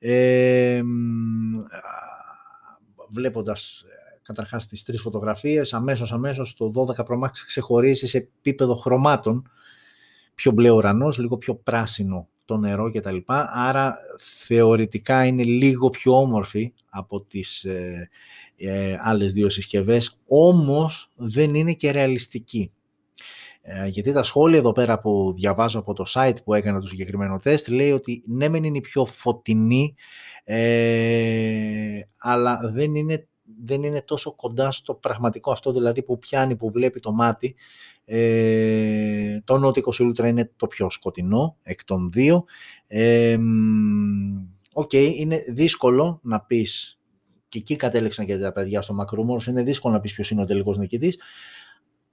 ε, 0.03 0.82
βλέποντας 3.11 3.84
καταρχάς 4.22 4.66
τις 4.66 4.82
τρεις 4.82 5.01
φωτογραφίες, 5.01 5.72
αμέσως 5.72 6.12
αμέσως 6.12 6.55
το 6.55 6.72
12 6.74 7.05
Pro 7.05 7.18
Max 7.18 7.30
ξεχωρίζει 7.46 8.07
σε 8.07 8.18
επίπεδο 8.18 8.74
χρωμάτων, 8.74 9.51
πιο 10.34 10.53
μπλε 10.53 10.70
ουρανός, 10.70 11.18
λίγο 11.18 11.36
πιο 11.36 11.55
πράσινο 11.55 12.28
το 12.44 12.57
νερό 12.57 12.90
κτλ. 12.90 13.16
Άρα 13.53 13.98
θεωρητικά 14.44 15.26
είναι 15.26 15.44
λίγο 15.44 15.90
πιο 15.90 16.20
όμορφη 16.20 16.72
από 16.88 17.20
τις 17.20 17.64
ε, 17.64 18.09
ε, 18.57 18.96
άλλες 19.01 19.32
δύο 19.32 19.51
συσκευές, 19.51 20.18
όμως 20.26 21.11
δεν 21.16 21.55
είναι 21.55 21.72
και 21.72 21.90
ρεαλιστική. 21.90 22.72
Ε, 23.73 23.87
γιατί 23.87 24.12
τα 24.12 24.23
σχόλια 24.23 24.59
εδώ 24.59 24.73
πέρα 24.73 24.99
που 24.99 25.35
διαβάζω 25.37 25.79
από 25.79 25.95
το 25.95 26.05
site 26.09 26.37
που 26.45 26.55
έκανα 26.55 26.81
το 26.81 26.87
συγκεκριμένο 26.87 27.39
τεστ 27.39 27.68
λέει 27.68 27.93
ότι 27.93 28.23
ναι 28.27 28.49
μεν 28.49 28.64
είναι 28.64 28.77
η 28.77 28.81
πιο 28.81 29.05
φωτεινή 29.05 29.95
ε, 30.45 32.01
αλλά 32.16 32.61
δεν 32.73 32.95
είναι, 32.95 33.29
δεν 33.64 33.83
είναι 33.83 34.03
τόσο 34.03 34.35
κοντά 34.35 34.73
στο 34.73 34.95
πραγματικό 34.95 35.51
αυτό 35.53 35.73
δηλαδή 35.73 36.03
που 36.03 36.18
πιάνει, 36.18 36.57
που 36.57 36.71
βλέπει 36.71 37.01
το 37.01 37.12
μάτι. 37.12 37.55
Ε, 38.05 39.41
το 39.45 39.66
Note 39.66 39.79
20 39.79 40.09
Ultra 40.09 40.25
είναι 40.25 40.51
το 40.57 40.66
πιο 40.66 40.91
σκοτεινό 40.91 41.57
εκ 41.62 41.85
των 41.85 42.11
δύο. 42.12 42.45
Ε, 42.87 43.39
Οκ, 44.73 44.93
είναι 44.93 45.45
δύσκολο 45.49 46.21
να 46.23 46.41
πεις 46.41 47.01
και 47.49 47.59
εκεί 47.59 47.77
κατέληξαν 47.77 48.27
και 48.27 48.39
τα 48.39 48.53
παιδιά 48.53 48.83
στο 48.83 48.97
Macrumors, 49.01 49.47
είναι 49.47 49.62
δύσκολο 49.62 49.95
να 49.95 50.01
πεις 50.01 50.14
ποιος 50.14 50.31
είναι 50.31 50.43
ο 50.43 50.45
τελικός 50.45 50.79
νικητής, 50.79 51.18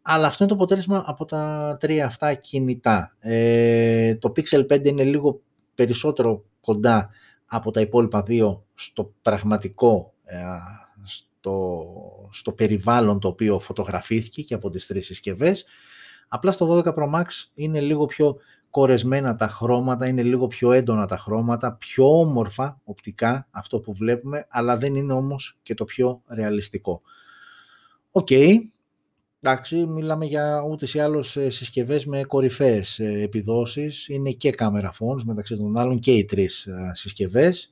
αλλά 0.09 0.27
αυτό 0.27 0.43
είναι 0.43 0.53
το 0.53 0.57
αποτέλεσμα 0.57 1.03
από 1.07 1.25
τα 1.25 1.77
τρία 1.79 2.05
αυτά 2.05 2.33
κινητά. 2.33 3.15
Ε, 3.19 4.15
το 4.15 4.31
Pixel 4.35 4.65
5 4.71 4.85
είναι 4.85 5.03
λίγο 5.03 5.41
περισσότερο 5.75 6.43
κοντά 6.61 7.09
από 7.45 7.71
τα 7.71 7.81
υπόλοιπα 7.81 8.23
δύο 8.23 8.65
στο 8.75 9.13
πραγματικό, 9.21 10.13
ε, 10.23 10.37
στο, 11.03 11.83
στο 12.31 12.51
περιβάλλον 12.51 13.19
το 13.19 13.27
οποίο 13.27 13.59
φωτογραφήθηκε 13.59 14.41
και 14.41 14.53
από 14.53 14.69
τις 14.69 14.87
τρεις 14.87 15.05
συσκευές. 15.05 15.65
Απλά 16.27 16.51
στο 16.51 16.83
12 16.85 16.93
Pro 16.93 17.13
Max 17.13 17.25
είναι 17.53 17.79
λίγο 17.79 18.05
πιο 18.05 18.37
κορεσμένα 18.69 19.35
τα 19.35 19.47
χρώματα, 19.47 20.07
είναι 20.07 20.23
λίγο 20.23 20.47
πιο 20.47 20.71
έντονα 20.71 21.05
τα 21.05 21.17
χρώματα, 21.17 21.73
πιο 21.73 22.19
όμορφα 22.19 22.79
οπτικά 22.83 23.47
αυτό 23.51 23.79
που 23.79 23.93
βλέπουμε, 23.93 24.47
αλλά 24.49 24.77
δεν 24.77 24.95
είναι 24.95 25.13
όμως 25.13 25.57
και 25.61 25.73
το 25.73 25.85
πιο 25.85 26.21
ρεαλιστικό. 26.27 27.01
Οκ, 28.11 28.29
Εντάξει, 29.41 29.85
μιλάμε 29.85 30.25
για 30.25 30.63
ούτως 30.69 30.87
ή 30.93 30.99
άλλως 30.99 31.37
ε, 31.37 31.49
συσκευές 31.49 32.05
με 32.05 32.23
κορυφαίες 32.23 32.99
ε, 32.99 33.21
επιδόσεις. 33.21 34.07
Είναι 34.07 34.31
και 34.31 34.51
camera 34.51 34.91
phones 34.91 35.23
μεταξύ 35.25 35.57
των 35.57 35.77
άλλων 35.77 35.99
και 35.99 36.11
οι 36.11 36.25
τρεις 36.25 36.65
ε, 36.65 36.91
συσκευές. 36.93 37.71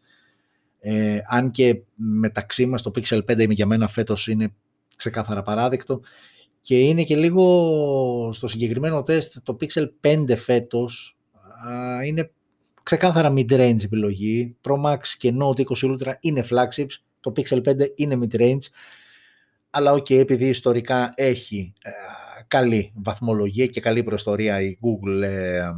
Ε, 0.79 1.19
αν 1.27 1.51
και 1.51 1.81
μεταξύ 1.95 2.65
μας 2.65 2.81
το 2.81 2.91
Pixel 2.95 3.19
5 3.25 3.49
για 3.49 3.65
μένα 3.65 3.87
φέτος 3.87 4.27
είναι 4.27 4.53
ξεκάθαρα 4.95 5.41
παράδεκτο 5.41 6.01
και 6.61 6.79
είναι 6.79 7.03
και 7.03 7.15
λίγο 7.15 8.29
στο 8.33 8.47
συγκεκριμένο 8.47 9.03
τεστ 9.03 9.37
το 9.43 9.57
Pixel 9.59 9.89
5 10.01 10.35
φέτος 10.37 11.17
είναι 12.05 12.31
ξεκάθαρα 12.83 13.33
mid-range 13.35 13.83
επιλογή. 13.83 14.55
Pro 14.61 14.81
Max 14.83 14.99
και 15.17 15.33
Note 15.41 15.61
20 15.61 15.91
Ultra 15.91 16.13
είναι 16.19 16.45
flagships, 16.49 16.95
το 17.19 17.33
Pixel 17.35 17.61
5 17.63 17.87
είναι 17.95 18.17
mid-range 18.21 18.65
αλλά 19.77 19.91
OK, 19.91 20.05
okay, 20.09 20.17
επειδή 20.19 20.47
ιστορικά 20.47 21.11
έχει 21.15 21.73
ε, 21.81 21.89
καλή 22.47 22.91
βαθμολογία 22.95 23.65
και 23.65 23.81
καλή 23.81 24.03
προϊστορία 24.03 24.61
η 24.61 24.77
Google 24.81 25.21
ε, 25.23 25.69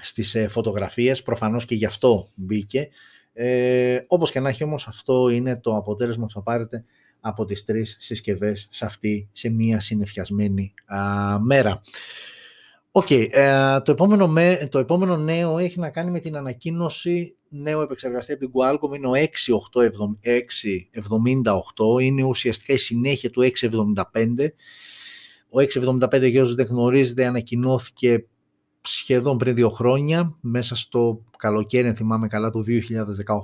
στις 0.00 0.34
ε, 0.34 0.48
φωτογραφίες, 0.48 1.22
προφανώς 1.22 1.64
και 1.64 1.74
γι' 1.74 1.84
αυτό 1.84 2.28
μπήκε. 2.34 2.88
Ε, 3.32 3.98
όπως 4.06 4.30
και 4.30 4.40
να 4.40 4.48
έχει 4.48 4.64
όμως 4.64 4.88
αυτό 4.88 5.28
είναι 5.28 5.56
το 5.56 5.76
αποτέλεσμα 5.76 6.26
που 6.26 6.32
θα 6.32 6.42
πάρετε 6.42 6.84
από 7.20 7.44
τις 7.44 7.64
τρεις 7.64 7.96
συσκευές 8.00 8.68
σε 8.70 8.84
αυτή, 8.84 9.28
σε 9.32 9.48
μία 9.48 9.80
συννεφιασμένη 9.80 10.74
μέρα. 11.40 11.80
OK, 12.92 13.06
okay, 13.10 13.26
ε, 13.30 13.80
το, 13.80 13.92
επόμενο 13.92 14.28
με, 14.28 14.68
το 14.70 14.78
επόμενο 14.78 15.16
νέο 15.16 15.58
έχει 15.58 15.78
να 15.78 15.90
κάνει 15.90 16.10
με 16.10 16.20
την 16.20 16.36
ανακοίνωση 16.36 17.36
νέου 17.48 17.82
επεξεργαστή 17.82 18.32
από 18.32 18.40
την 18.40 18.50
Qualcomm, 18.54 18.96
είναι 18.96 19.06
ο 19.06 19.12
678, 21.98 22.02
είναι 22.02 22.22
ουσιαστικά 22.22 22.72
η 22.72 22.76
συνέχεια 22.76 23.30
του 23.30 23.42
675. 23.60 24.02
Ο 25.50 25.58
675, 25.58 26.30
για 26.30 26.42
όσους 26.42 26.54
δεν 26.54 26.66
γνωρίζετε, 26.66 27.24
ανακοινώθηκε 27.24 28.26
σχεδόν 28.80 29.36
πριν 29.36 29.54
δύο 29.54 29.70
χρόνια, 29.70 30.36
μέσα 30.40 30.76
στο 30.76 31.24
καλοκαίρι, 31.36 31.92
θυμάμαι 31.92 32.26
καλά, 32.26 32.50
του 32.50 32.64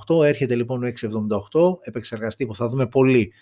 2018. 0.09 0.25
Έρχεται 0.25 0.55
λοιπόν 0.55 0.85
ο 0.85 0.87
678, 0.87 1.79
επεξεργαστή 1.81 2.47
που 2.47 2.55
θα 2.55 2.69
δούμε 2.69 2.87
πολύ 2.87 3.33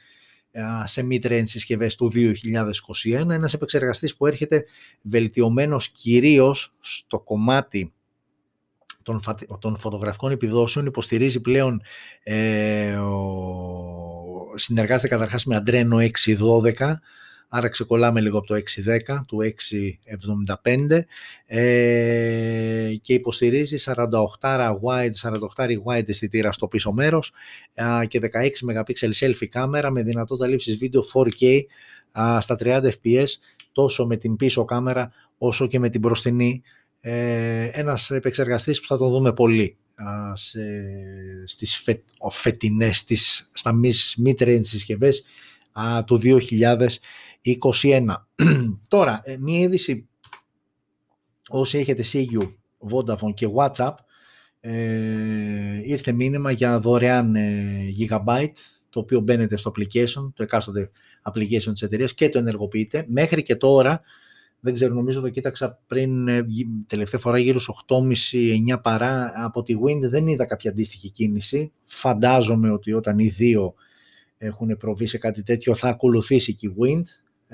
σε 0.85 1.07
mid-range 1.11 1.43
συσκευές 1.45 1.97
του 1.97 2.13
2021. 2.15 3.29
Ένας 3.31 3.55
επεξεργαστής 3.55 4.17
που 4.17 4.27
έρχεται 4.27 4.65
βελτιωμένος 5.03 5.89
κυρίως 5.89 6.75
στο 6.81 7.21
κομμάτι 7.21 7.93
των, 9.03 9.21
των 9.59 9.79
φωτογραφικών 9.79 10.31
επιδόσεων, 10.31 10.87
υποστηρίζει 10.87 11.41
πλέον, 11.41 11.83
ε, 12.23 12.95
ο, 12.95 14.53
συνεργάζεται 14.55 15.09
καταρχάς 15.09 15.45
με 15.45 15.63
Adreno 15.67 16.11
612, 16.79 16.95
άρα 17.55 17.69
ξεκολλάμε 17.69 18.21
λίγο 18.21 18.39
από 18.39 18.47
το 18.47 18.55
610 19.07 19.21
του 19.27 19.39
675 20.63 21.01
ε, 21.47 22.95
και 23.03 23.15
υποστηρίζει 23.15 23.77
48 24.41 24.77
wide, 24.83 25.11
48 25.57 25.67
wide 25.87 26.09
αισθητήρα 26.09 26.53
στο 26.53 26.67
πίσω 26.67 26.93
μέρος 26.93 27.33
και 28.09 28.21
16 28.33 28.49
MP 28.69 29.09
selfie 29.21 29.47
κάμερα 29.47 29.91
με 29.91 30.03
δυνατότητα 30.03 30.47
λήψης 30.47 30.77
βίντεο 30.77 31.03
4K 31.15 31.61
στα 32.41 32.57
30 32.61 32.83
fps 32.83 33.27
τόσο 33.73 34.07
με 34.07 34.17
την 34.17 34.37
πίσω 34.37 34.65
κάμερα 34.65 35.13
όσο 35.39 35.67
και 35.67 35.79
με 35.79 35.89
την 35.89 36.01
μπροστινή. 36.01 36.63
Ε, 37.01 37.71
ένας 37.73 38.11
επεξεργαστής 38.11 38.81
που 38.81 38.87
θα 38.87 38.99
το 38.99 39.09
δούμε 39.09 39.33
πολύ 39.33 39.77
σε, 40.33 40.61
στις 41.45 41.79
φε, 41.79 42.03
φετινές, 42.31 42.99
στις, 42.99 43.51
στα 43.53 43.73
mid-range 44.25 44.61
συσκευές 44.63 45.25
του 46.07 46.21
2021. 47.45 48.05
Τώρα, 48.89 49.21
ε, 49.25 49.37
μία 49.37 49.59
είδηση 49.59 50.09
όσοι 51.49 51.79
έχετε 51.79 52.05
CU, 52.13 52.53
Vodafone 52.91 53.35
και 53.35 53.49
WhatsApp 53.57 53.95
ε, 54.65 55.81
ήρθε 55.85 56.13
μήνυμα 56.13 56.51
για 56.51 56.79
δωρεάν 56.79 57.35
ε, 57.35 57.81
gigabyte 57.99 58.53
το 58.91 59.01
οποίο 59.01 59.21
μπαίνετε 59.21 59.57
στο 59.57 59.73
application, 59.75 60.33
το 60.35 60.43
εκάστοτε 60.43 60.91
application 61.23 61.73
της 61.73 61.83
εταιρείας 61.83 62.15
και 62.15 62.29
το 62.29 62.39
ενεργοποιείτε. 62.39 63.05
Μέχρι 63.09 63.43
και 63.43 63.57
τώρα, 63.57 64.01
δεν 64.61 64.75
ξέρω, 64.75 64.95
νομίζω 64.95 65.21
το 65.21 65.29
κοίταξα 65.29 65.81
πριν 65.87 66.29
ε, 66.29 66.47
τελευταία 66.87 67.21
φορά 67.21 67.39
γύρω 67.39 67.59
στους 67.59 67.85
8.30-9 68.73 68.83
παρά 68.83 69.33
από 69.37 69.63
τη 69.63 69.75
Wind, 69.85 70.09
δεν 70.11 70.27
είδα 70.27 70.47
κάποια 70.47 70.71
αντίστοιχη 70.71 71.11
κίνηση. 71.11 71.73
Φαντάζομαι 71.85 72.71
ότι 72.71 72.93
όταν 72.93 73.19
οι 73.19 73.29
δύο 73.29 73.75
έχουν 74.39 74.77
προβεί 74.77 75.07
σε 75.07 75.19
κάτι 75.19 75.43
τέτοιο 75.43 75.75
θα 75.75 75.89
ακολουθήσει 75.89 76.55
και 76.55 76.67
η 76.67 76.75
Wind. 76.81 77.05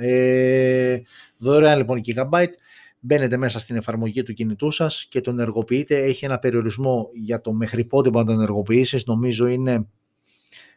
Ε, 0.01 1.01
δωρεάν 1.39 1.79
λοιπόν 1.79 2.01
Gigabyte. 2.05 2.53
Μπαίνετε 3.01 3.37
μέσα 3.37 3.59
στην 3.59 3.77
εφαρμογή 3.77 4.23
του 4.23 4.33
κινητού 4.33 4.71
σας 4.71 5.07
και 5.09 5.21
τον 5.21 5.39
ενεργοποιείτε. 5.39 5.97
Έχει 5.97 6.25
ένα 6.25 6.39
περιορισμό 6.39 7.11
για 7.13 7.41
το 7.41 7.53
μέχρι 7.53 7.85
πότε 7.85 8.11
μπορεί 8.11 8.25
να 8.25 8.31
τον 8.31 8.41
ενεργοποιήσεις. 8.41 9.07
Νομίζω 9.07 9.47
είναι 9.47 9.87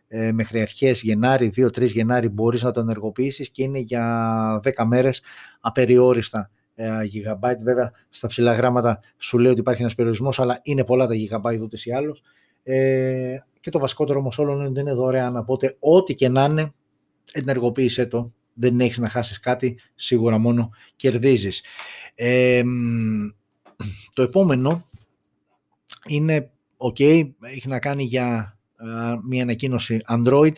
ε, 0.08 0.32
μέχρι 0.32 0.62
αρχές 0.62 1.02
Γενάρη, 1.02 1.54
2-3 1.56 1.88
Γενάρη 1.88 2.30
μπορείς 2.30 2.64
να 2.64 2.72
τον 2.72 2.84
ενεργοποιήσεις 2.84 3.50
και 3.50 3.64
είναι 3.64 3.80
για 3.80 4.60
10 4.64 4.84
μέρες 4.86 5.22
απεριόριστα 5.60 6.50
ε, 6.76 6.88
gigabyte. 6.88 7.60
Βέβαια 7.64 7.92
στα 8.10 8.28
ψηλά 8.28 8.54
γράμματα 8.54 9.00
σου 9.18 9.40
λέει 9.40 9.52
ότι 9.52 9.60
υπάρχει 9.60 9.82
ένας 9.82 9.96
περιορισμός, 9.96 10.40
αλλά 10.40 10.60
είναι 10.64 10.84
πολλά 10.84 11.08
τα 11.08 11.14
gigabyte 11.16 11.62
ούτως 11.62 11.86
ή 11.86 11.92
άλλως. 11.92 12.24
Ε, 12.64 13.38
και 13.60 13.70
το 13.70 13.80
βασικότερο 13.80 14.20
όμως 14.20 14.40
όλων 14.40 14.58
είναι 14.58 14.68
ότι 14.68 14.80
είναι 14.80 14.94
δωρεάν, 14.94 15.38
οπότε 15.38 15.76
ό,τι 15.80 16.16
και 16.16 16.30
να 16.30 16.44
είναι 16.44 16.74
ενεργοποίησέ 17.32 18.06
το 18.06 18.34
δεν 18.62 18.80
έχεις 18.80 18.98
να 18.98 19.10
χάσεις 19.10 19.40
κάτι, 19.40 19.80
σίγουρα 19.96 20.38
μόνο 20.38 20.70
κερδίζεις. 20.96 21.64
το 24.14 24.22
επόμενο 24.22 24.90
είναι, 26.08 26.52
ok, 26.78 27.30
έχει 27.42 27.68
να 27.68 27.80
κάνει 27.80 28.04
για 28.04 28.56
μία 29.28 29.42
ανακοίνωση 29.42 30.02
Android, 30.08 30.52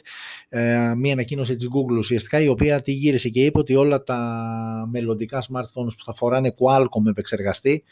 ε, 0.49 0.93
μία 0.95 1.13
ανακοίνωση 1.13 1.55
της 1.55 1.67
Google 1.67 1.97
ουσιαστικά, 1.97 2.39
η 2.41 2.47
οποία 2.47 2.81
τη 2.81 2.91
γύρισε 2.91 3.29
και 3.29 3.45
είπε 3.45 3.59
ότι 3.59 3.75
όλα 3.75 4.03
τα 4.03 4.19
μελλοντικά 4.91 5.41
smartphones 5.41 5.95
που 5.97 6.03
θα 6.03 6.13
φοράνε 6.13 6.53
Qualcomm 6.57 7.05
επεξεργαστή, 7.09 7.83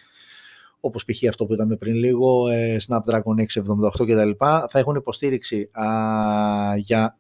όπως 0.80 1.06
π.χ. 1.06 1.28
αυτό 1.28 1.46
που 1.46 1.54
είδαμε 1.54 1.76
πριν 1.76 1.96
λίγο, 1.96 2.50
ε, 2.50 2.78
Snapdragon 2.88 3.40
678 3.40 4.06
κτλ. 4.06 4.32
θα 4.38 4.80
έχουν 4.80 4.96
υποστήριξη 4.96 5.70
για 6.78 7.16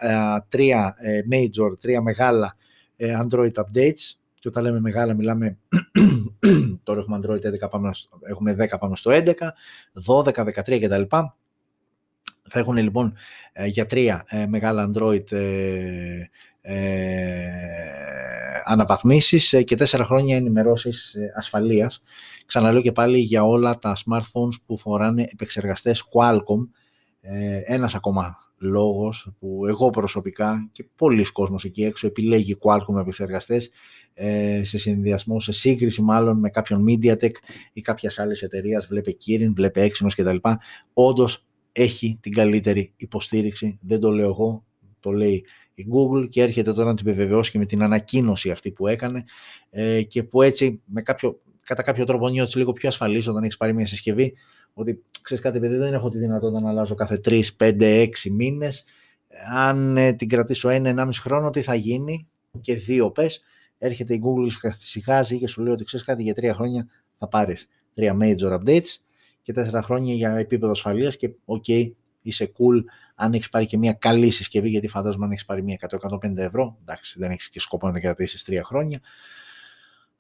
τρία 0.49 0.95
ε, 0.99 1.19
major, 1.31 1.79
τρία 1.79 2.01
μεγάλα 2.01 2.55
ε, 2.57 2.70
Android 3.01 3.51
updates 3.53 4.15
και 4.39 4.47
όταν 4.47 4.63
λέμε 4.63 4.79
μεγάλα 4.79 5.13
μιλάμε 5.13 5.57
τώρα 6.83 6.99
έχουμε 6.99 7.19
Android 7.23 7.65
11 7.65 7.69
πάμε 7.69 7.93
στο, 7.93 8.19
έχουμε 8.23 8.55
10 8.59 8.79
πάμε 8.79 8.95
στο 8.95 9.11
11 9.13 9.33
12, 10.05 10.23
13 10.23 10.79
κτλ 10.81 11.17
θα 12.51 12.59
έχουν 12.59 12.77
λοιπόν 12.77 13.13
ε, 13.53 13.65
για 13.65 13.85
τρία 13.85 14.25
ε, 14.27 14.45
μεγάλα 14.45 14.91
Android 14.91 15.31
ε, 15.31 16.23
ε, 16.61 17.51
αναβαθμίσεις 18.63 19.55
και 19.65 19.75
τέσσερα 19.75 20.03
χρόνια 20.05 20.35
ενημερώσεις 20.35 21.15
ασφαλείας. 21.35 22.01
Ξαναλέω 22.45 22.81
και 22.81 22.91
πάλι 22.91 23.19
για 23.19 23.43
όλα 23.43 23.77
τα 23.77 23.97
smartphones 24.05 24.61
που 24.65 24.77
φοράνε 24.77 25.27
επεξεργαστές 25.31 26.03
Qualcomm. 26.13 26.67
Ένας 27.65 27.95
ακόμα 27.95 28.36
λόγος 28.57 29.32
που 29.39 29.65
εγώ 29.67 29.89
προσωπικά 29.89 30.69
και 30.72 30.86
πολλοί 30.95 31.24
κόσμος 31.24 31.63
εκεί 31.63 31.84
έξω 31.84 32.07
επιλέγει 32.07 32.57
Qualcomm 32.61 32.99
επεξεργαστές 32.99 33.72
ε, 34.13 34.61
σε 34.63 34.78
συνδυασμό, 34.78 35.39
σε 35.39 35.51
σύγκριση 35.51 36.01
μάλλον 36.01 36.39
με 36.39 36.49
κάποιον 36.49 36.86
MediaTek 36.88 37.32
ή 37.74 37.82
κάποιας 37.82 38.19
άλλης 38.19 38.41
εταιρείας, 38.41 38.88
βλέπε 38.88 39.17
Kirin, 39.26 39.51
βλέπε 39.53 39.89
Exynos 39.89 40.11
κτλ. 40.15 40.36
Όντως 40.93 41.45
έχει 41.72 42.17
την 42.22 42.32
καλύτερη 42.32 42.93
υποστήριξη, 42.97 43.78
δεν 43.82 43.99
το 43.99 44.11
λέω 44.11 44.28
εγώ, 44.28 44.65
το 44.99 45.11
λέει 45.11 45.45
η 45.74 45.86
Google 45.93 46.30
και 46.30 46.41
έρχεται 46.41 46.74
τώρα 46.74 46.89
να 46.89 46.95
την 46.95 47.07
επιβεβαιώσει 47.07 47.51
και 47.51 47.57
με 47.57 47.65
την 47.65 47.82
ανακοίνωση 47.84 48.51
αυτή 48.51 48.72
που 48.72 48.88
έκανε 48.88 49.24
ε, 49.69 50.01
και 50.01 50.24
που 50.24 50.41
έτσι 50.41 50.82
με 50.86 51.01
κάποιο, 51.01 51.41
κατά 51.65 51.82
κάποιο 51.82 52.05
τρόπο 52.05 52.30
νιώθεις 52.30 52.55
λίγο 52.55 52.74
πιο 52.74 52.89
ασφαλής 52.89 53.28
όταν 53.28 53.43
έχεις 53.43 53.57
πάρει 53.57 53.74
μια 53.74 53.86
συσκευή 53.86 54.34
ότι 54.74 55.03
ξέρεις 55.22 55.43
κάτι 55.43 55.59
παιδί 55.59 55.76
δεν 55.76 55.93
έχω 55.93 56.09
τη 56.09 56.17
δυνατότητα 56.17 56.59
να 56.59 56.69
αλλάζω 56.69 56.95
κάθε 56.95 57.19
3, 57.26 57.41
5, 57.57 57.82
6 57.82 58.07
μήνες 58.32 58.84
αν 59.53 59.97
ε, 59.97 60.13
την 60.13 60.30
κρατήσω 60.30 60.69
ένα, 60.69 61.05
1,5 61.05 61.09
χρόνο 61.13 61.49
τι 61.49 61.61
θα 61.61 61.76
γίνει; 61.76 62.28
Και 62.61 62.76
δύο 62.76 63.11
πες 63.11 63.41
έρχεται 63.78 64.13
η 64.13 64.22
Google 64.24 64.49
και 64.49 64.57
καθησυχάζει 64.59 65.39
και 65.39 65.47
σου 65.47 65.61
λέει 65.61 65.74
ότι 65.74 65.84
ξέρεις 65.84 66.05
κάτι 66.05 66.24
για 66.24 66.34
τρία 66.34 66.53
χρόνια 66.53 66.88
θα 67.17 67.28
πάρεις 67.28 67.67
τρία 67.93 68.17
major 68.22 68.59
updates 68.59 68.97
και 69.41 69.53
τέσσερα 69.53 69.82
χρόνια 69.82 70.13
για 70.13 70.36
επίπεδο 70.36 70.72
ασφαλείας 70.72 71.15
και 71.15 71.32
OK, 71.45 71.63
okay, 71.67 71.91
είσαι 72.22 72.51
cool 72.57 72.84
αν 73.15 73.34
έχεις 73.34 73.49
πάρει 73.49 73.65
και 73.65 73.78
μια 73.78 73.93
καλή 73.93 74.32
συσκευή, 74.32 74.69
γιατί 74.69 74.88
φαντάζομαι 74.88 75.26
αν 75.26 75.32
έχεις 75.32 75.45
πάρει 75.45 75.63
μια 75.63 75.78
100-150 76.22 76.38
ευρώ, 76.38 76.78
εντάξει, 76.82 77.19
δεν 77.19 77.32
έχεις 77.32 77.49
και 77.49 77.59
σκοπό 77.59 77.88
να 77.88 77.93
την 77.93 78.01
κρατήσεις 78.01 78.43
τρία 78.43 78.63
χρόνια. 78.63 79.01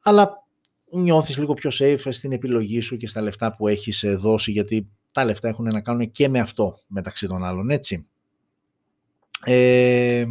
Αλλά 0.01 0.43
νιώθεις 0.91 1.37
λίγο 1.37 1.53
πιο 1.53 1.69
safe 1.73 2.07
στην 2.09 2.31
επιλογή 2.31 2.79
σου 2.81 2.97
και 2.97 3.07
στα 3.07 3.21
λεφτά 3.21 3.55
που 3.55 3.67
έχεις 3.67 4.05
δώσει, 4.17 4.51
γιατί 4.51 4.91
τα 5.11 5.25
λεφτά 5.25 5.47
έχουν 5.47 5.65
να 5.65 5.81
κάνουν 5.81 6.11
και 6.11 6.27
με 6.29 6.39
αυτό 6.39 6.77
μεταξύ 6.87 7.27
των 7.27 7.43
άλλων, 7.43 7.69
έτσι. 7.69 8.10
Ε, 9.45 10.25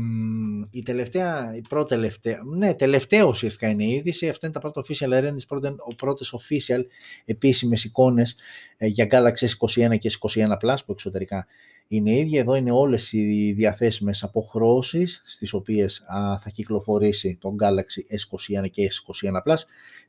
η 0.71 0.83
τελευταία, 0.83 1.57
η 1.57 1.61
πρώτη 1.69 1.89
τελευταία, 1.89 2.43
ναι, 2.57 2.75
τελευταία 2.75 3.25
ουσιαστικά 3.25 3.69
είναι 3.69 3.85
η 3.85 3.91
είδηση. 3.91 4.29
Αυτά 4.29 4.47
είναι 4.47 4.55
τα 4.55 4.61
πρώτα 4.61 4.83
official 4.83 5.13
errands, 5.13 5.61
οι 5.91 5.95
πρώτες 5.95 6.35
official 6.39 6.81
επίσημες 7.25 7.85
εικόνες 7.85 8.37
ε, 8.77 8.87
για 8.87 9.07
Galaxy 9.11 9.47
S21 9.47 9.99
και 9.99 10.11
S21 10.21 10.51
Plus 10.51 10.77
που 10.87 10.93
εξωτερικά 10.93 11.47
είναι 11.89 12.11
ίδια. 12.11 12.41
Εδώ 12.41 12.55
είναι 12.55 12.71
όλες 12.71 13.13
οι 13.13 13.53
διαθέσιμες 13.53 14.23
αποχρώσεις 14.23 15.23
στις 15.25 15.53
οποίες 15.53 16.05
θα 16.41 16.51
κυκλοφορήσει 16.53 17.39
το 17.41 17.55
Galaxy 17.61 18.15
S21 18.17 18.71
και 18.71 18.91
S21 18.91 19.51
Plus. 19.51 19.59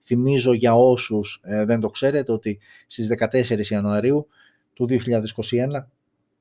Θυμίζω 0.04 0.54
για 0.54 0.76
όσους 0.76 1.42
ε, 1.44 1.66
δεν 1.66 1.80
το 1.80 1.90
ξέρετε 1.90 2.32
ότι 2.32 2.60
στις 2.88 3.08
14 3.32 3.66
Ιανουαρίου 3.70 4.28
του 4.74 4.88
2021 4.90 5.86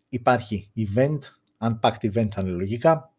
υπάρχει 0.09 0.71
event 0.77 1.19
Unpacked 1.61 2.13
event 2.13 2.29
θα 2.31 2.41
είναι 2.41 2.51
λογικά, 2.51 3.13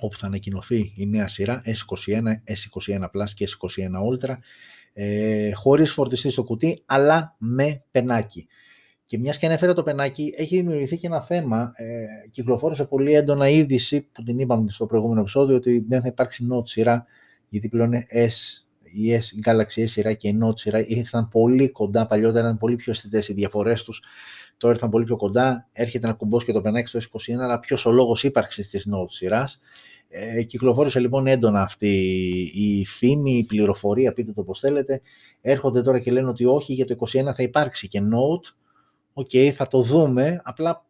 όπου 0.00 0.16
θα 0.16 0.26
ανακοινωθεί 0.26 0.92
η 0.96 1.06
νέα 1.06 1.28
σειρά 1.28 1.62
S21, 1.64 2.22
S21 2.44 3.02
Plus 3.02 3.30
και 3.34 3.48
S21 3.48 3.90
Ultra, 4.10 4.36
ε, 4.92 5.52
χωρίς 5.52 5.92
φορτιστή 5.92 6.30
στο 6.30 6.44
κουτί, 6.44 6.82
αλλά 6.86 7.36
με 7.38 7.82
πενάκι. 7.90 8.46
Και 9.04 9.18
μιας 9.18 9.38
και 9.38 9.46
ανέφερε 9.46 9.72
το 9.72 9.82
πενάκι, 9.82 10.34
έχει 10.36 10.56
δημιουργηθεί 10.56 10.96
και 10.96 11.06
ένα 11.06 11.20
θέμα. 11.20 11.72
Ε, 11.74 12.04
κυκλοφόρησε 12.30 12.84
πολύ 12.84 13.14
έντονα 13.14 13.48
είδηση 13.48 14.00
που 14.12 14.22
την 14.22 14.38
είπαμε 14.38 14.70
στο 14.70 14.86
προηγούμενο 14.86 15.20
επεισόδιο 15.20 15.56
ότι 15.56 15.84
δεν 15.88 16.00
θα 16.00 16.08
υπάρξει 16.08 16.46
Note 16.52 16.68
σειρά, 16.68 17.06
γιατί 17.48 17.68
πλέον 17.68 17.92
S, 18.12 18.64
η 18.82 19.14
S, 19.14 19.48
Galaxy 19.48 19.82
S 19.82 19.88
σειρά 19.88 20.12
και 20.12 20.28
η 20.28 20.38
Note 20.42 20.58
σειρά 20.58 20.86
ήρθαν 20.86 21.28
πολύ 21.28 21.70
κοντά. 21.70 22.06
Παλιότερα 22.06 22.40
ήταν 22.40 22.58
πολύ 22.58 22.76
πιο 22.76 22.92
αισθητές 22.92 23.28
οι 23.28 23.32
διαφορές 23.32 23.82
τους 23.82 24.02
τώρα 24.60 24.72
ήρθαν 24.72 24.90
πολύ 24.90 25.04
πιο 25.04 25.16
κοντά, 25.16 25.68
έρχεται 25.72 26.06
να 26.06 26.12
κουμπώσει 26.12 26.46
και 26.46 26.52
το 26.52 26.60
πενάκι 26.60 26.88
στο 26.88 26.98
S21, 26.98 27.38
αλλά 27.40 27.58
ποιος 27.58 27.86
ο 27.86 27.92
λόγος 27.92 28.24
ύπαρξης 28.24 28.68
της 28.68 28.88
Note 28.94 29.10
σειράς. 29.10 29.60
Ε, 30.08 30.42
κυκλοφόρησε 30.42 31.00
λοιπόν 31.00 31.26
έντονα 31.26 31.62
αυτή 31.62 31.88
η 32.54 32.84
φήμη, 32.84 33.32
η 33.32 33.44
πληροφορία, 33.44 34.12
πείτε 34.12 34.32
το 34.32 34.42
πώς 34.42 34.58
θέλετε. 34.58 35.00
Έρχονται 35.40 35.82
τώρα 35.82 35.98
και 35.98 36.10
λένε 36.10 36.28
ότι 36.28 36.44
όχι, 36.44 36.72
για 36.72 36.86
το 36.86 36.96
21 36.98 37.32
θα 37.34 37.42
υπάρξει 37.42 37.88
και 37.88 38.00
Note. 38.00 38.54
OK, 39.12 39.28
okay, 39.32 39.50
θα 39.54 39.66
το 39.66 39.82
δούμε, 39.82 40.40
απλά 40.44 40.84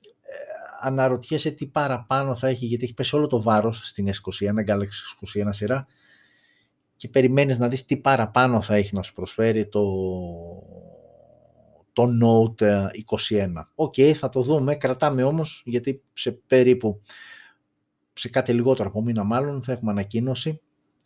ε, 0.00 0.34
αναρωτιέσαι 0.80 1.50
τι 1.50 1.66
παραπάνω 1.66 2.34
θα 2.34 2.48
έχει, 2.48 2.66
γιατί 2.66 2.84
έχει 2.84 2.94
πέσει 2.94 3.16
όλο 3.16 3.26
το 3.26 3.42
βάρος 3.42 3.80
στην 3.84 4.08
S21, 4.08 4.70
Galaxy 4.70 5.42
S21 5.42 5.48
σειρά, 5.48 5.86
και 6.96 7.08
περιμένεις 7.08 7.58
να 7.58 7.68
δεις 7.68 7.84
τι 7.84 7.96
παραπάνω 7.96 8.60
θα 8.60 8.74
έχει 8.74 8.94
να 8.94 9.02
σου 9.02 9.12
προσφέρει 9.12 9.66
το, 9.68 9.82
το 11.98 12.08
Note 12.22 12.86
21. 13.30 13.48
OK, 13.74 13.94
okay, 13.96 14.12
θα 14.12 14.28
το 14.28 14.42
δούμε, 14.42 14.74
κρατάμε 14.74 15.22
όμως, 15.22 15.62
γιατί 15.64 16.02
σε 16.12 16.32
περίπου, 16.32 17.00
σε 18.12 18.28
κάτι 18.28 18.52
λιγότερο 18.52 18.88
από 18.88 19.02
μήνα 19.02 19.24
μάλλον, 19.24 19.62
θα 19.62 19.72
έχουμε 19.72 19.90
ανακοίνωση, 19.90 20.60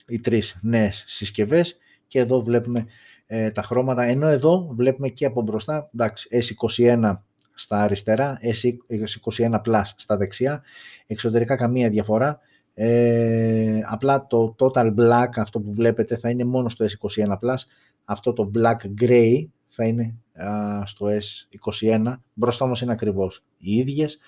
οι 0.07 0.21
τρεις 0.21 0.59
νέες 0.63 1.05
συσκευές 1.07 1.77
και 2.07 2.19
εδώ 2.19 2.43
βλέπουμε 2.43 2.87
ε, 3.27 3.51
τα 3.51 3.63
χρώματα, 3.63 4.03
ενώ 4.03 4.27
εδώ 4.27 4.69
βλέπουμε 4.75 5.09
και 5.09 5.25
από 5.25 5.43
μπροστά, 5.43 5.91
εντάξει, 5.95 6.29
S21 6.33 7.15
στα 7.55 7.77
αριστερά, 7.77 8.39
S21 8.43 9.61
Plus 9.65 9.83
στα 9.97 10.17
δεξιά, 10.17 10.63
εξωτερικά 11.07 11.57
καμία 11.57 11.91
διαφορά, 11.91 12.39
ε, 12.75 13.81
απλά 13.85 14.27
το 14.27 14.55
Total 14.59 14.95
Black, 14.95 15.29
αυτό 15.37 15.61
που 15.61 15.73
βλέπετε, 15.73 16.17
θα 16.17 16.31
είναι 16.31 16.45
μόνο 16.45 16.69
στο 16.69 16.85
S21 16.85 17.33
Plus, 17.33 17.59
αυτό 18.05 18.33
το 18.33 18.51
Black 18.55 19.03
Gray 19.03 19.47
θα 19.75 19.85
είναι 19.85 20.15
α, 20.35 20.87
στο 20.87 21.07
S21, 21.07 22.15
μπροστά 22.35 22.65
όμως 22.65 22.81
είναι 22.81 22.93
ακριβώς 22.93 23.45
οι 23.59 23.77
ίδιες 23.77 24.19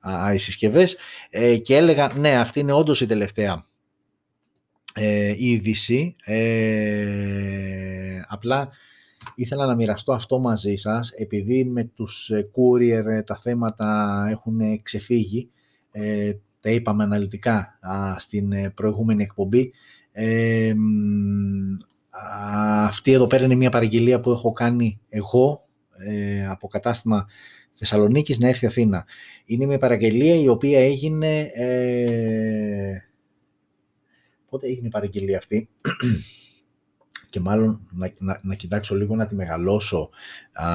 α, 0.00 0.34
οι 0.34 0.38
συσκευές. 0.38 0.96
Ε, 1.30 1.56
και 1.56 1.76
έλεγα, 1.76 2.10
ναι, 2.16 2.36
αυτή 2.36 2.60
είναι 2.60 2.72
όντως 2.72 3.00
η 3.00 3.06
τελευταία 3.06 3.66
ε, 4.94 5.34
είδηση, 5.36 6.16
ε, 6.24 8.20
απλά 8.28 8.70
ήθελα 9.34 9.66
να 9.66 9.74
μοιραστώ 9.74 10.12
αυτό 10.12 10.38
μαζί 10.38 10.74
σας, 10.74 11.10
επειδή 11.10 11.64
με 11.64 11.84
τους 11.84 12.30
ε, 12.30 12.50
courier 12.54 13.04
ε, 13.06 13.22
τα 13.22 13.38
θέματα 13.38 14.26
έχουν 14.30 14.82
ξεφύγει, 14.82 15.50
ε, 15.90 16.32
τα 16.60 16.70
είπαμε 16.70 17.02
αναλυτικά 17.02 17.78
στην 18.16 18.74
προηγούμενη 18.74 19.22
εκπομπή. 19.22 19.72
Ε, 20.12 20.74
αυτή 22.84 23.12
εδώ 23.12 23.26
πέρα 23.26 23.44
είναι 23.44 23.54
μια 23.54 23.70
παραγγελία 23.70 24.20
που 24.20 24.30
έχω 24.30 24.52
κάνει 24.52 25.00
εγώ 25.08 25.66
από 26.48 26.68
κατάστημα 26.68 27.26
Θεσσαλονίκης 27.74 28.38
να 28.38 28.48
έρθει 28.48 28.66
Αθήνα. 28.66 29.04
Είναι 29.44 29.66
μια 29.66 29.78
παραγγελία 29.78 30.34
η 30.34 30.48
οποία 30.48 30.84
έγινε... 30.84 31.50
πότε 34.48 34.66
έγινε 34.66 34.86
η 34.86 34.90
παραγγελία 34.90 35.38
αυτή; 35.38 35.68
Και 37.30 37.40
μάλλον 37.40 37.88
να, 37.90 38.12
να, 38.18 38.40
να 38.42 38.54
κοιτάξω 38.54 38.94
λίγο 38.94 39.16
να 39.16 39.26
τη 39.26 39.34
μεγαλώσω 39.34 40.10
α, 40.52 40.66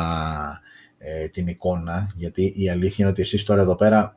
ε, 0.97 1.27
την 1.27 1.47
εικόνα, 1.47 2.13
γιατί 2.15 2.53
η 2.55 2.69
αλήθεια 2.69 2.95
είναι 2.97 3.09
ότι 3.09 3.21
εσείς 3.21 3.43
τώρα 3.43 3.61
εδώ 3.61 3.75
πέρα, 3.75 4.15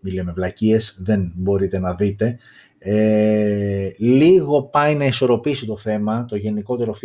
μιλάμε 0.00 0.32
βλακίες, 0.32 0.96
δεν 0.98 1.32
μπορείτε 1.34 1.78
να 1.78 1.94
δείτε. 1.94 2.38
Ε, 2.86 3.92
λίγο 3.96 4.62
πάει 4.62 4.94
να 4.94 5.04
ισορροπήσει 5.04 5.66
το 5.66 5.78
θέμα, 5.78 6.24
το 6.24 6.36
γενικότερο 6.36 6.96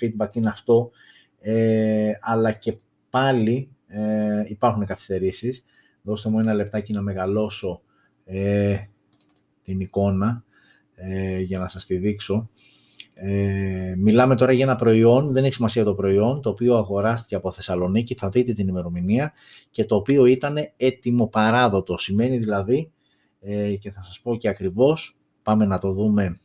feedback 0.00 0.28
είναι 0.34 0.48
αυτό, 0.48 0.90
ε, 1.40 2.12
αλλά 2.20 2.52
και 2.52 2.78
πάλι 3.10 3.68
ε, 3.86 4.42
υπάρχουν 4.46 4.86
καθυστερήσεις. 4.86 5.64
Δώστε 6.02 6.30
μου 6.30 6.38
ένα 6.38 6.54
λεπτάκι 6.54 6.92
να 6.92 7.00
μεγαλώσω 7.00 7.80
ε, 8.24 8.76
την 9.62 9.80
εικόνα 9.80 10.44
ε, 10.94 11.40
για 11.40 11.58
να 11.58 11.68
σας 11.68 11.86
τη 11.86 11.96
δείξω. 11.96 12.50
Ε, 13.14 13.94
μιλάμε 13.98 14.36
τώρα 14.36 14.52
για 14.52 14.64
ένα 14.64 14.76
προϊόν, 14.76 15.32
δεν 15.32 15.44
έχει 15.44 15.54
σημασία 15.54 15.84
το 15.84 15.94
προϊόν, 15.94 16.42
το 16.42 16.50
οποίο 16.50 16.76
αγοράστηκε 16.76 17.34
από 17.34 17.52
Θεσσαλονίκη, 17.52 18.14
θα 18.14 18.28
δείτε 18.28 18.52
την 18.52 18.68
ημερομηνία 18.68 19.32
και 19.70 19.84
το 19.84 19.96
οποίο 19.96 20.26
ήταν 20.26 20.56
έτοιμο 20.76 21.28
παράδοτο. 21.28 21.98
Σημαίνει 21.98 22.38
δηλαδή, 22.38 22.92
ε, 23.44 23.74
και 23.74 23.90
θα 23.90 24.02
σας 24.02 24.20
πω 24.20 24.36
και 24.36 24.48
ακριβώς, 24.48 25.16
πάμε 25.42 25.64
να 25.64 25.78
το 25.78 25.92
δούμε 25.92 26.38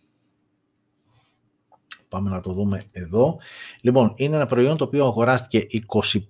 Πάμε 2.10 2.30
να 2.30 2.42
το 2.42 2.52
δούμε 2.52 2.84
εδώ. 2.92 3.40
Λοιπόν, 3.82 4.14
είναι 4.16 4.36
ένα 4.36 4.46
προϊόν 4.46 4.78
το 4.78 4.84
οποίο 4.84 5.06
αγοράστηκε 5.06 5.66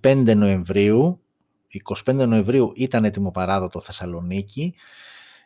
25 0.02 0.34
Νοεμβρίου. 0.36 1.20
25 2.06 2.14
Νοεμβρίου 2.14 2.72
ήταν 2.74 3.04
έτοιμο 3.04 3.30
παράδοτο 3.30 3.80
Θεσσαλονίκη. 3.80 4.74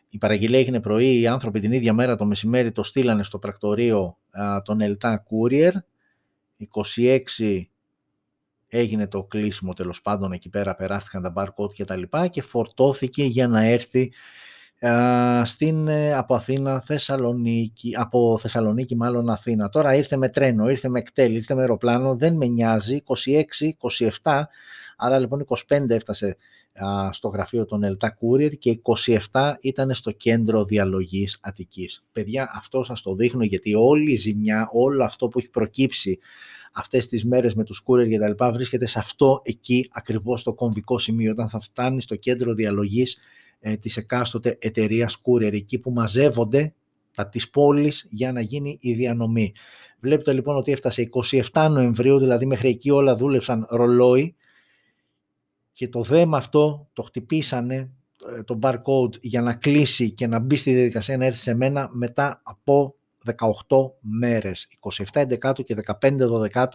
Η 0.09 0.17
παραγγελία 0.17 0.59
έγινε 0.59 0.81
πρωί, 0.81 1.19
οι 1.19 1.27
άνθρωποι 1.27 1.59
την 1.59 1.71
ίδια 1.71 1.93
μέρα 1.93 2.15
το 2.15 2.25
μεσημέρι 2.25 2.71
το 2.71 2.83
στείλανε 2.83 3.23
στο 3.23 3.39
πρακτορείο 3.39 4.17
α, 4.31 4.61
τον 4.61 4.81
Ελτά 4.81 5.23
Courier. 5.29 5.71
26 6.95 7.61
έγινε 8.67 9.07
το 9.07 9.23
κλείσιμο 9.23 9.73
τέλος 9.73 10.01
πάντων 10.01 10.31
εκεί 10.31 10.49
πέρα, 10.49 10.75
περάστηκαν 10.75 11.21
τα 11.21 11.33
barcode 11.35 11.73
και 11.73 11.83
τα 11.83 11.95
λοιπά 11.95 12.27
και 12.27 12.41
φορτώθηκε 12.41 13.23
για 13.23 13.47
να 13.47 13.63
έρθει 13.63 14.11
στην, 15.43 15.87
ε, 15.87 16.13
από 16.13 16.35
Αθήνα, 16.35 16.81
Θεσσαλονίκη, 16.81 17.91
από 17.97 18.37
Θεσσαλονίκη 18.41 18.95
μάλλον 18.95 19.29
Αθήνα. 19.29 19.69
Τώρα 19.69 19.95
ήρθε 19.95 20.17
με 20.17 20.29
τρένο, 20.29 20.69
ήρθε 20.69 20.89
με 20.89 21.01
κτέλ, 21.01 21.35
ήρθε 21.35 21.53
με 21.53 21.61
αεροπλάνο, 21.61 22.15
δεν 22.15 22.35
με 22.35 22.45
νοιάζει, 22.45 23.03
26, 23.05 23.75
27, 24.23 24.43
άρα 24.97 25.19
λοιπόν 25.19 25.45
25 25.67 25.89
έφτασε 25.89 26.37
στο 27.11 27.27
γραφείο 27.27 27.65
των 27.65 27.83
Ελτά 27.83 28.17
Courier 28.21 28.57
και 28.57 28.79
27 29.31 29.53
ήταν 29.61 29.93
στο 29.93 30.11
κέντρο 30.11 30.65
διαλογής 30.65 31.37
Αττικής. 31.41 32.03
Παιδιά, 32.11 32.51
αυτό 32.55 32.83
σας 32.83 33.01
το 33.01 33.15
δείχνω 33.15 33.43
γιατί 33.43 33.75
όλη 33.75 34.11
η 34.11 34.15
ζημιά, 34.15 34.69
όλο 34.73 35.03
αυτό 35.03 35.27
που 35.27 35.39
έχει 35.39 35.49
προκύψει 35.49 36.19
αυτές 36.73 37.07
τις 37.07 37.25
μέρες 37.25 37.55
με 37.55 37.63
τους 37.63 37.83
courier 37.85 38.09
και 38.09 38.19
τα 38.19 38.27
λοιπά 38.27 38.51
βρίσκεται 38.51 38.85
σε 38.85 38.99
αυτό 38.99 39.41
εκεί 39.43 39.89
ακριβώς 39.93 40.43
το 40.43 40.53
κομβικό 40.53 40.97
σημείο 40.97 41.31
όταν 41.31 41.49
θα 41.49 41.59
φτάνει 41.59 42.01
στο 42.01 42.15
κέντρο 42.15 42.53
διαλογής 42.53 43.17
ε, 43.67 43.77
της 43.77 43.97
εκάστοτε 43.97 44.57
εταιρείας 44.59 45.21
courier 45.23 45.53
εκεί 45.53 45.79
που 45.79 45.91
μαζεύονται 45.91 46.73
τα 47.13 47.29
της 47.29 47.49
πόλης 47.49 48.07
για 48.09 48.31
να 48.31 48.41
γίνει 48.41 48.77
η 48.79 48.93
διανομή. 48.93 49.53
Βλέπετε 49.99 50.33
λοιπόν 50.33 50.57
ότι 50.57 50.71
έφτασε 50.71 51.09
27 51.51 51.67
Νοεμβρίου, 51.71 52.19
δηλαδή 52.19 52.45
μέχρι 52.45 52.69
εκεί 52.69 52.91
όλα 52.91 53.15
δούλεψαν 53.15 53.67
ρολόι 53.69 54.35
και 55.71 55.87
το 55.87 56.01
δέμα 56.01 56.37
αυτό 56.37 56.89
το 56.93 57.01
χτυπήσανε 57.01 57.91
ε, 58.37 58.43
το 58.43 58.59
barcode 58.61 59.19
για 59.21 59.41
να 59.41 59.53
κλείσει 59.53 60.11
και 60.11 60.27
να 60.27 60.39
μπει 60.39 60.55
στη 60.55 60.73
διαδικασία 60.73 61.17
να 61.17 61.25
έρθει 61.25 61.39
σε 61.39 61.53
μένα 61.53 61.89
μετά 61.91 62.41
από 62.43 62.95
18 63.25 63.35
μέρες. 63.99 64.67
27 65.13 65.27
11 65.41 65.63
και 65.63 65.75
15 66.01 66.17
12 66.63 66.67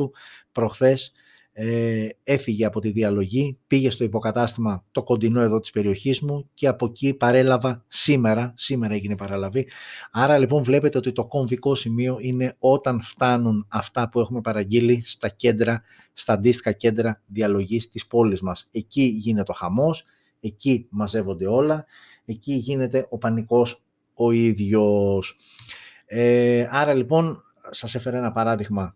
προχθές 0.52 1.12
ε, 1.62 2.08
έφυγε 2.24 2.64
από 2.64 2.80
τη 2.80 2.90
διαλογή, 2.90 3.58
πήγε 3.66 3.90
στο 3.90 4.04
υποκατάστημα 4.04 4.84
το 4.90 5.02
κοντινό 5.02 5.40
εδώ 5.40 5.60
της 5.60 5.70
περιοχής 5.70 6.20
μου 6.20 6.48
και 6.54 6.66
από 6.66 6.86
εκεί 6.86 7.14
παρέλαβα 7.14 7.84
σήμερα, 7.88 8.52
σήμερα 8.56 8.94
έγινε 8.94 9.16
παραλαβή. 9.16 9.68
Άρα 10.10 10.38
λοιπόν 10.38 10.62
βλέπετε 10.62 10.98
ότι 10.98 11.12
το 11.12 11.26
κομβικό 11.26 11.74
σημείο 11.74 12.16
είναι 12.20 12.56
όταν 12.58 13.00
φτάνουν 13.00 13.66
αυτά 13.68 14.08
που 14.08 14.20
έχουμε 14.20 14.40
παραγγείλει 14.40 15.02
στα 15.06 15.28
κέντρα, 15.28 15.82
στα 16.12 16.32
αντίστοιχα 16.32 16.72
κέντρα 16.72 17.22
διαλογής 17.26 17.88
της 17.88 18.06
πόλης 18.06 18.40
μας. 18.40 18.68
Εκεί 18.72 19.02
γίνεται 19.02 19.50
ο 19.50 19.54
χαμός, 19.54 20.04
εκεί 20.40 20.86
μαζεύονται 20.90 21.46
όλα, 21.46 21.84
εκεί 22.24 22.52
γίνεται 22.52 23.06
ο 23.08 23.18
πανικός 23.18 23.82
ο 24.14 24.30
ίδιος. 24.30 25.36
Ε, 26.06 26.66
άρα 26.70 26.94
λοιπόν 26.94 27.42
σας 27.70 27.94
έφερα 27.94 28.18
ένα 28.18 28.32
παράδειγμα 28.32 28.94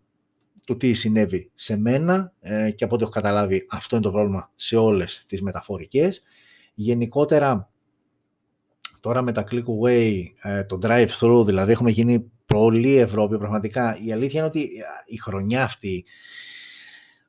του 0.65 0.77
τι 0.77 0.93
συνέβη 0.93 1.51
σε 1.55 1.77
μένα 1.77 2.33
ε, 2.39 2.71
και 2.71 2.83
από 2.83 2.95
ό,τι 2.95 3.03
έχω 3.03 3.11
καταλάβει 3.11 3.65
αυτό 3.69 3.95
είναι 3.95 4.05
το 4.05 4.11
πρόβλημα 4.11 4.51
σε 4.55 4.75
όλες 4.75 5.23
τις 5.27 5.41
μεταφορικές. 5.41 6.23
Γενικότερα 6.73 7.69
τώρα 8.99 9.21
με 9.21 9.31
τα 9.31 9.43
click 9.51 9.63
away, 9.63 10.23
ε, 10.41 10.63
το 10.63 10.79
drive 10.81 11.09
through 11.19 11.43
δηλαδή 11.45 11.71
έχουμε 11.71 11.91
γίνει 11.91 12.31
πολύ 12.45 12.95
Ευρώπη 12.95 13.37
πραγματικά. 13.37 13.97
Η 14.05 14.11
αλήθεια 14.11 14.39
είναι 14.39 14.47
ότι 14.47 14.61
ε, 14.61 14.83
η 15.05 15.17
χρονιά 15.17 15.63
αυτή 15.63 16.05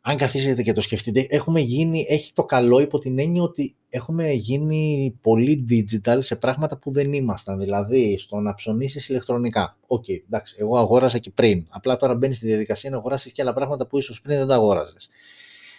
αν 0.08 0.16
καθίσετε 0.16 0.62
και 0.62 0.72
το 0.72 0.80
σκεφτείτε, 0.80 1.26
έχουμε 1.28 1.60
γίνει, 1.60 2.06
έχει 2.08 2.32
το 2.32 2.44
καλό 2.44 2.80
υπό 2.80 2.98
την 2.98 3.18
έννοια 3.18 3.42
ότι 3.42 3.74
έχουμε 3.88 4.30
γίνει 4.30 5.18
πολύ 5.20 5.64
digital 5.70 6.18
σε 6.20 6.36
πράγματα 6.36 6.78
που 6.78 6.92
δεν 6.92 7.12
ήμασταν. 7.12 7.58
Δηλαδή, 7.58 8.18
στο 8.18 8.40
να 8.40 8.54
ψωνίσεις 8.54 9.08
ηλεκτρονικά. 9.08 9.76
OK, 9.86 10.04
okay, 10.04 10.20
εντάξει, 10.26 10.56
εγώ 10.58 10.78
αγόρασα 10.78 11.18
και 11.18 11.30
πριν. 11.30 11.66
Απλά 11.68 11.96
τώρα 11.96 12.14
μπαίνεις 12.14 12.36
στη 12.36 12.46
διαδικασία 12.46 12.90
να 12.90 12.96
αγοράσεις 12.96 13.32
και 13.32 13.42
άλλα 13.42 13.52
πράγματα 13.52 13.86
που 13.86 13.98
ίσως 13.98 14.20
πριν 14.20 14.38
δεν 14.38 14.46
τα 14.46 14.54
αγόραζες. 14.54 15.08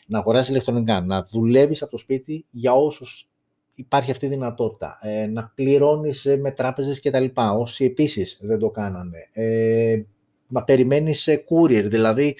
Να 0.07 0.19
αγοράσει 0.19 0.51
ηλεκτρονικά, 0.51 1.01
να 1.01 1.27
δουλεύεις 1.31 1.81
από 1.81 1.91
το 1.91 1.97
σπίτι 1.97 2.45
για 2.49 2.73
όσους 2.73 3.29
υπάρχει 3.75 4.11
αυτή 4.11 4.25
η 4.25 4.29
δυνατότητα. 4.29 4.99
Ε, 5.01 5.25
να 5.25 5.51
πληρώνεις 5.55 6.25
ε, 6.25 6.37
με 6.37 6.51
τράπεζες 6.51 7.01
κτλ. 7.01 7.25
Όσοι 7.35 7.85
επίσης 7.85 8.37
δεν 8.41 8.59
το 8.59 8.69
κάνανε. 8.69 9.29
Ε, 9.31 10.01
να 10.47 10.63
περιμένεις 10.63 11.27
courier, 11.49 11.85
δηλαδή 11.85 12.35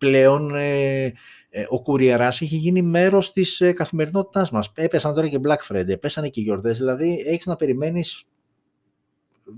πλέον 0.00 0.54
ε, 0.54 1.04
ε, 1.50 1.64
ο 1.68 1.82
κουριεράς 1.82 2.40
έχει 2.40 2.56
γίνει 2.56 2.82
μέρος 2.82 3.32
της 3.32 3.60
ε, 3.60 3.72
καθημερινότητάς 3.72 4.50
μας. 4.50 4.72
Έπεσαν 4.74 5.14
τώρα 5.14 5.28
και 5.28 5.40
Black 5.44 5.74
Friday, 5.74 5.88
έπεσαν 5.88 6.30
και 6.30 6.40
οι 6.40 6.42
γιορτές, 6.42 6.78
δηλαδή 6.78 7.22
έχεις 7.26 7.46
να 7.46 7.56
περιμένεις 7.56 8.24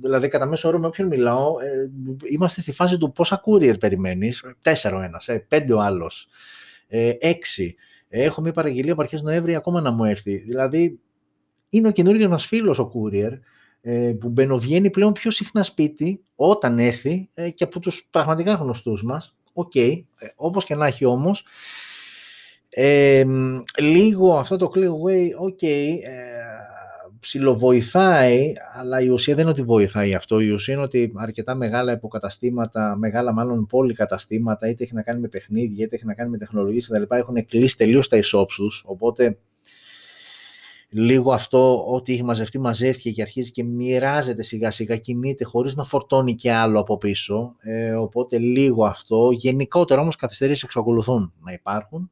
Δηλαδή, 0.00 0.28
κατά 0.28 0.46
μέσο 0.46 0.68
όρο 0.68 0.78
με 0.78 0.86
όποιον 0.86 1.08
μιλάω, 1.08 1.60
ε, 1.60 1.90
είμαστε 2.24 2.60
στη 2.60 2.72
φάση 2.72 2.98
του 2.98 3.12
πόσα 3.12 3.42
courier 3.44 3.78
περιμένεις. 3.78 4.44
Τέσσερα 4.60 4.96
ο 4.96 5.00
ένας, 5.00 5.28
ε, 5.28 5.44
πέντε 5.48 5.72
ο 5.72 5.80
άλλος, 5.80 6.28
ε, 6.88 7.12
έξι. 7.18 7.74
Έχω 8.08 8.40
μια 8.40 8.52
παραγγελία 8.52 8.92
από 8.92 9.02
αρχές 9.02 9.22
Νοέμβρη 9.22 9.54
ακόμα 9.54 9.80
να 9.80 9.90
μου 9.90 10.04
έρθει. 10.04 10.36
Δηλαδή, 10.36 11.00
είναι 11.68 11.88
ο 11.88 11.90
καινούργιος 11.90 12.28
μας 12.28 12.46
φίλος 12.46 12.78
ο 12.78 12.90
Courier, 12.94 13.38
ε, 13.80 14.14
που 14.20 14.28
μπαινοβγαίνει 14.28 14.90
πλέον 14.90 15.12
πιο 15.12 15.30
συχνά 15.30 15.62
σπίτι 15.62 16.24
όταν 16.34 16.78
έρθει 16.78 17.30
ε, 17.34 17.50
και 17.50 17.64
από 17.64 17.80
τους 17.80 18.08
πραγματικά 18.10 18.54
γνωστούς 18.54 19.02
μας. 19.02 19.36
OK, 19.52 19.72
okay, 19.74 20.02
ε, 20.18 20.26
όπως 20.34 20.64
και 20.64 20.74
να 20.74 20.86
έχει 20.86 21.04
όμως, 21.04 21.46
ε, 22.68 23.24
λίγο 23.80 24.36
αυτό 24.38 24.56
το 24.56 24.70
click 24.74 25.28
away, 25.38 25.51
OK, 25.51 25.58
okay, 25.62 25.98
ψιλοβοηθάει, 27.22 28.52
αλλά 28.74 29.00
η 29.00 29.08
ουσία 29.08 29.34
δεν 29.34 29.42
είναι 29.42 29.52
ότι 29.52 29.62
βοηθάει 29.62 30.14
αυτό. 30.14 30.40
Η 30.40 30.50
ουσία 30.50 30.74
είναι 30.74 30.82
ότι 30.82 31.12
αρκετά 31.16 31.54
μεγάλα 31.54 31.92
υποκαταστήματα, 31.92 32.96
μεγάλα 32.96 33.32
μάλλον 33.32 33.66
πολυκαταστήματα, 33.66 34.68
είτε 34.68 34.84
έχει 34.84 34.94
να 34.94 35.02
κάνει 35.02 35.20
με 35.20 35.28
παιχνίδια, 35.28 35.84
είτε 35.84 35.94
έχει 35.94 36.06
να 36.06 36.14
κάνει 36.14 36.30
με 36.30 36.38
τεχνολογίες 36.38 36.88
κτλ. 36.88 37.14
έχουν 37.14 37.46
κλείσει 37.46 37.76
τελείως 37.76 38.08
τα 38.08 38.16
e-shop 38.16 38.52
τους, 38.52 38.82
οπότε 38.86 39.38
λίγο 40.94 41.32
αυτό 41.32 41.92
ό,τι 41.94 42.12
έχει 42.12 42.24
μαζευτεί 42.24 42.58
μαζεύτηκε 42.58 43.10
και 43.10 43.22
αρχίζει 43.22 43.50
και 43.50 43.64
μοιράζεται 43.64 44.42
σιγά 44.42 44.70
σιγά, 44.70 44.96
κινείται 44.96 45.44
χωρίς 45.44 45.76
να 45.76 45.84
φορτώνει 45.84 46.34
και 46.34 46.52
άλλο 46.52 46.80
από 46.80 46.98
πίσω, 46.98 47.54
ε, 47.58 47.94
οπότε 47.94 48.38
λίγο 48.38 48.84
αυτό. 48.84 49.30
Γενικότερα 49.32 50.00
όμως 50.00 50.16
καθυστερήσεις 50.16 50.62
εξακολουθούν 50.62 51.32
να 51.40 51.52
υπάρχουν 51.52 52.10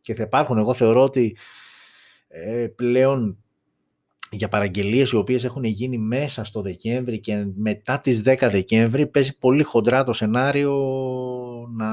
και 0.00 0.14
θα 0.14 0.22
υπάρχουν. 0.22 0.58
Εγώ 0.58 0.74
θεωρώ 0.74 1.02
ότι 1.02 1.36
ε, 2.28 2.66
πλέον 2.76 3.38
για 4.30 4.48
παραγγελίες 4.48 5.10
οι 5.10 5.16
οποίες 5.16 5.44
έχουν 5.44 5.64
γίνει 5.64 5.98
μέσα 5.98 6.44
στο 6.44 6.62
Δεκέμβρη 6.62 7.20
και 7.20 7.46
μετά 7.54 8.00
τις 8.00 8.22
10 8.24 8.48
Δεκέμβρη 8.50 9.06
παίζει 9.06 9.38
πολύ 9.38 9.62
χοντρά 9.62 10.04
το 10.04 10.12
σενάριο 10.12 10.74
να 11.76 11.88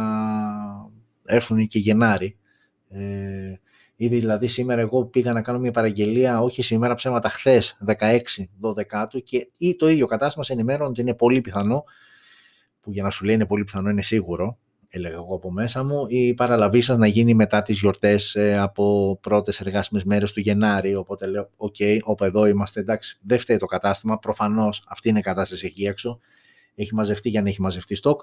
έρθουν 1.26 1.68
και 1.68 1.80
Γενάρη. 1.80 2.38
Ε, 2.90 3.54
ήδη 3.96 4.20
δηλαδή 4.20 4.48
σήμερα 4.48 4.82
εγώ 4.82 5.06
πήγα 5.06 5.34
να 5.34 5.42
κάνω 5.42 5.60
μια 5.60 5.72
παραγγελία, 5.72 6.42
όχι 6.42 6.62
σήμερα 6.62 6.94
ψέματα, 6.96 7.30
χθες 7.30 7.78
16 7.88 8.20
12 8.62 9.24
και 9.24 9.50
ή 9.58 9.76
το 9.76 9.90
ίδιο 9.90 10.06
κατάστημα 10.06 10.44
σε 10.44 10.54
ενημέρωνε 10.54 10.90
ότι 10.90 11.02
είναι 11.02 11.14
πολύ 11.14 11.42
πιθανό, 11.42 11.84
που 12.82 12.92
για 12.92 13.04
να 13.04 13.10
σου 13.10 13.26
λέει 13.26 13.36
είναι 13.36 13.46
πολύ 13.46 13.64
πιθανό 13.64 13.90
είναι 13.90 14.02
σίγουρο, 14.02 14.58
έλεγα 14.90 15.16
εγώ 15.16 15.36
από 15.36 15.52
μέσα 15.52 15.84
μου, 15.84 16.06
η 16.08 16.34
παραλαβή 16.34 16.82
σας 16.82 16.98
να 16.98 17.08
γίνει 17.08 17.34
μετά 17.34 17.62
τις 17.62 17.80
γιορτές 17.80 18.36
ε, 18.36 18.58
από 18.58 19.18
πρώτες 19.22 19.60
εργάσιμες 19.60 20.04
μέρες 20.04 20.32
του 20.32 20.40
Γενάρη, 20.40 20.96
οπότε 20.96 21.26
λέω, 21.26 21.50
OK, 21.58 21.76
okay, 21.80 21.98
όπου 22.04 22.24
εδώ 22.24 22.46
είμαστε, 22.46 22.80
εντάξει, 22.80 23.20
δεν 23.22 23.40
φταίει 23.40 23.58
το 23.58 23.66
κατάστημα, 23.66 24.20
προφανώς 24.20 24.84
αυτή 24.88 25.10
είναι 25.10 25.20
η 25.20 25.22
κατάσταση 25.22 25.66
εκεί 25.66 25.84
έξω, 25.84 26.20
έχει 26.76 26.94
μαζευτεί 26.94 27.30
για 27.30 27.42
να 27.42 27.50
έχει 27.50 27.62
μαζευτεί 27.62 27.96
στόκ, 27.96 28.22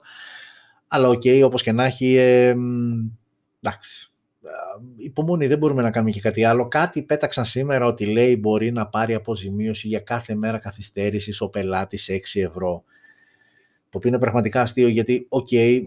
αλλά 0.89 1.09
OK, 1.09 1.20
okay, 1.25 1.43
όπως 1.45 1.62
και 1.62 1.73
να 1.73 1.85
έχει, 1.85 2.16
ε, 2.16 2.55
εντάξει, 3.61 4.09
υπομονή, 4.97 5.47
δεν 5.47 5.59
μπορούμε 5.59 5.82
να 5.82 5.91
κάνουμε 5.91 6.11
και 6.12 6.20
κάτι 6.20 6.45
άλλο. 6.45 6.68
Κάτι 6.68 7.03
πέταξαν 7.03 7.45
σήμερα 7.45 7.86
ότι 7.86 8.07
λέει 8.07 8.36
μπορεί 8.41 8.72
να 8.72 8.86
πάρει 8.86 9.14
αποζημίωση 9.14 9.88
για 9.88 10.01
κάθε 10.01 10.34
μέρα 10.34 10.59
καθυστέρησης 10.59 11.41
ο 11.41 11.49
πελάτης 11.49 12.09
6 12.11 12.41
ευρώ. 12.41 12.84
Το 13.88 13.99
οποίο 13.99 14.09
είναι 14.09 14.18
πραγματικά 14.18 14.61
αστείο 14.61 14.88
γιατί, 14.88 15.26
OK, 15.28 15.49
okay, 15.51 15.80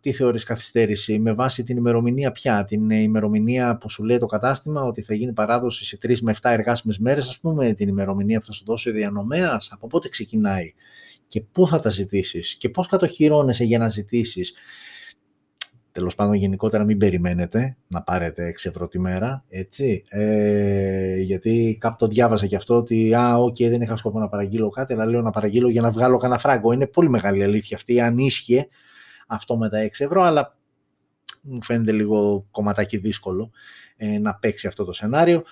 τι 0.00 0.12
θεωρείς 0.12 0.44
καθυστέρηση, 0.44 1.18
με 1.18 1.32
βάση 1.32 1.64
την 1.64 1.76
ημερομηνία 1.76 2.32
ποια, 2.32 2.64
την 2.64 2.90
ημερομηνία 2.90 3.76
που 3.76 3.90
σου 3.90 4.04
λέει 4.04 4.18
το 4.18 4.26
κατάστημα 4.26 4.82
ότι 4.82 5.02
θα 5.02 5.14
γίνει 5.14 5.32
παράδοση 5.32 5.84
σε 5.84 5.98
3 6.02 6.20
με 6.20 6.34
7 6.42 6.50
εργάσιμες 6.50 6.98
μέρες, 6.98 7.28
ας 7.28 7.38
πούμε, 7.38 7.72
την 7.72 7.88
ημερομηνία 7.88 8.40
που 8.40 8.46
θα 8.46 8.52
σου 8.52 8.64
δώσει 8.64 8.88
ο 8.88 8.92
διανομέας, 8.92 9.68
από 9.72 9.86
πότε 9.86 10.08
ξεκινάει; 10.08 10.72
Και 11.26 11.40
πού 11.40 11.66
θα 11.66 11.78
τα 11.78 11.90
ζητήσεις; 11.90 12.54
Και 12.54 12.68
πώς 12.68 12.86
κατοχυρώνεσαι 12.86 13.64
για 13.64 13.78
να 13.78 13.88
ζητήσεις; 13.88 14.54
Τέλος 15.94 16.14
πάντων, 16.14 16.34
γενικότερα 16.34 16.84
μην 16.84 16.98
περιμένετε 16.98 17.76
να 17.88 18.02
πάρετε 18.02 18.48
6 18.48 18.68
ευρώ 18.68 18.88
τη 18.88 19.00
μέρα, 19.00 19.44
έτσι. 19.48 20.04
Ε, 20.08 21.20
γιατί 21.20 21.76
κάπου 21.80 21.96
το 21.98 22.06
διάβασα 22.06 22.46
και 22.46 22.56
αυτό 22.56 22.74
ότι, 22.74 23.14
α, 23.14 23.36
οκ, 23.36 23.56
δεν 23.56 23.80
είχα 23.80 23.96
σκοπό 23.96 24.18
να 24.18 24.28
παραγγείλω 24.28 24.68
κάτι, 24.68 24.92
αλλά 24.92 25.06
λέω 25.06 25.22
να 25.22 25.30
παραγγείλω 25.30 25.68
για 25.68 25.80
να 25.80 25.90
βγάλω 25.90 26.16
κανένα 26.16 26.40
φράγκο. 26.40 26.72
Είναι 26.72 26.86
πολύ 26.86 27.08
μεγάλη 27.08 27.42
αλήθεια 27.42 27.76
αυτή, 27.76 28.00
αν 28.00 28.18
ίσχυε 28.18 28.68
αυτό 29.26 29.56
με 29.56 29.68
τα 29.68 29.86
6 29.86 29.88
ευρώ, 30.04 30.22
αλλά 30.22 30.56
μου 31.40 31.62
φαίνεται 31.62 31.92
λίγο 31.92 32.46
κομματάκι 32.50 32.96
δύσκολο 32.96 33.50
ε, 33.96 34.18
να 34.18 34.34
παίξει 34.34 34.66
αυτό 34.66 34.84
το 34.84 34.92
σενάριο. 34.92 35.42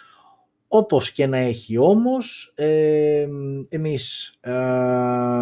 Όπως 0.69 1.13
και 1.13 1.27
να 1.27 1.37
έχει 1.37 1.79
όμως, 1.79 2.53
ε, 2.55 3.27
εμείς 3.69 4.35
ε, 4.41 4.53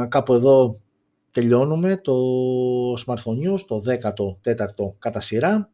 κάπου 0.09 0.33
εδώ 0.33 0.81
τελειώνουμε 1.31 1.97
το 1.97 2.15
Smartphone 3.07 3.49
News, 3.49 3.61
το 3.67 3.83
14ο 3.85 4.95
κατά 4.99 5.21
σειρά. 5.21 5.71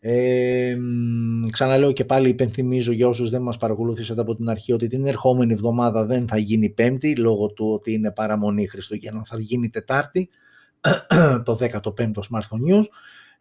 Ε, 0.00 0.76
ξαναλέω 1.50 1.92
και 1.92 2.04
πάλι 2.04 2.28
υπενθυμίζω 2.28 2.92
για 2.92 3.08
όσους 3.08 3.30
δεν 3.30 3.42
μας 3.42 3.56
παρακολουθήσατε 3.56 4.20
από 4.20 4.34
την 4.34 4.48
αρχή 4.48 4.72
ότι 4.72 4.86
την 4.86 5.06
ερχόμενη 5.06 5.52
εβδομάδα 5.52 6.04
δεν 6.04 6.28
θα 6.28 6.36
γίνει 6.36 6.70
πέμπτη 6.70 7.16
λόγω 7.16 7.46
του 7.46 7.72
ότι 7.72 7.92
είναι 7.92 8.10
παραμονή 8.10 8.66
Χριστούγεννα, 8.66 9.24
θα 9.24 9.36
γίνει 9.38 9.68
Τετάρτη 9.70 10.28
το 11.44 11.58
15ο 11.60 12.20
Smartphone 12.30 12.72
News 12.72 12.84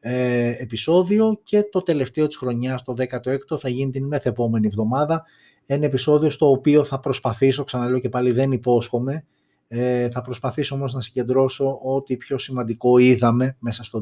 ε, 0.07 0.55
επεισόδιο 0.57 1.39
και 1.43 1.63
το 1.71 1.81
τελευταίο 1.81 2.27
της 2.27 2.37
χρονιάς, 2.37 2.83
το 2.83 2.93
16ο, 2.97 3.59
θα 3.59 3.69
γίνει 3.69 3.91
την 3.91 4.05
μεθεπόμενη 4.05 4.67
εβδομάδα. 4.67 5.23
Ένα 5.65 5.85
επεισόδιο 5.85 6.29
στο 6.29 6.49
οποίο 6.49 6.83
θα 6.83 6.99
προσπαθήσω, 6.99 7.63
ξαναλέω 7.63 7.99
και 7.99 8.09
πάλι 8.09 8.31
δεν 8.31 8.51
υπόσχομαι, 8.51 9.25
ε, 9.67 10.09
θα 10.09 10.21
προσπαθήσω 10.21 10.75
όμως 10.75 10.93
να 10.93 11.01
συγκεντρώσω 11.01 11.79
ό,τι 11.83 12.17
πιο 12.17 12.37
σημαντικό 12.37 12.97
είδαμε 12.97 13.57
μέσα 13.59 13.83
στο 13.83 14.01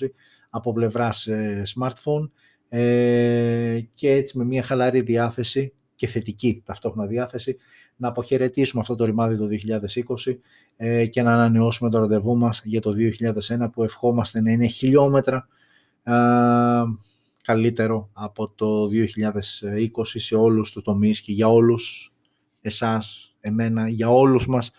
2020 0.00 0.08
από 0.50 0.72
πλευράς 0.72 1.26
ε, 1.26 1.62
smartphone 1.74 2.30
ε, 2.68 3.80
και 3.94 4.10
έτσι 4.10 4.38
με 4.38 4.44
μια 4.44 4.62
χαλαρή 4.62 5.00
διάθεση 5.00 5.72
και 5.94 6.06
θετική 6.06 6.62
ταυτόχρονα 6.64 7.08
διάθεση 7.08 7.56
να 7.96 8.08
αποχαιρετήσουμε 8.08 8.80
αυτό 8.80 8.94
το 8.94 9.04
ρημάδι 9.04 9.36
το 9.36 9.46
2020 10.26 10.36
ε, 10.76 11.06
και 11.06 11.22
να 11.22 11.32
ανανεώσουμε 11.32 11.90
το 11.90 11.98
ραντεβού 11.98 12.36
μας 12.36 12.62
για 12.64 12.80
το 12.80 12.92
2001 13.48 13.70
που 13.72 13.82
ευχόμαστε 13.82 14.40
να 14.40 14.50
είναι 14.50 14.66
χιλιόμετρα 14.66 15.48
ε, 16.02 16.12
καλύτερο 17.42 18.10
από 18.12 18.50
το 18.50 18.86
2020 18.86 19.88
σε 20.02 20.34
όλους 20.34 20.72
τους 20.72 20.82
τομείς 20.82 21.20
και 21.20 21.32
για 21.32 21.48
όλους 21.48 22.12
εσάς, 22.60 23.29
εμένα, 23.40 23.88
για 23.88 24.10
όλους 24.10 24.46
μας 24.46 24.70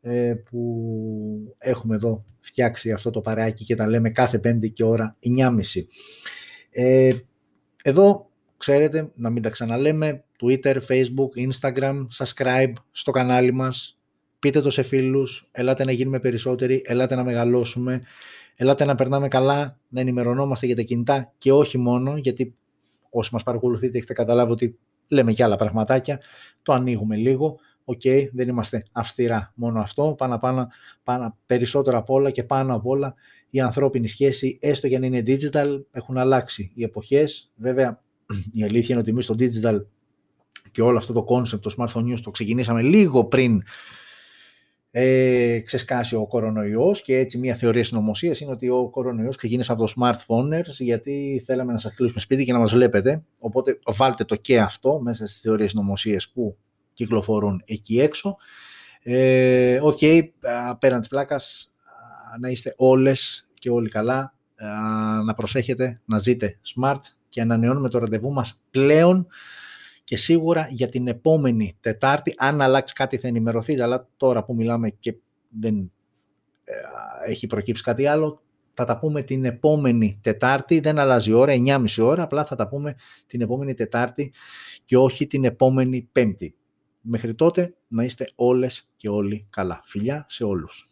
ε, 0.00 0.34
που 0.34 1.54
έχουμε 1.58 1.94
εδώ 1.94 2.24
φτιάξει 2.40 2.92
αυτό 2.92 3.10
το 3.10 3.20
παρεάκι 3.20 3.64
και 3.64 3.74
τα 3.74 3.88
λέμε 3.88 4.10
κάθε 4.10 4.38
πέμπτη 4.38 4.70
και 4.70 4.84
ώρα 4.84 5.16
9.30. 5.38 5.52
Ε, 6.70 7.10
εδώ, 7.82 8.30
ξέρετε, 8.56 9.12
να 9.14 9.30
μην 9.30 9.42
τα 9.42 9.50
ξαναλέμε, 9.50 10.24
Twitter, 10.42 10.76
Facebook, 10.88 11.48
Instagram, 11.50 12.06
subscribe 12.18 12.72
στο 12.90 13.10
κανάλι 13.10 13.52
μας, 13.52 14.00
πείτε 14.38 14.60
το 14.60 14.70
σε 14.70 14.82
φίλους, 14.82 15.48
ελάτε 15.52 15.84
να 15.84 15.92
γίνουμε 15.92 16.20
περισσότεροι, 16.20 16.82
ελάτε 16.84 17.14
να 17.14 17.24
μεγαλώσουμε, 17.24 18.02
ελάτε 18.56 18.84
να 18.84 18.94
περνάμε 18.94 19.28
καλά, 19.28 19.80
να 19.88 20.00
ενημερωνόμαστε 20.00 20.66
για 20.66 20.76
τα 20.76 20.82
κινητά 20.82 21.32
και 21.38 21.52
όχι 21.52 21.78
μόνο, 21.78 22.16
γιατί 22.16 22.56
όσοι 23.10 23.30
μας 23.32 23.42
παρακολουθείτε 23.42 23.96
έχετε 23.96 24.12
καταλάβει 24.12 24.52
ότι 24.52 24.78
λέμε 25.08 25.32
και 25.32 25.44
άλλα 25.44 25.56
πραγματάκια, 25.56 26.20
το 26.62 26.72
ανοίγουμε 26.72 27.16
λίγο, 27.16 27.58
OK, 27.88 28.00
okay, 28.04 28.28
δεν 28.32 28.48
είμαστε 28.48 28.84
αυστηρά 28.92 29.52
μόνο 29.54 29.80
αυτό, 29.80 30.14
πάνω, 30.18 30.38
πάνω, 30.38 30.68
πάνω, 31.02 31.36
περισσότερο 31.46 31.98
από 31.98 32.14
όλα 32.14 32.30
και 32.30 32.44
πάνω 32.44 32.74
από 32.74 32.90
όλα 32.90 33.14
η 33.50 33.60
ανθρώπινη 33.60 34.08
σχέση, 34.08 34.58
έστω 34.60 34.86
για 34.86 34.98
να 34.98 35.06
είναι 35.06 35.22
digital, 35.26 35.80
έχουν 35.90 36.18
αλλάξει 36.18 36.70
οι 36.74 36.82
εποχές. 36.82 37.52
Βέβαια, 37.56 38.02
η 38.52 38.64
αλήθεια 38.64 38.86
είναι 38.88 38.98
ότι 38.98 39.10
εμείς 39.10 39.24
στο 39.24 39.34
digital 39.38 39.84
και 40.70 40.82
όλο 40.82 40.98
αυτό 40.98 41.12
το 41.12 41.24
concept, 41.28 41.60
το 41.60 41.74
smartphone 41.78 42.12
news, 42.12 42.20
το 42.22 42.30
ξεκινήσαμε 42.30 42.82
λίγο 42.82 43.24
πριν 43.24 43.62
ε, 44.90 45.60
ξεσπάσει 45.60 46.14
ο 46.14 46.26
κορονοϊός 46.26 47.02
και 47.02 47.18
έτσι 47.18 47.38
μια 47.38 47.54
θεωρία 47.54 47.84
συνωμοσίας 47.84 48.40
είναι 48.40 48.52
ότι 48.52 48.68
ο 48.68 48.88
κορονοϊός 48.88 49.36
ξεκίνησε 49.36 49.72
από 49.72 49.86
το 49.86 49.92
smartphones 49.96 50.68
γιατί 50.78 51.42
θέλαμε 51.46 51.72
να 51.72 51.78
σας 51.78 51.94
κλείσουμε 51.94 52.20
σπίτι 52.20 52.44
και 52.44 52.52
να 52.52 52.58
μας 52.58 52.72
βλέπετε. 52.72 53.24
Οπότε 53.38 53.78
βάλτε 53.96 54.24
το 54.24 54.36
και 54.36 54.60
αυτό 54.60 55.00
μέσα 55.00 55.26
στις 55.26 55.40
θεωρίες 55.40 55.70
συνωμοσίας 55.70 56.22
που 56.32 56.56
κυκλοφορούν 56.96 57.62
εκεί 57.64 58.00
έξω. 58.00 58.36
Ε, 59.02 59.78
OK, 59.82 59.98
okay, 60.00 60.22
πέραν 60.78 61.00
της 61.00 61.08
πλάκας, 61.08 61.72
να 62.40 62.48
είστε 62.48 62.74
όλες 62.76 63.48
και 63.54 63.70
όλοι 63.70 63.88
καλά, 63.88 64.34
να 65.24 65.34
προσέχετε, 65.34 66.00
να 66.04 66.18
ζείτε 66.18 66.58
smart 66.74 67.00
και 67.28 67.40
ανανεώνουμε 67.40 67.88
το 67.88 67.98
ραντεβού 67.98 68.32
μας 68.32 68.62
πλέον 68.70 69.26
και 70.04 70.16
σίγουρα 70.16 70.66
για 70.70 70.88
την 70.88 71.08
επόμενη 71.08 71.76
Τετάρτη, 71.80 72.34
αν 72.36 72.60
αλλάξει 72.60 72.94
κάτι 72.94 73.16
θα 73.16 73.28
ενημερωθείτε, 73.28 73.82
αλλά 73.82 74.08
τώρα 74.16 74.44
που 74.44 74.54
μιλάμε 74.54 74.90
και 74.90 75.16
δεν 75.60 75.92
ε, 76.64 76.72
έχει 77.30 77.46
προκύψει 77.46 77.82
κάτι 77.82 78.06
άλλο, 78.06 78.42
θα 78.74 78.84
τα 78.84 78.98
πούμε 78.98 79.22
την 79.22 79.44
επόμενη 79.44 80.18
Τετάρτη, 80.22 80.80
δεν 80.80 80.98
αλλάζει 80.98 81.30
η 81.30 81.32
ώρα, 81.32 81.52
9.30 81.66 81.84
ώρα, 82.00 82.22
απλά 82.22 82.44
θα 82.44 82.56
τα 82.56 82.68
πούμε 82.68 82.94
την 83.26 83.40
επόμενη 83.40 83.74
Τετάρτη 83.74 84.32
και 84.84 84.96
όχι 84.96 85.26
την 85.26 85.44
επόμενη 85.44 86.08
Πέμπτη. 86.12 86.56
Μέχρι 87.08 87.34
τότε 87.34 87.76
να 87.88 88.04
είστε 88.04 88.32
όλες 88.34 88.88
και 88.96 89.08
όλοι 89.08 89.46
καλά. 89.50 89.80
Φιλιά 89.84 90.26
σε 90.28 90.44
όλους. 90.44 90.90